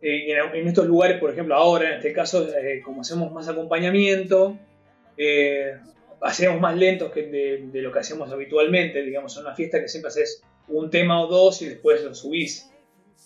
eh, 0.02 0.32
en, 0.32 0.54
en 0.54 0.68
estos 0.68 0.86
lugares, 0.86 1.18
por 1.18 1.30
ejemplo, 1.30 1.54
ahora 1.54 1.90
en 1.90 1.96
este 1.96 2.12
caso, 2.12 2.46
eh, 2.48 2.80
como 2.82 3.02
hacemos 3.02 3.32
más 3.32 3.48
acompañamiento, 3.48 4.58
eh, 5.16 5.76
hacemos 6.22 6.60
más 6.60 6.76
lentos 6.76 7.12
que 7.12 7.22
de, 7.24 7.68
de 7.70 7.82
lo 7.82 7.92
que 7.92 7.98
hacemos 7.98 8.30
habitualmente, 8.30 9.02
digamos, 9.02 9.36
en 9.36 9.44
una 9.44 9.54
fiesta 9.54 9.80
que 9.80 9.88
siempre 9.88 10.08
haces 10.08 10.42
un 10.68 10.90
tema 10.90 11.22
o 11.22 11.26
dos 11.26 11.62
y 11.62 11.68
después 11.68 12.02
lo 12.02 12.14
subís. 12.14 12.70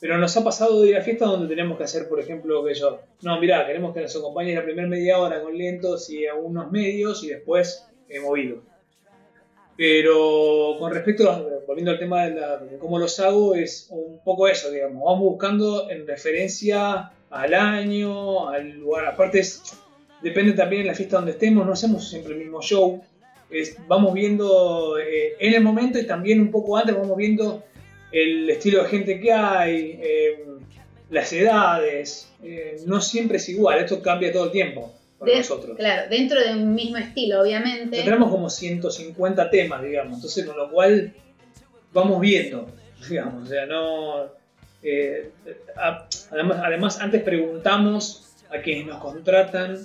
Pero 0.00 0.18
nos 0.18 0.36
ha 0.36 0.44
pasado 0.44 0.82
de 0.82 0.90
ir 0.90 0.96
a 0.96 1.02
fiestas 1.02 1.28
donde 1.28 1.48
tenemos 1.48 1.78
que 1.78 1.84
hacer, 1.84 2.08
por 2.08 2.20
ejemplo, 2.20 2.64
que 2.64 2.74
yo, 2.74 3.00
no, 3.22 3.40
mirá, 3.40 3.66
queremos 3.66 3.94
que 3.94 4.00
nos 4.00 4.14
acompañe 4.16 4.54
la 4.54 4.64
primera 4.64 4.88
media 4.88 5.18
hora 5.18 5.40
con 5.40 5.56
lentos 5.56 6.10
y 6.10 6.26
algunos 6.26 6.70
medios 6.70 7.22
y 7.24 7.28
después 7.28 7.86
eh, 8.08 8.20
movido. 8.20 8.62
Pero 9.76 10.76
con 10.78 10.92
respecto, 10.92 11.28
a, 11.30 11.42
volviendo 11.66 11.90
al 11.90 11.98
tema 11.98 12.24
de, 12.26 12.34
la- 12.40 12.60
cómo 12.78 12.98
los 12.98 13.18
hago, 13.20 13.54
es 13.54 13.88
un 13.90 14.20
poco 14.24 14.46
eso, 14.48 14.70
digamos, 14.70 15.02
vamos 15.04 15.20
buscando 15.20 15.90
en 15.90 16.06
referencia 16.06 17.10
al 17.30 17.54
año, 17.54 18.48
al 18.48 18.70
lugar. 18.78 19.06
Aparte, 19.06 19.40
es, 19.40 19.62
depende 20.22 20.52
también 20.52 20.82
de 20.82 20.88
la 20.88 20.94
fiesta 20.94 21.16
donde 21.16 21.32
estemos, 21.32 21.66
no 21.66 21.72
hacemos 21.72 22.08
siempre 22.08 22.34
el 22.34 22.38
mismo 22.40 22.62
show. 22.62 23.02
Vamos 23.88 24.14
viendo 24.14 24.98
eh, 24.98 25.34
en 25.38 25.54
el 25.54 25.62
momento 25.62 25.98
y 25.98 26.06
también 26.06 26.40
un 26.40 26.50
poco 26.50 26.76
antes, 26.76 26.96
vamos 26.96 27.16
viendo 27.16 27.62
el 28.12 28.48
estilo 28.50 28.82
de 28.82 28.88
gente 28.88 29.20
que 29.20 29.32
hay, 29.32 29.98
eh, 30.02 30.44
las 31.10 31.32
edades. 31.32 32.28
eh, 32.42 32.76
no 32.86 33.00
siempre 33.00 33.36
es 33.38 33.48
igual, 33.48 33.78
esto 33.80 34.00
cambia 34.02 34.32
todo 34.32 34.44
el 34.46 34.50
tiempo 34.50 34.92
para 35.18 35.32
De- 35.32 35.38
nosotros. 35.38 35.76
Claro, 35.76 36.08
dentro 36.10 36.40
de 36.42 36.52
un 36.52 36.74
mismo 36.74 36.96
estilo, 36.98 37.40
obviamente. 37.42 38.02
Tenemos 38.02 38.30
como 38.30 38.50
150 38.50 39.50
temas, 39.50 39.82
digamos, 39.82 40.16
entonces 40.16 40.44
con 40.44 40.56
lo 40.56 40.70
cual 40.70 41.12
vamos 41.92 42.20
viendo, 42.20 42.68
digamos, 43.08 43.44
o 43.44 43.46
sea, 43.46 43.66
no... 43.66 44.24
eh, 44.82 45.30
a- 45.76 46.06
además, 46.30 46.58
además, 46.64 47.00
antes 47.00 47.22
preguntamos 47.22 48.34
a 48.50 48.58
quienes 48.60 48.86
nos 48.86 48.98
contratan 48.98 49.78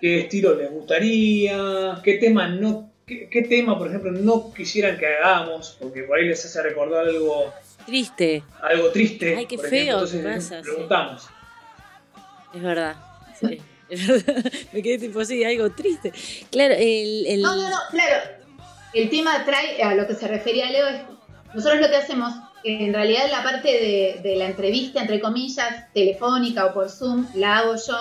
qué 0.00 0.20
estilo 0.20 0.54
les 0.54 0.70
gustaría, 0.70 2.00
qué 2.02 2.14
tema 2.14 2.48
no... 2.48 2.90
Qué, 3.06 3.28
qué 3.28 3.42
tema, 3.42 3.76
por 3.76 3.88
ejemplo, 3.88 4.10
no 4.12 4.50
quisieran 4.54 4.96
que 4.96 5.06
hagamos, 5.06 5.76
porque 5.78 6.04
por 6.04 6.16
ahí 6.16 6.24
les 6.26 6.42
hace 6.42 6.62
recordar 6.62 7.06
algo, 7.06 7.52
Triste, 7.84 8.42
algo 8.62 8.88
triste. 8.88 9.36
Ay, 9.36 9.44
qué 9.44 9.58
feo 9.58 9.92
entonces 9.92 10.24
pasa, 10.24 10.62
sí. 10.62 10.70
preguntamos. 10.70 11.28
es 12.54 12.62
verdad. 12.62 12.96
Sí, 13.38 13.44
es 13.46 13.50
verdad. 13.50 13.64
Me 14.72 14.82
quedé 14.82 14.98
tipo 14.98 15.20
así, 15.20 15.42
algo 15.44 15.70
triste. 15.72 16.12
Claro, 16.50 16.74
el. 16.74 17.26
el- 17.26 17.42
No, 17.42 17.54
no, 17.56 17.68
no, 17.70 17.76
claro. 17.90 18.16
El 18.92 19.10
tema 19.10 19.44
trae, 19.44 19.82
a 19.82 19.94
lo 19.94 20.06
que 20.06 20.14
se 20.14 20.28
refería 20.28 20.70
Leo, 20.70 20.86
es 20.88 21.00
nosotros 21.54 21.80
lo 21.80 21.88
que 21.88 21.96
hacemos, 21.96 22.32
en 22.64 22.92
realidad 22.94 23.24
la 23.30 23.42
parte 23.42 23.68
de, 23.68 24.20
de 24.22 24.36
la 24.36 24.46
entrevista, 24.46 25.00
entre 25.02 25.20
comillas, 25.20 25.92
telefónica 25.92 26.66
o 26.66 26.74
por 26.74 26.88
Zoom, 26.90 27.26
la 27.34 27.58
hago 27.58 27.74
yo. 27.76 27.96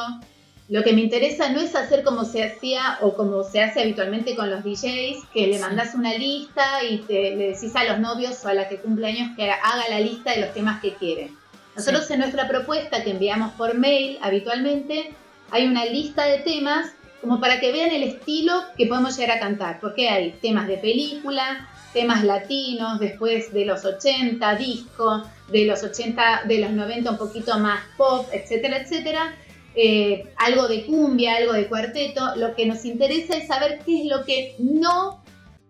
Lo 0.70 0.82
que 0.84 0.94
me 0.94 1.02
interesa 1.02 1.50
no 1.50 1.60
es 1.60 1.76
hacer 1.76 2.04
como 2.04 2.24
se 2.26 2.44
hacía 2.44 2.98
o 3.02 3.16
como 3.16 3.44
se 3.44 3.62
hace 3.62 3.82
habitualmente 3.82 4.36
con 4.36 4.50
los 4.50 4.64
DJs, 4.64 5.26
que 5.34 5.48
le 5.48 5.60
mandas 5.60 5.94
una 5.94 6.14
lista 6.14 6.84
y 6.90 7.00
te, 7.00 7.36
le 7.36 7.48
decís 7.50 7.76
a 7.76 7.84
los 7.84 8.00
novios 8.00 8.44
o 8.46 8.48
a 8.48 8.54
la 8.54 8.70
que 8.70 8.78
cumple 8.78 9.08
años 9.08 9.36
que 9.36 9.50
haga 9.50 9.90
la 9.90 10.00
lista 10.00 10.32
de 10.32 10.42
los 10.42 10.54
temas 10.54 10.80
que 10.82 10.94
quieren. 10.94 11.36
Nosotros 11.76 12.10
en 12.12 12.20
nuestra 12.20 12.48
propuesta 12.48 13.04
que 13.04 13.12
enviamos 13.12 13.52
por 13.54 13.74
mail 13.76 14.18
habitualmente, 14.22 15.12
hay 15.54 15.68
una 15.68 15.86
lista 15.86 16.26
de 16.26 16.40
temas 16.40 16.94
como 17.22 17.40
para 17.40 17.60
que 17.60 17.72
vean 17.72 17.92
el 17.92 18.04
estilo 18.04 18.64
que 18.76 18.88
podemos 18.88 19.16
llegar 19.16 19.38
a 19.38 19.40
cantar, 19.40 19.80
porque 19.80 20.10
hay 20.10 20.32
temas 20.42 20.68
de 20.68 20.78
película, 20.78 21.70
temas 21.94 22.24
latinos, 22.24 23.00
después 23.00 23.54
de 23.54 23.64
los 23.64 23.86
80, 23.86 24.56
disco, 24.56 25.24
de 25.50 25.66
los 25.66 25.84
80, 25.84 26.46
de 26.48 26.58
los 26.58 26.72
90 26.72 27.12
un 27.12 27.18
poquito 27.18 27.58
más 27.60 27.82
pop, 27.98 28.28
etcétera, 28.34 28.80
etcétera. 28.82 29.36
Eh, 29.76 30.34
algo 30.38 30.68
de 30.68 30.86
cumbia, 30.86 31.36
algo 31.36 31.54
de 31.54 31.68
cuarteto. 31.68 32.36
Lo 32.36 32.56
que 32.56 32.66
nos 32.66 32.84
interesa 32.84 33.38
es 33.38 33.48
saber 33.48 33.80
qué 33.86 34.02
es 34.02 34.06
lo 34.08 34.26
que 34.26 34.56
no 34.58 35.24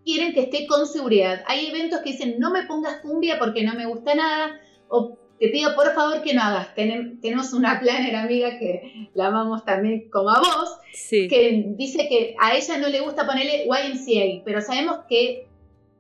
quieren 0.05 0.33
que 0.33 0.43
esté 0.43 0.65
con 0.65 0.87
seguridad. 0.87 1.43
Hay 1.45 1.67
eventos 1.67 1.99
que 1.99 2.13
dicen 2.13 2.35
no 2.39 2.51
me 2.51 2.63
pongas 2.63 3.01
cumbia 3.01 3.37
porque 3.37 3.63
no 3.63 3.73
me 3.73 3.85
gusta 3.85 4.15
nada, 4.15 4.59
te 5.43 5.49
pido 5.49 5.75
por 5.75 5.93
favor 5.93 6.21
que 6.21 6.33
no 6.33 6.41
hagas. 6.41 6.73
Tenem- 6.73 7.19
tenemos 7.21 7.51
una 7.51 7.79
planner 7.81 8.15
amiga 8.15 8.57
que 8.57 9.09
la 9.13 9.27
amamos 9.27 9.65
también 9.65 10.09
como 10.09 10.29
a 10.29 10.39
vos, 10.39 10.69
sí. 10.93 11.27
que 11.27 11.65
dice 11.75 12.07
que 12.07 12.33
a 12.39 12.55
ella 12.55 12.77
no 12.77 12.87
le 12.87 13.01
gusta 13.01 13.25
ponerle 13.25 13.65
YMCA, 13.65 14.41
pero 14.45 14.61
sabemos 14.61 14.99
que 15.09 15.47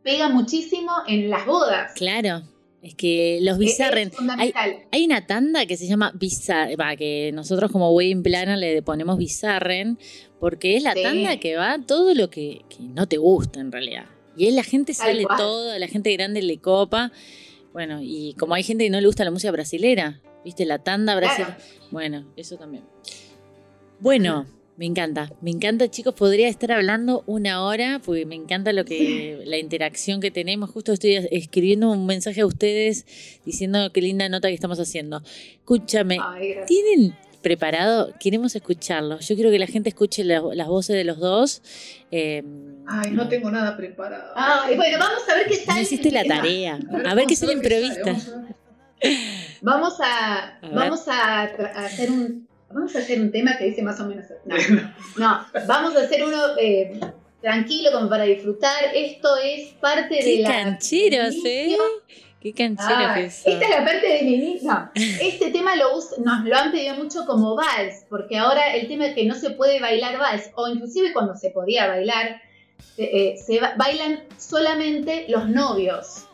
pega 0.01 0.29
muchísimo 0.29 0.91
en 1.07 1.29
las 1.29 1.45
bodas. 1.45 1.91
Claro. 1.95 2.43
Es 2.81 2.95
que 2.95 3.39
los 3.41 3.57
bizarren. 3.57 4.09
Es 4.09 4.15
fundamental. 4.15 4.75
Hay 4.91 5.05
una 5.05 5.25
tanda 5.25 5.65
que 5.65 5.77
se 5.77 5.87
llama 5.87 6.11
Bizarren, 6.15 6.77
que 6.97 7.31
nosotros 7.33 7.71
como 7.71 7.91
Wedding 7.91 8.23
Planner 8.23 8.57
le 8.57 8.81
ponemos 8.81 9.17
Bizarren, 9.17 9.97
porque 10.39 10.75
es 10.77 10.83
la 10.83 10.93
Sí. 10.93 11.01
tanda 11.03 11.37
que 11.37 11.55
va 11.57 11.79
todo 11.85 12.13
lo 12.13 12.29
que, 12.29 12.61
que 12.69 12.77
no 12.83 13.07
te 13.07 13.17
gusta 13.17 13.59
en 13.61 13.71
realidad. 13.71 14.05
Y 14.35 14.47
es 14.47 14.53
la 14.53 14.63
gente 14.63 14.93
sale 14.93 15.25
todo, 15.37 15.77
la 15.79 15.87
gente 15.87 16.11
grande 16.13 16.41
le 16.41 16.57
copa. 16.59 17.11
Bueno, 17.73 17.99
y 18.01 18.35
como 18.37 18.53
hay 18.53 18.63
gente 18.63 18.83
que 18.85 18.89
no 18.89 19.01
le 19.01 19.07
gusta 19.07 19.25
la 19.25 19.31
música 19.31 19.51
brasilera, 19.51 20.21
¿viste? 20.45 20.65
La 20.65 20.79
tanda 20.79 21.15
brasilera. 21.15 21.57
Claro. 21.57 21.89
Bueno, 21.91 22.25
eso 22.37 22.55
también. 22.55 22.83
Bueno, 23.99 24.45
me 24.77 24.85
encanta, 24.85 25.31
me 25.41 25.51
encanta, 25.51 25.89
chicos. 25.89 26.13
Podría 26.13 26.47
estar 26.47 26.71
hablando 26.71 27.23
una 27.25 27.63
hora, 27.63 28.01
porque 28.03 28.25
me 28.25 28.35
encanta 28.35 28.73
lo 28.73 28.85
que 28.85 29.41
la 29.45 29.57
interacción 29.57 30.21
que 30.21 30.31
tenemos. 30.31 30.69
Justo 30.69 30.93
estoy 30.93 31.15
escribiendo 31.31 31.91
un 31.91 32.05
mensaje 32.05 32.41
a 32.41 32.45
ustedes 32.45 33.05
diciendo 33.45 33.91
qué 33.91 34.01
linda 34.01 34.29
nota 34.29 34.47
que 34.47 34.53
estamos 34.53 34.79
haciendo. 34.79 35.21
Escúchame, 35.57 36.19
Ay. 36.21 36.55
¿tienen 36.67 37.15
preparado? 37.43 38.11
Queremos 38.19 38.55
escucharlo. 38.55 39.19
Yo 39.19 39.35
quiero 39.35 39.51
que 39.51 39.59
la 39.59 39.67
gente 39.67 39.89
escuche 39.89 40.23
la- 40.23 40.41
las 40.55 40.67
voces 40.67 40.95
de 40.95 41.03
los 41.03 41.19
dos. 41.19 41.61
Eh, 42.09 42.41
Ay, 42.87 43.11
no 43.11 43.29
tengo 43.29 43.51
nada 43.51 43.77
preparado. 43.77 44.33
Ay, 44.35 44.75
bueno, 44.75 44.97
vamos 44.97 45.21
a 45.29 45.35
ver 45.35 45.45
qué 45.47 45.57
no 45.59 45.63
sale. 45.65 45.81
hiciste 45.81 46.09
la 46.11 46.23
tarea. 46.23 46.79
A 47.05 47.13
ver 47.13 47.27
qué 47.27 47.35
se 47.35 47.45
le 47.45 47.53
improvista. 47.53 48.15
Vamos 49.61 49.95
a, 50.01 50.59
vamos 50.73 51.03
a, 51.07 51.51
tra- 51.55 51.73
a 51.75 51.85
hacer 51.85 52.09
un 52.09 52.47
vamos 52.69 52.95
a 52.95 52.99
hacer 52.99 53.21
un 53.21 53.31
tema 53.31 53.55
que 53.57 53.65
dice 53.65 53.83
más 53.83 53.99
o 53.99 54.05
menos 54.07 54.25
no, 54.45 54.55
no 55.17 55.45
vamos 55.67 55.95
a 55.95 55.99
hacer 56.01 56.23
uno 56.23 56.37
eh, 56.59 56.99
tranquilo 57.39 57.91
como 57.91 58.09
para 58.09 58.23
disfrutar 58.23 58.83
esto 58.95 59.27
es 59.43 59.73
parte 59.73 60.15
de 60.23 60.39
la 60.39 60.49
cancheros, 60.49 61.35
¿eh? 61.45 61.75
Qué 62.43 62.53
cancheros 62.53 62.91
Ah, 62.91 63.13
que 63.15 63.25
esta 63.25 63.49
es 63.65 63.69
la 63.69 63.85
parte 63.85 64.05
del 64.07 64.27
inicio 64.27 64.69
no, 64.69 64.91
este 64.95 65.49
tema 65.51 65.75
lo 65.77 65.85
nos 66.23 66.43
lo 66.45 66.55
han 66.57 66.71
pedido 66.71 66.95
mucho 66.95 67.25
como 67.25 67.55
vals 67.55 68.05
porque 68.09 68.37
ahora 68.37 68.73
el 68.75 68.87
tema 68.87 69.07
es 69.07 69.15
que 69.15 69.25
no 69.25 69.33
se 69.35 69.51
puede 69.51 69.79
bailar 69.79 70.17
vals 70.19 70.49
o 70.55 70.67
inclusive 70.67 71.13
cuando 71.13 71.35
se 71.35 71.49
podía 71.51 71.87
bailar 71.87 72.41
eh, 72.97 73.09
eh, 73.13 73.35
se 73.37 73.59
ba- 73.61 73.73
bailan 73.77 74.23
solamente 74.37 75.25
los 75.29 75.47
novios 75.49 76.25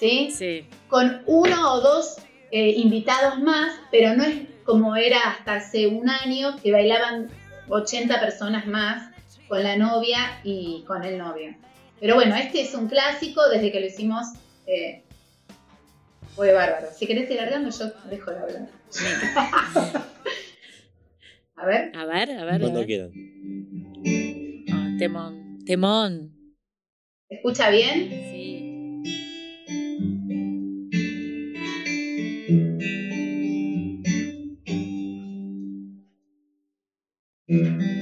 ¿sí? 0.00 0.30
Sí. 0.34 0.66
con 0.88 1.22
uno 1.26 1.74
o 1.74 1.80
dos 1.80 2.16
eh, 2.50 2.70
invitados 2.76 3.38
más, 3.40 3.72
pero 3.90 4.14
no 4.14 4.24
es 4.24 4.36
como 4.64 4.94
era 4.96 5.18
hasta 5.30 5.54
hace 5.54 5.86
un 5.86 6.08
año 6.10 6.56
que 6.62 6.70
bailaban 6.72 7.28
80 7.68 8.20
personas 8.20 8.66
más 8.66 9.10
con 9.48 9.62
la 9.62 9.76
novia 9.76 10.18
y 10.44 10.82
con 10.86 11.02
el 11.04 11.18
novio. 11.18 11.54
Pero 12.00 12.14
bueno, 12.16 12.34
este 12.36 12.60
es 12.62 12.74
un 12.74 12.88
clásico 12.88 13.40
desde 13.48 13.70
que 13.72 13.80
lo 13.80 13.86
hicimos. 13.86 14.26
eh, 14.66 15.02
fue 16.34 16.52
bárbaro. 16.52 16.88
Si 16.96 17.06
querés 17.06 17.30
ir 17.30 17.36
largando, 17.36 17.70
yo 17.70 17.86
dejo 18.10 18.30
de 18.30 18.38
hablar. 18.38 18.68
A 21.56 21.66
ver. 21.66 21.92
A 21.96 22.04
ver, 22.06 22.30
a 22.32 22.44
ver. 22.44 22.54
a 22.54 22.58
Cuando 22.58 22.78
ver. 22.80 22.86
quieran. 22.86 23.10
Ah, 24.72 24.96
temón. 24.98 25.58
Temón. 25.64 26.32
¿Se 27.28 27.36
escucha 27.36 27.70
bien? 27.70 28.08
Sí. 28.10 29.02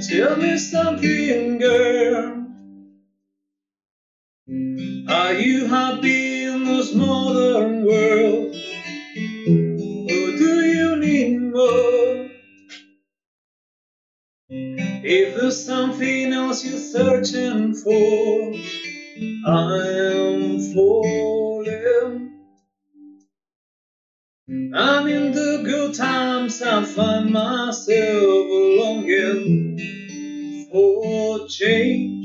Tell 0.08 0.36
me 0.36 0.58
something, 0.58 1.58
girl. 1.58 2.46
Are 5.08 5.34
you 5.34 5.66
happy 5.66 6.29
this 6.90 6.98
modern 6.98 7.84
world? 7.86 8.56
Or 9.94 10.38
do 10.38 10.60
you 10.64 10.96
need 10.96 11.38
more? 11.38 12.30
If 14.90 15.34
there's 15.36 15.64
something 15.64 16.32
else 16.32 16.64
you're 16.64 16.78
searching 16.78 17.74
for, 17.74 18.54
I'm 19.46 20.60
falling. 20.60 22.30
I'm 24.74 25.08
in 25.08 25.32
the 25.32 25.62
good 25.64 25.94
times, 25.94 26.62
I 26.62 26.84
find 26.84 27.32
myself 27.32 28.46
longing 28.78 29.78
for 30.70 31.46
change. 31.48 32.19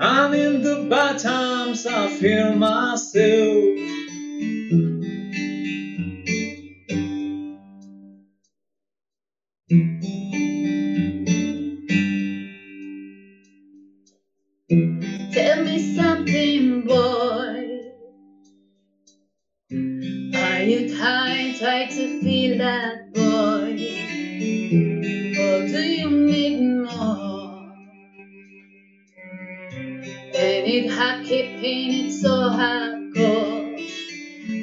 I'm 0.00 0.34
in 0.34 0.62
the 0.62 0.86
bad 0.90 1.18
times, 1.20 1.86
I 1.86 2.08
feel 2.10 2.54
myself. 2.54 3.90
Tell 15.32 15.64
me 15.64 15.78
something, 15.96 16.84
boy. 16.84 17.80
Are 20.34 20.62
you 20.62 20.88
tired, 20.96 21.56
tired 21.58 21.90
to 21.92 22.20
feel 22.20 22.58
that, 22.58 23.13
입 30.74 30.88
하키 30.88 31.60
피는 31.60 32.10
소하고 32.10 33.76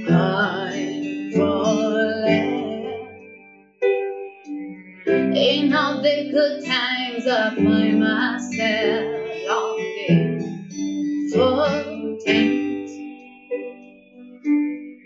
I'm 0.09 1.31
falling 1.31 2.51
In 5.33 5.71
all 5.73 6.01
the 6.01 6.29
good 6.29 6.65
times 6.65 7.25
I 7.27 7.55
find 7.55 7.99
myself 8.01 9.05
longing 9.47 10.41
for 11.31 12.17
things 12.25 12.91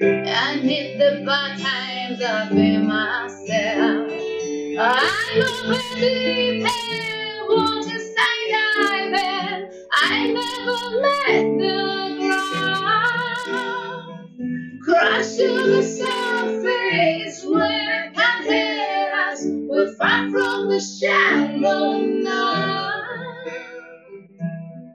And 0.01 0.67
in 0.67 0.97
the 0.97 1.23
bad 1.23 1.59
times 1.59 2.19
I 2.23 2.49
feel 2.49 2.81
myself 2.81 4.11
I'm 4.79 5.43
already 5.69 6.63
paid 6.63 6.84
I 10.07 10.27
never 10.27 11.01
met 11.01 11.45
the 11.59 11.77
ground. 13.47 14.81
Crash 14.83 15.35
to 15.37 15.47
the 15.47 15.83
surface 15.83 17.45
where 17.45 18.11
can 18.13 18.43
hit 18.43 19.13
us. 19.13 19.41
We're 19.45 19.95
far 19.95 20.29
from 20.29 20.69
the 20.69 20.79
shallow 20.79 21.99
now. 22.01 22.91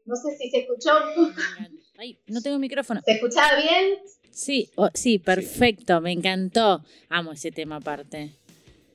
No 0.07 0.16
sé 0.16 0.37
si 0.39 0.51
se 0.51 0.59
escuchó. 0.61 0.93
Ay, 2.11 2.18
no 2.26 2.40
tengo 2.40 2.58
micrófono. 2.58 3.00
¿Se 3.04 3.12
escuchaba 3.12 3.56
bien? 3.56 3.98
Sí, 4.30 4.70
oh, 4.76 4.90
sí, 4.94 5.18
perfecto, 5.18 6.00
me 6.00 6.12
encantó. 6.12 6.82
Amo 7.08 7.32
ese 7.32 7.50
tema 7.50 7.76
aparte. 7.76 8.32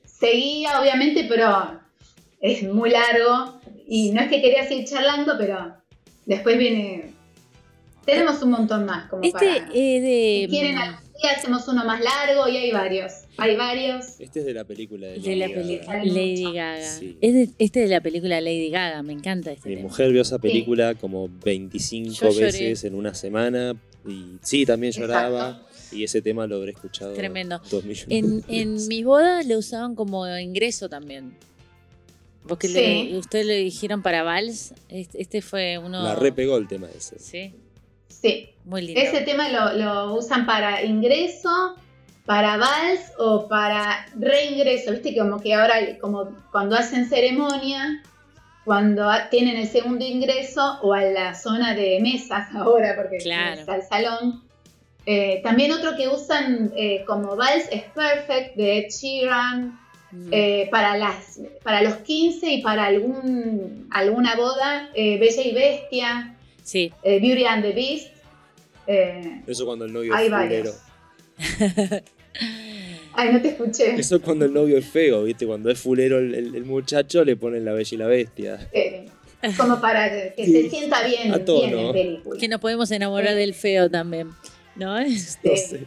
Seguía, 0.04 0.80
obviamente, 0.80 1.24
pero 1.28 1.80
es 2.40 2.62
muy 2.64 2.90
largo. 2.90 3.60
Y 3.86 4.10
no 4.10 4.22
es 4.22 4.28
que 4.28 4.40
quería 4.40 4.66
seguir 4.66 4.86
charlando, 4.86 5.34
pero 5.38 5.76
después 6.24 6.58
viene. 6.58 7.12
Tenemos 8.04 8.42
un 8.42 8.50
montón 8.50 8.86
más. 8.86 9.08
Como 9.08 9.22
Este 9.22 9.38
para... 9.38 9.66
es 9.68 10.02
de. 10.02 10.46
Si 10.48 10.48
quieren, 10.48 10.78
algún 10.78 11.05
hacemos 11.28 11.66
uno 11.68 11.84
más 11.84 12.00
largo 12.02 12.48
y 12.48 12.56
hay 12.56 12.70
varios. 12.72 13.12
Hay 13.38 13.56
varios. 13.56 14.18
Este 14.20 14.40
es 14.40 14.46
de 14.46 14.54
la 14.54 14.64
película 14.64 15.06
de, 15.08 15.18
de 15.18 15.36
la 15.36 15.48
Lady 15.48 15.76
Gaga. 15.78 16.04
Lady 16.04 16.42
Gaga. 16.52 16.82
Sí. 16.82 17.18
Es 17.20 17.34
de- 17.34 17.50
este 17.58 17.82
es 17.84 17.88
de 17.90 17.94
la 17.94 18.00
película 18.00 18.40
Lady 18.40 18.70
Gaga, 18.70 19.02
me 19.02 19.12
encanta 19.12 19.52
este 19.52 19.68
Mi 19.68 19.76
tema. 19.76 19.88
mujer 19.88 20.12
vio 20.12 20.22
esa 20.22 20.38
película 20.38 20.94
como 20.94 21.28
25 21.44 22.10
Yo 22.12 22.30
lloré. 22.30 22.44
veces 22.46 22.84
en 22.84 22.94
una 22.94 23.14
semana 23.14 23.74
y 24.06 24.36
sí, 24.42 24.64
también 24.66 24.92
lloraba 24.92 25.66
y 25.92 26.04
ese 26.04 26.20
tema 26.22 26.46
lo 26.46 26.56
habré 26.56 26.72
escuchado 26.72 27.12
Tremendo. 27.14 27.60
dos 27.70 27.84
millones 27.84 28.06
En, 28.10 28.40
de 28.40 28.60
en 28.60 28.88
mis 28.88 29.04
bodas 29.04 29.46
lo 29.46 29.58
usaban 29.58 29.94
como 29.94 30.26
ingreso 30.38 30.88
también. 30.88 31.34
Porque 32.48 32.68
Sí. 32.68 32.74
le, 32.74 33.18
ustedes 33.18 33.44
le 33.46 33.56
dijeron 33.56 34.02
para 34.02 34.22
Vals, 34.22 34.72
este, 34.88 35.20
este 35.20 35.42
fue 35.42 35.78
uno... 35.78 36.02
La 36.04 36.14
repegó 36.14 36.56
el 36.58 36.68
tema 36.68 36.88
ese. 36.96 37.18
Sí, 37.18 37.52
Sí. 38.20 38.50
muy 38.64 38.82
lindo. 38.82 39.00
Ese 39.00 39.20
tema 39.22 39.48
lo, 39.48 39.72
lo 39.74 40.14
usan 40.14 40.46
para 40.46 40.82
ingreso, 40.82 41.76
para 42.24 42.56
vals 42.56 43.12
o 43.18 43.46
para 43.48 44.06
reingreso. 44.18 44.92
Viste 44.92 45.14
que 45.14 45.20
como 45.20 45.40
que 45.40 45.54
ahora, 45.54 45.74
como 46.00 46.28
cuando 46.50 46.76
hacen 46.76 47.08
ceremonia, 47.08 48.02
cuando 48.64 49.08
tienen 49.30 49.56
el 49.58 49.68
segundo 49.68 50.04
ingreso 50.04 50.78
o 50.82 50.92
a 50.92 51.02
la 51.02 51.34
zona 51.34 51.74
de 51.74 52.00
mesas 52.00 52.48
ahora, 52.54 52.94
porque 52.96 53.18
Claro. 53.18 53.60
es 53.60 53.68
al 53.68 53.82
salón. 53.82 54.42
Eh, 55.08 55.40
también 55.44 55.70
otro 55.70 55.96
que 55.96 56.08
usan 56.08 56.72
eh, 56.76 57.04
como 57.06 57.36
vals 57.36 57.68
es 57.70 57.84
Perfect 57.94 58.56
de 58.56 58.78
Ed 58.78 58.88
Sheeran. 58.90 59.78
Mm. 60.12 60.28
eh, 60.30 60.68
para, 60.70 60.96
las, 60.96 61.40
para 61.64 61.82
los 61.82 61.96
15 61.96 62.48
y 62.50 62.62
para 62.62 62.86
algún, 62.86 63.88
alguna 63.90 64.36
boda, 64.36 64.88
Bella 64.94 65.42
y 65.42 65.52
Bestia, 65.52 66.35
Sí, 66.66 66.92
eh, 67.04 67.20
Beauty 67.20 67.44
and 67.44 67.62
the 67.62 67.72
Beast. 67.72 68.08
eh, 68.88 69.40
Eso 69.46 69.64
cuando 69.66 69.84
el 69.84 69.92
novio 69.92 70.12
hay 70.14 70.26
es 70.26 70.32
fulero. 70.32 70.72
Ay, 73.14 73.32
no 73.32 73.40
te 73.40 73.48
escuché. 73.50 73.94
Eso 73.94 74.20
cuando 74.20 74.44
el 74.44 74.52
novio 74.52 74.76
es 74.76 74.86
feo, 74.86 75.22
¿viste? 75.24 75.46
Cuando 75.46 75.70
es 75.70 75.78
fulero 75.78 76.18
el, 76.18 76.34
el- 76.34 76.54
el 76.54 76.64
muchacho 76.64 77.24
le 77.24 77.36
ponen 77.36 77.64
la 77.64 77.72
bella 77.72 77.88
y 77.94 77.96
la 77.96 78.06
bestia. 78.06 78.68
Eh, 78.72 79.06
como 79.56 79.80
para 79.80 80.10
que, 80.10 80.34
que 80.36 80.44
Sí. 80.44 80.52
se 80.64 80.70
sienta 80.70 81.06
bien, 81.06 81.32
A 81.32 81.44
tono. 81.44 81.60
bien 81.66 81.78
en 81.86 81.92
película. 81.92 82.40
que 82.40 82.48
nos 82.48 82.60
podemos 82.60 82.90
enamorar 82.90 83.32
Sí. 83.34 83.38
del 83.38 83.54
feo 83.54 83.88
también. 83.90 84.30
¿No? 84.74 84.98
Es- 84.98 85.38
Sí. 85.42 85.48
No 85.48 85.56
sé. 85.56 85.80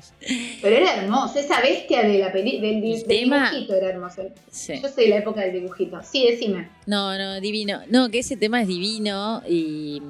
Pero 0.63 0.75
era 0.77 0.95
hermoso, 1.03 1.37
esa 1.37 1.61
bestia 1.61 2.01
de 2.01 2.17
la 2.17 2.31
peli, 2.31 2.59
del, 2.59 2.81
del 2.81 3.03
tema- 3.05 3.51
dibujito 3.51 3.75
era 3.75 3.89
hermoso. 3.89 4.23
Sí. 4.49 4.79
Yo 4.81 4.87
soy 4.89 5.03
de 5.03 5.09
la 5.11 5.17
época 5.17 5.41
del 5.41 5.53
dibujito. 5.53 5.99
Sí, 6.01 6.25
decime. 6.27 6.69
No, 6.87 7.15
no, 7.15 7.39
divino. 7.39 7.81
No, 7.91 8.09
que 8.09 8.19
ese 8.19 8.35
tema 8.37 8.61
es 8.63 8.67
divino 8.67 9.43
y, 9.47 10.01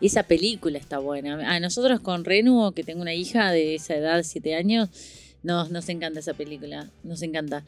y 0.00 0.06
esa 0.06 0.22
película 0.24 0.78
está 0.78 0.98
buena. 0.98 1.54
A 1.54 1.60
nosotros 1.60 2.00
con 2.00 2.24
Renu, 2.24 2.72
que 2.72 2.84
tengo 2.84 3.02
una 3.02 3.14
hija 3.14 3.50
de 3.50 3.74
esa 3.74 3.94
edad, 3.94 4.22
siete 4.22 4.54
años, 4.54 4.90
nos, 5.42 5.70
nos 5.70 5.88
encanta 5.88 6.20
esa 6.20 6.34
película. 6.34 6.90
Nos 7.02 7.22
encanta. 7.22 7.64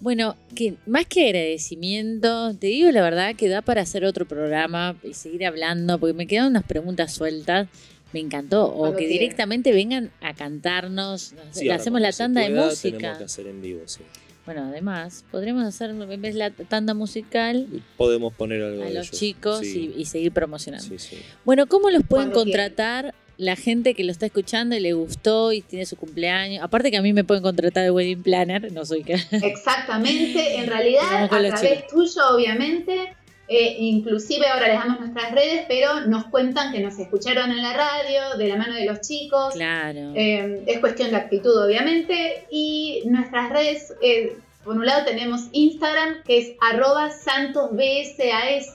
Bueno, 0.00 0.36
que 0.54 0.74
más 0.86 1.06
que 1.06 1.26
agradecimiento, 1.26 2.54
te 2.54 2.68
digo 2.68 2.90
la 2.90 3.02
verdad 3.02 3.34
que 3.34 3.48
da 3.48 3.62
para 3.62 3.82
hacer 3.82 4.04
otro 4.04 4.26
programa 4.26 4.96
y 5.02 5.14
seguir 5.14 5.46
hablando, 5.46 5.98
porque 5.98 6.14
me 6.14 6.26
quedan 6.26 6.48
unas 6.48 6.64
preguntas 6.64 7.12
sueltas. 7.12 7.68
Me 8.12 8.20
encantó. 8.20 8.66
O 8.72 8.94
que 8.94 9.08
directamente 9.08 9.72
vengan 9.72 10.10
a 10.20 10.34
cantarnos. 10.34 11.34
Sí, 11.50 11.64
le 11.64 11.72
hacemos 11.72 12.00
la 12.00 12.12
tanda 12.12 12.42
de 12.42 12.50
música. 12.50 12.98
Tenemos 12.98 13.18
que 13.18 13.24
hacer 13.24 13.46
en 13.48 13.60
vivo, 13.60 13.82
sí. 13.86 14.02
Bueno, 14.46 14.64
además, 14.68 15.24
podremos 15.30 15.64
hacer 15.64 15.90
en 15.90 15.98
vez 16.22 16.34
de 16.34 16.38
la 16.38 16.50
tanda 16.50 16.94
musical 16.94 17.66
Podemos 17.96 18.32
poner 18.32 18.62
algo 18.62 18.82
a 18.82 18.86
de 18.86 18.94
los 18.94 19.08
ellos. 19.08 19.18
chicos 19.18 19.58
Sí, 19.60 19.92
y, 19.96 20.00
y 20.02 20.04
seguir 20.06 20.32
promocionando. 20.32 20.86
sí, 20.86 20.98
sí. 20.98 21.18
Bueno, 21.44 21.66
¿cómo 21.66 21.90
los 21.90 22.04
pueden 22.04 22.30
Cuando 22.30 22.44
quieran. 22.44 22.68
contratar 22.70 23.14
la 23.38 23.54
gente 23.56 23.92
que 23.94 24.02
lo 24.04 24.12
está 24.12 24.24
escuchando 24.26 24.74
y 24.76 24.80
le 24.80 24.92
gustó 24.94 25.52
y 25.52 25.60
tiene 25.62 25.84
su 25.84 25.96
cumpleaños? 25.96 26.62
Aparte 26.62 26.90
que 26.90 26.96
a 26.96 27.02
mí 27.02 27.12
me 27.12 27.24
pueden 27.24 27.42
contratar 27.42 27.82
de 27.82 27.90
wedding 27.90 28.22
planner, 28.22 28.72
no 28.72 28.86
soy 28.86 29.02
que... 29.04 29.14
Exactamente, 29.32 30.56
en 30.58 30.66
realidad 30.68 31.24
a 31.24 31.28
través 31.28 31.86
tuyo, 31.88 32.22
obviamente, 32.34 33.14
Eh, 33.48 33.76
inclusive 33.78 34.46
ahora 34.48 34.68
les 34.68 34.78
damos 34.78 35.00
nuestras 35.00 35.32
redes, 35.32 35.66
pero 35.68 36.00
nos 36.00 36.24
cuentan 36.26 36.72
que 36.72 36.80
nos 36.80 36.98
escucharon 36.98 37.50
en 37.50 37.62
la 37.62 37.74
radio, 37.74 38.36
de 38.36 38.48
la 38.48 38.56
mano 38.56 38.74
de 38.74 38.86
los 38.86 39.00
chicos. 39.00 39.54
Claro. 39.54 40.12
Eh, 40.14 40.64
es 40.66 40.80
cuestión 40.80 41.10
de 41.10 41.16
actitud, 41.16 41.56
obviamente. 41.64 42.46
Y 42.50 43.02
nuestras 43.06 43.50
redes, 43.50 43.94
eh, 44.02 44.36
por 44.64 44.76
un 44.76 44.84
lado 44.84 45.04
tenemos 45.04 45.42
Instagram, 45.52 46.22
que 46.24 46.38
es 46.38 46.52
arroba 46.60 47.10
santosbsas. 47.10 48.72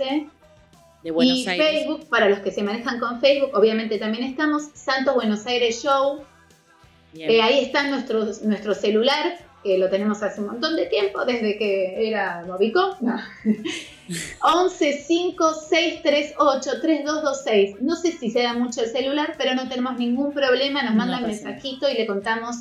de 1.03 1.11
Buenos 1.11 1.37
y 1.39 1.49
Aires. 1.49 1.67
Facebook, 1.67 2.07
para 2.09 2.29
los 2.29 2.39
que 2.39 2.51
se 2.51 2.63
manejan 2.63 2.99
con 2.99 3.19
Facebook, 3.19 3.51
obviamente 3.53 3.97
también 3.97 4.23
estamos. 4.23 4.69
Santos 4.73 5.15
Buenos 5.15 5.45
Aires 5.47 5.83
Show. 5.83 6.23
Eh, 7.13 7.41
ahí 7.41 7.59
está 7.59 7.87
nuestro, 7.89 8.25
nuestro 8.43 8.73
celular, 8.73 9.37
que 9.63 9.77
lo 9.77 9.89
tenemos 9.89 10.21
hace 10.23 10.41
un 10.41 10.47
montón 10.47 10.75
de 10.75 10.87
tiempo, 10.87 11.23
desde 11.25 11.57
que 11.57 12.07
era 12.07 12.43
Movico. 12.47 12.97
No. 13.01 13.15
11 14.43 15.03
5 15.07 15.53
6 15.69 15.99
3 16.03 16.33
8 16.37 16.71
3 16.81 17.05
2 17.05 17.23
2 17.23 17.41
6. 17.43 17.75
No 17.81 17.95
sé 17.95 18.11
si 18.11 18.29
se 18.31 18.41
da 18.41 18.53
mucho 18.53 18.81
el 18.81 18.89
celular, 18.89 19.35
pero 19.37 19.55
no 19.55 19.67
tenemos 19.69 19.97
ningún 19.97 20.33
problema. 20.33 20.81
Nos 20.83 20.91
No 20.93 20.97
mandan 20.97 21.21
pasa 21.23 21.35
nada. 21.43 21.45
mensajito 21.49 21.89
y 21.89 21.93
le 21.93 22.07
contamos 22.07 22.55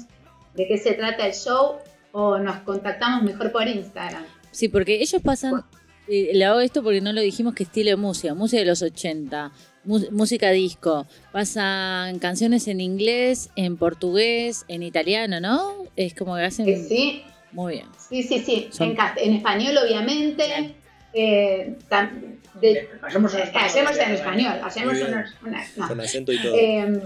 de 0.55 0.67
qué 0.69 0.79
se 0.79 0.93
trata 0.93 1.27
el 1.27 1.33
show 1.35 1.77
o 2.13 2.39
nos 2.39 2.59
contactamos 2.59 3.23
mejor 3.23 3.51
por 3.53 3.67
Instagram. 3.67 4.25
Sí, 4.51 4.69
porque 4.69 5.01
ellos 5.01 5.23
pasan. 5.23 5.65
eh, 6.09 6.31
le 6.35 6.45
hago 6.45 6.61
esto 6.61 6.83
porque 6.83 7.01
no 7.01 7.13
lo 7.13 7.21
dijimos 7.21 7.55
que 7.55 7.63
estilo 7.65 7.91
de 7.91 7.97
música. 7.97 8.35
Música 8.35 8.61
de 8.61 8.67
los 8.67 8.83
80, 8.83 9.49
mu- 9.49 9.55
música 9.85 10.51
disco. 10.51 11.07
Pasan 11.33 12.19
canciones 12.19 12.69
en 12.69 12.81
inglés, 12.81 13.51
en 13.57 13.77
portugués, 13.77 14.65
en 14.69 14.83
italiano, 14.83 15.41
¿no? 15.41 15.75
Es 15.97 16.15
como 16.15 16.37
que 16.37 16.43
hacen. 16.43 16.67
Que 16.67 16.77
sí, 16.85 17.23
Muy 17.53 17.75
bien. 17.75 17.87
sí, 18.09 18.23
sí, 18.23 18.41
sí. 18.45 18.69
Son- 18.73 18.97
En, 19.17 19.35
español, 19.35 19.77
obviamente. 19.79 20.75
Eh, 21.13 21.75
tam- 21.89 22.39
de- 22.61 22.89
Hacemos 23.03 23.35
en 23.35 23.41
español. 23.41 23.67
hacemos 23.67 23.99
en 23.99 24.11
español. 24.13 24.53
Hacemos 24.63 24.95
bien. 24.95 25.07
una- 25.43 25.67
no. 25.77 25.89
Con 25.89 26.01
acento 26.01 26.33
y 26.33 26.41
todo. 26.43 26.55
Eh, 26.55 27.01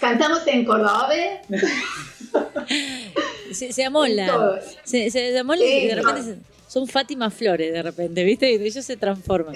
cantamos 0.00 0.46
en 0.46 0.64
cordobés. 0.64 1.40
Se, 3.52 3.72
se 3.72 3.84
amolan. 3.84 4.26
todo. 4.26 4.58
Se, 4.84 5.10
Sí, 5.10 5.18
y 5.18 5.86
de 5.88 5.94
repente 5.96 6.20
no. 6.20 6.24
se- 6.26 6.38
son 6.66 6.88
Fátima 6.88 7.30
Flores, 7.30 7.72
de 7.72 7.82
repente, 7.82 8.24
¿viste? 8.24 8.50
Y 8.50 8.54
ellos 8.56 8.84
se 8.84 8.96
transforman. 8.96 9.54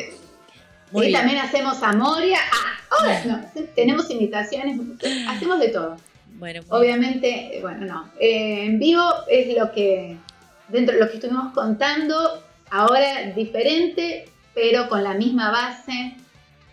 Bien. 0.93 1.12
también 1.12 1.39
hacemos 1.39 1.82
Amoria. 1.82 2.39
Ah, 2.53 2.97
ahora 2.99 3.24
no, 3.24 3.62
tenemos 3.74 4.11
invitaciones, 4.11 4.78
hacemos 5.28 5.61
de 5.61 5.68
todo. 5.68 5.97
Bueno, 6.34 6.61
bien. 6.61 6.72
Obviamente, 6.72 7.59
eh, 7.59 7.61
bueno, 7.61 7.86
no. 7.86 8.11
Eh, 8.20 8.64
en 8.64 8.78
vivo 8.78 9.03
es 9.28 9.57
lo 9.57 9.72
que, 9.72 10.16
dentro 10.68 10.95
de 10.95 11.01
lo 11.01 11.09
que 11.09 11.16
estuvimos 11.16 11.53
contando, 11.53 12.43
ahora 12.70 13.32
diferente, 13.34 14.28
pero 14.55 14.89
con 14.89 15.03
la 15.03 15.14
misma 15.14 15.51
base. 15.51 16.14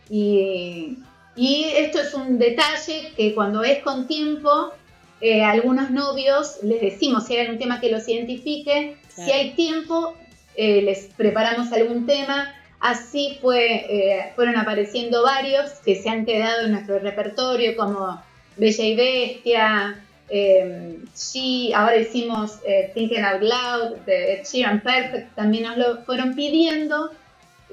Y, 0.09 0.97
y 1.35 1.65
esto 1.75 1.99
es 1.99 2.13
un 2.13 2.37
detalle 2.37 3.11
que 3.17 3.33
cuando 3.33 3.63
es 3.63 3.79
con 3.79 4.07
tiempo, 4.07 4.73
eh, 5.21 5.43
a 5.43 5.51
algunos 5.51 5.91
novios 5.91 6.57
les 6.61 6.81
decimos 6.81 7.25
si 7.25 7.35
hay 7.35 7.45
algún 7.45 7.57
tema 7.57 7.79
que 7.79 7.89
los 7.89 8.07
identifique, 8.07 8.97
si 9.07 9.31
hay 9.31 9.51
tiempo, 9.53 10.13
eh, 10.55 10.81
les 10.81 11.05
preparamos 11.15 11.71
algún 11.71 12.05
tema. 12.05 12.53
Así 12.89 13.39
fue, 13.41 13.65
eh, 13.89 14.31
fueron 14.35 14.57
apareciendo 14.57 15.23
varios 15.23 15.71
que 15.83 15.95
se 15.95 16.07
han 16.07 16.23
quedado 16.23 16.65
en 16.65 16.73
nuestro 16.73 16.99
repertorio, 16.99 17.75
como 17.75 18.21
Bella 18.57 18.83
y 18.83 18.95
Bestia, 18.95 19.99
eh, 20.29 20.99
She, 21.15 21.73
ahora 21.73 21.97
hicimos 21.97 22.59
eh, 22.63 22.91
Thinking 22.93 23.23
Out 23.23 23.41
Loud, 23.41 23.97
de 24.05 24.43
Sheeran 24.45 24.81
Perfect, 24.81 25.33
también 25.33 25.63
nos 25.63 25.77
lo 25.77 26.03
fueron 26.05 26.35
pidiendo 26.35 27.09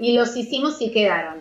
y 0.00 0.16
los 0.16 0.34
hicimos 0.34 0.80
y 0.80 0.90
quedaron. 0.90 1.40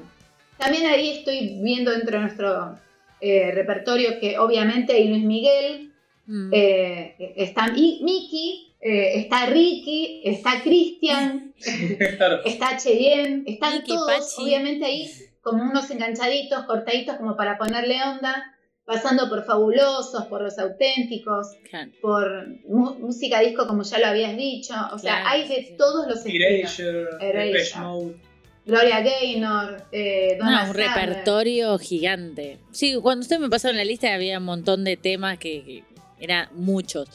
También 0.57 0.85
ahí 0.87 1.19
estoy 1.19 1.59
viendo 1.61 1.91
dentro 1.91 2.17
de 2.17 2.23
nuestro 2.25 2.77
eh, 3.21 3.51
repertorio 3.53 4.19
que 4.19 4.37
obviamente 4.37 4.93
hay 4.93 5.07
Luis 5.07 5.23
Miguel, 5.23 5.87
Mm. 6.27 6.51
eh, 6.53 7.15
está 7.37 7.67
Mi- 7.69 7.99
Miki, 8.03 8.70
eh, 8.81 9.19
está 9.19 9.45
Ricky, 9.45 10.21
está 10.25 10.61
Cristian, 10.63 11.53
Claro. 12.17 12.41
está 12.45 12.77
Cheyenne, 12.77 13.43
están 13.45 13.75
Miki, 13.75 13.87
todos, 13.93 14.11
Pachi. 14.11 14.43
obviamente 14.43 14.85
ahí 14.85 15.11
como 15.41 15.63
unos 15.63 15.89
enganchaditos, 15.91 16.65
cortaditos 16.65 17.15
como 17.17 17.35
para 17.35 17.57
ponerle 17.57 17.97
onda, 18.03 18.43
pasando 18.85 19.29
por 19.29 19.45
fabulosos, 19.45 20.25
por 20.25 20.41
los 20.41 20.57
auténticos, 20.59 21.47
Claro. 21.69 21.91
por 22.01 22.47
música 22.67 23.39
disco 23.39 23.67
como 23.67 23.83
ya 23.83 23.99
lo 23.99 24.07
habías 24.07 24.35
dicho, 24.35 24.73
o 24.93 24.97
sea, 24.99 25.27
hay 25.29 25.47
de 25.47 25.55
sí, 25.63 25.75
todos 25.77 26.07
los 26.07 26.17
estilos. 26.17 26.79
Erasure, 26.79 27.07
Erasure. 27.21 28.15
Gloria 28.63 29.01
Gaynor, 29.01 29.85
eh, 29.91 30.35
Donna 30.37 30.65
No, 30.65 30.69
un 30.69 30.75
repertorio 30.77 31.79
gigante. 31.79 32.59
Sí, 32.71 32.95
cuando 33.01 33.23
usted 33.23 33.39
me 33.39 33.49
pasaron 33.49 33.77
la 33.77 33.83
lista 33.83 34.13
había 34.13 34.37
un 34.37 34.45
montón 34.45 34.83
de 34.83 34.97
temas 34.97 35.39
que, 35.39 35.63
que 35.63 35.83
eran 36.21 36.47
muchos. 36.55 37.09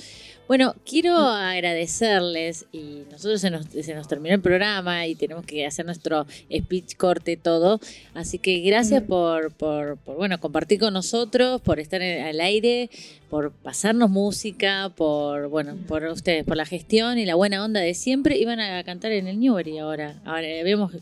Bueno, 0.49 0.77
quiero 0.89 1.17
agradecerles 1.17 2.67
y 2.71 3.03
nosotros 3.11 3.41
se 3.41 3.51
nos, 3.51 3.67
se 3.67 3.95
nos 3.95 4.07
terminó 4.07 4.35
el 4.37 4.41
programa 4.41 5.05
y 5.07 5.17
tenemos 5.17 5.45
que 5.45 5.67
hacer 5.67 5.85
nuestro 5.85 6.25
speech 6.57 6.97
corte 6.97 7.37
todo. 7.37 7.81
Así 8.15 8.39
que 8.39 8.61
gracias 8.61 9.03
Mm. 9.03 9.07
por, 9.07 9.53
por, 9.55 9.97
por, 9.99 10.17
bueno, 10.17 10.39
compartir 10.39 10.79
con 10.79 10.95
nosotros, 10.95 11.61
por 11.63 11.81
estar 11.81 12.01
en- 12.01 12.25
al 12.25 12.41
aire, 12.41 12.91
por 13.29 13.51
pasarnos 13.51 14.09
música, 14.09 14.93
por, 14.97 15.49
bueno, 15.49 15.77
por 15.89 16.05
ustedes, 16.05 16.45
por 16.45 16.57
la 16.57 16.65
gestión 16.65 17.19
y 17.19 17.27
la 17.27 17.35
buena 17.35 17.65
onda 17.65 17.81
de 17.81 17.95
siempre. 17.95 18.39
Iban 18.39 18.61
a 18.61 18.85
cantar 18.85 19.11
en 19.13 19.27
el 19.27 19.41
Newbery 19.41 19.79
ahora. 19.79 20.21
Ahora 20.25 20.47
habíamos 20.61 20.93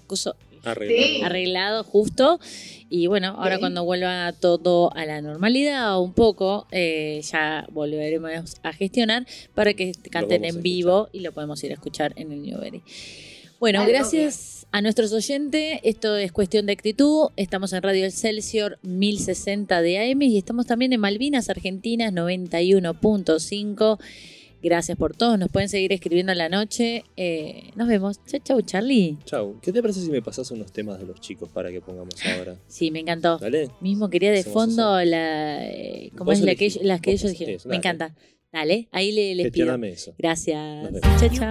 Arreglado. 0.65 1.07
Sí. 1.07 1.23
arreglado 1.23 1.85
justo. 1.85 2.41
Y 2.91 3.07
bueno, 3.09 3.35
ahora 3.39 3.57
Sí. 3.57 3.61
cuando 3.61 3.83
vuelva 3.85 4.33
todo 4.33 4.95
a 4.95 5.05
la 5.07 5.21
normalidad 5.21 6.01
un 6.01 6.13
poco, 6.13 6.67
eh, 6.71 7.21
ya 7.31 7.67
volveremos 7.73 8.57
a 8.63 8.73
gestionar 8.73 9.27
para 9.55 9.75
que 9.75 9.93
canten 10.11 10.45
en 10.45 10.63
vivo 10.63 11.09
y 11.13 11.21
lo 11.21 11.33
podemos 11.33 11.63
ir 11.65 11.73
a 11.73 11.75
escuchar 11.75 12.13
en 12.17 12.31
el 12.31 12.43
Newbery. 12.43 12.83
Bueno, 13.59 13.81
Ay, 13.81 13.89
gracias 13.89 14.67
a 14.73 14.83
nuestros 14.83 15.13
oyentes. 15.13 15.81
Esto 15.85 16.17
es 16.17 16.33
cuestión 16.33 16.67
de 16.67 16.73
actitud. 16.73 17.29
Estamos 17.37 17.73
en 17.73 17.83
Radio 17.83 18.05
Excelsior 18.05 18.79
1060 18.83 19.81
de 19.81 19.99
AM 19.99 20.23
y 20.23 20.37
estamos 20.37 20.67
también 20.67 20.93
en 20.93 21.01
Malvinas, 21.01 21.49
Argentinas 21.49 22.13
91.5. 22.13 23.99
Gracias 24.65 24.97
por 24.97 25.15
todo. 25.15 25.37
Nos 25.37 25.51
pueden 25.51 25.69
seguir 25.69 25.93
escribiendo 25.93 26.33
en 26.33 26.39
la 26.39 26.49
noche. 26.49 27.05
Eh, 27.19 27.71
nos 27.77 27.87
vemos. 27.87 28.25
Chau, 28.25 28.41
chau, 28.43 28.63
Charlie. 28.63 29.19
Chau. 29.27 29.61
¿Qué 29.61 29.71
te 29.73 29.83
parece 29.83 30.01
si 30.01 30.11
me 30.11 30.23
pasas 30.23 30.51
unos 30.53 30.73
temas 30.73 30.99
de 30.99 31.05
los 31.05 31.21
chicos 31.21 31.51
para 31.51 31.71
que 31.71 31.83
pongamos 31.83 32.15
ahora? 32.25 32.57
Sí, 32.67 32.91
me 32.91 33.01
encantó. 33.01 33.37
¿Dale? 33.37 33.69
Mismo 33.83 34.09
quería 34.09 34.33
de 34.33 34.39
Hacemos 34.39 34.55
fondo 34.55 35.05
la, 35.05 35.67
eh, 35.67 36.11
¿cómo 36.17 36.31
Vos 36.31 36.39
es 36.39 36.47
la 36.47 36.55
que, 36.55 36.73
las 36.81 37.03
que 37.03 37.13
ellos 37.13 37.31
dijeron. 37.31 37.61
Me 37.67 37.77
encanta. 37.77 38.15
Dale, 38.51 38.89
ahí 38.91 39.13
le, 39.13 39.35
les 39.35 39.53
pido. 39.53 39.75
Eso. 39.85 40.15
Gracias. 40.17 40.89
Chao, 41.21 41.29
chao. 41.29 41.51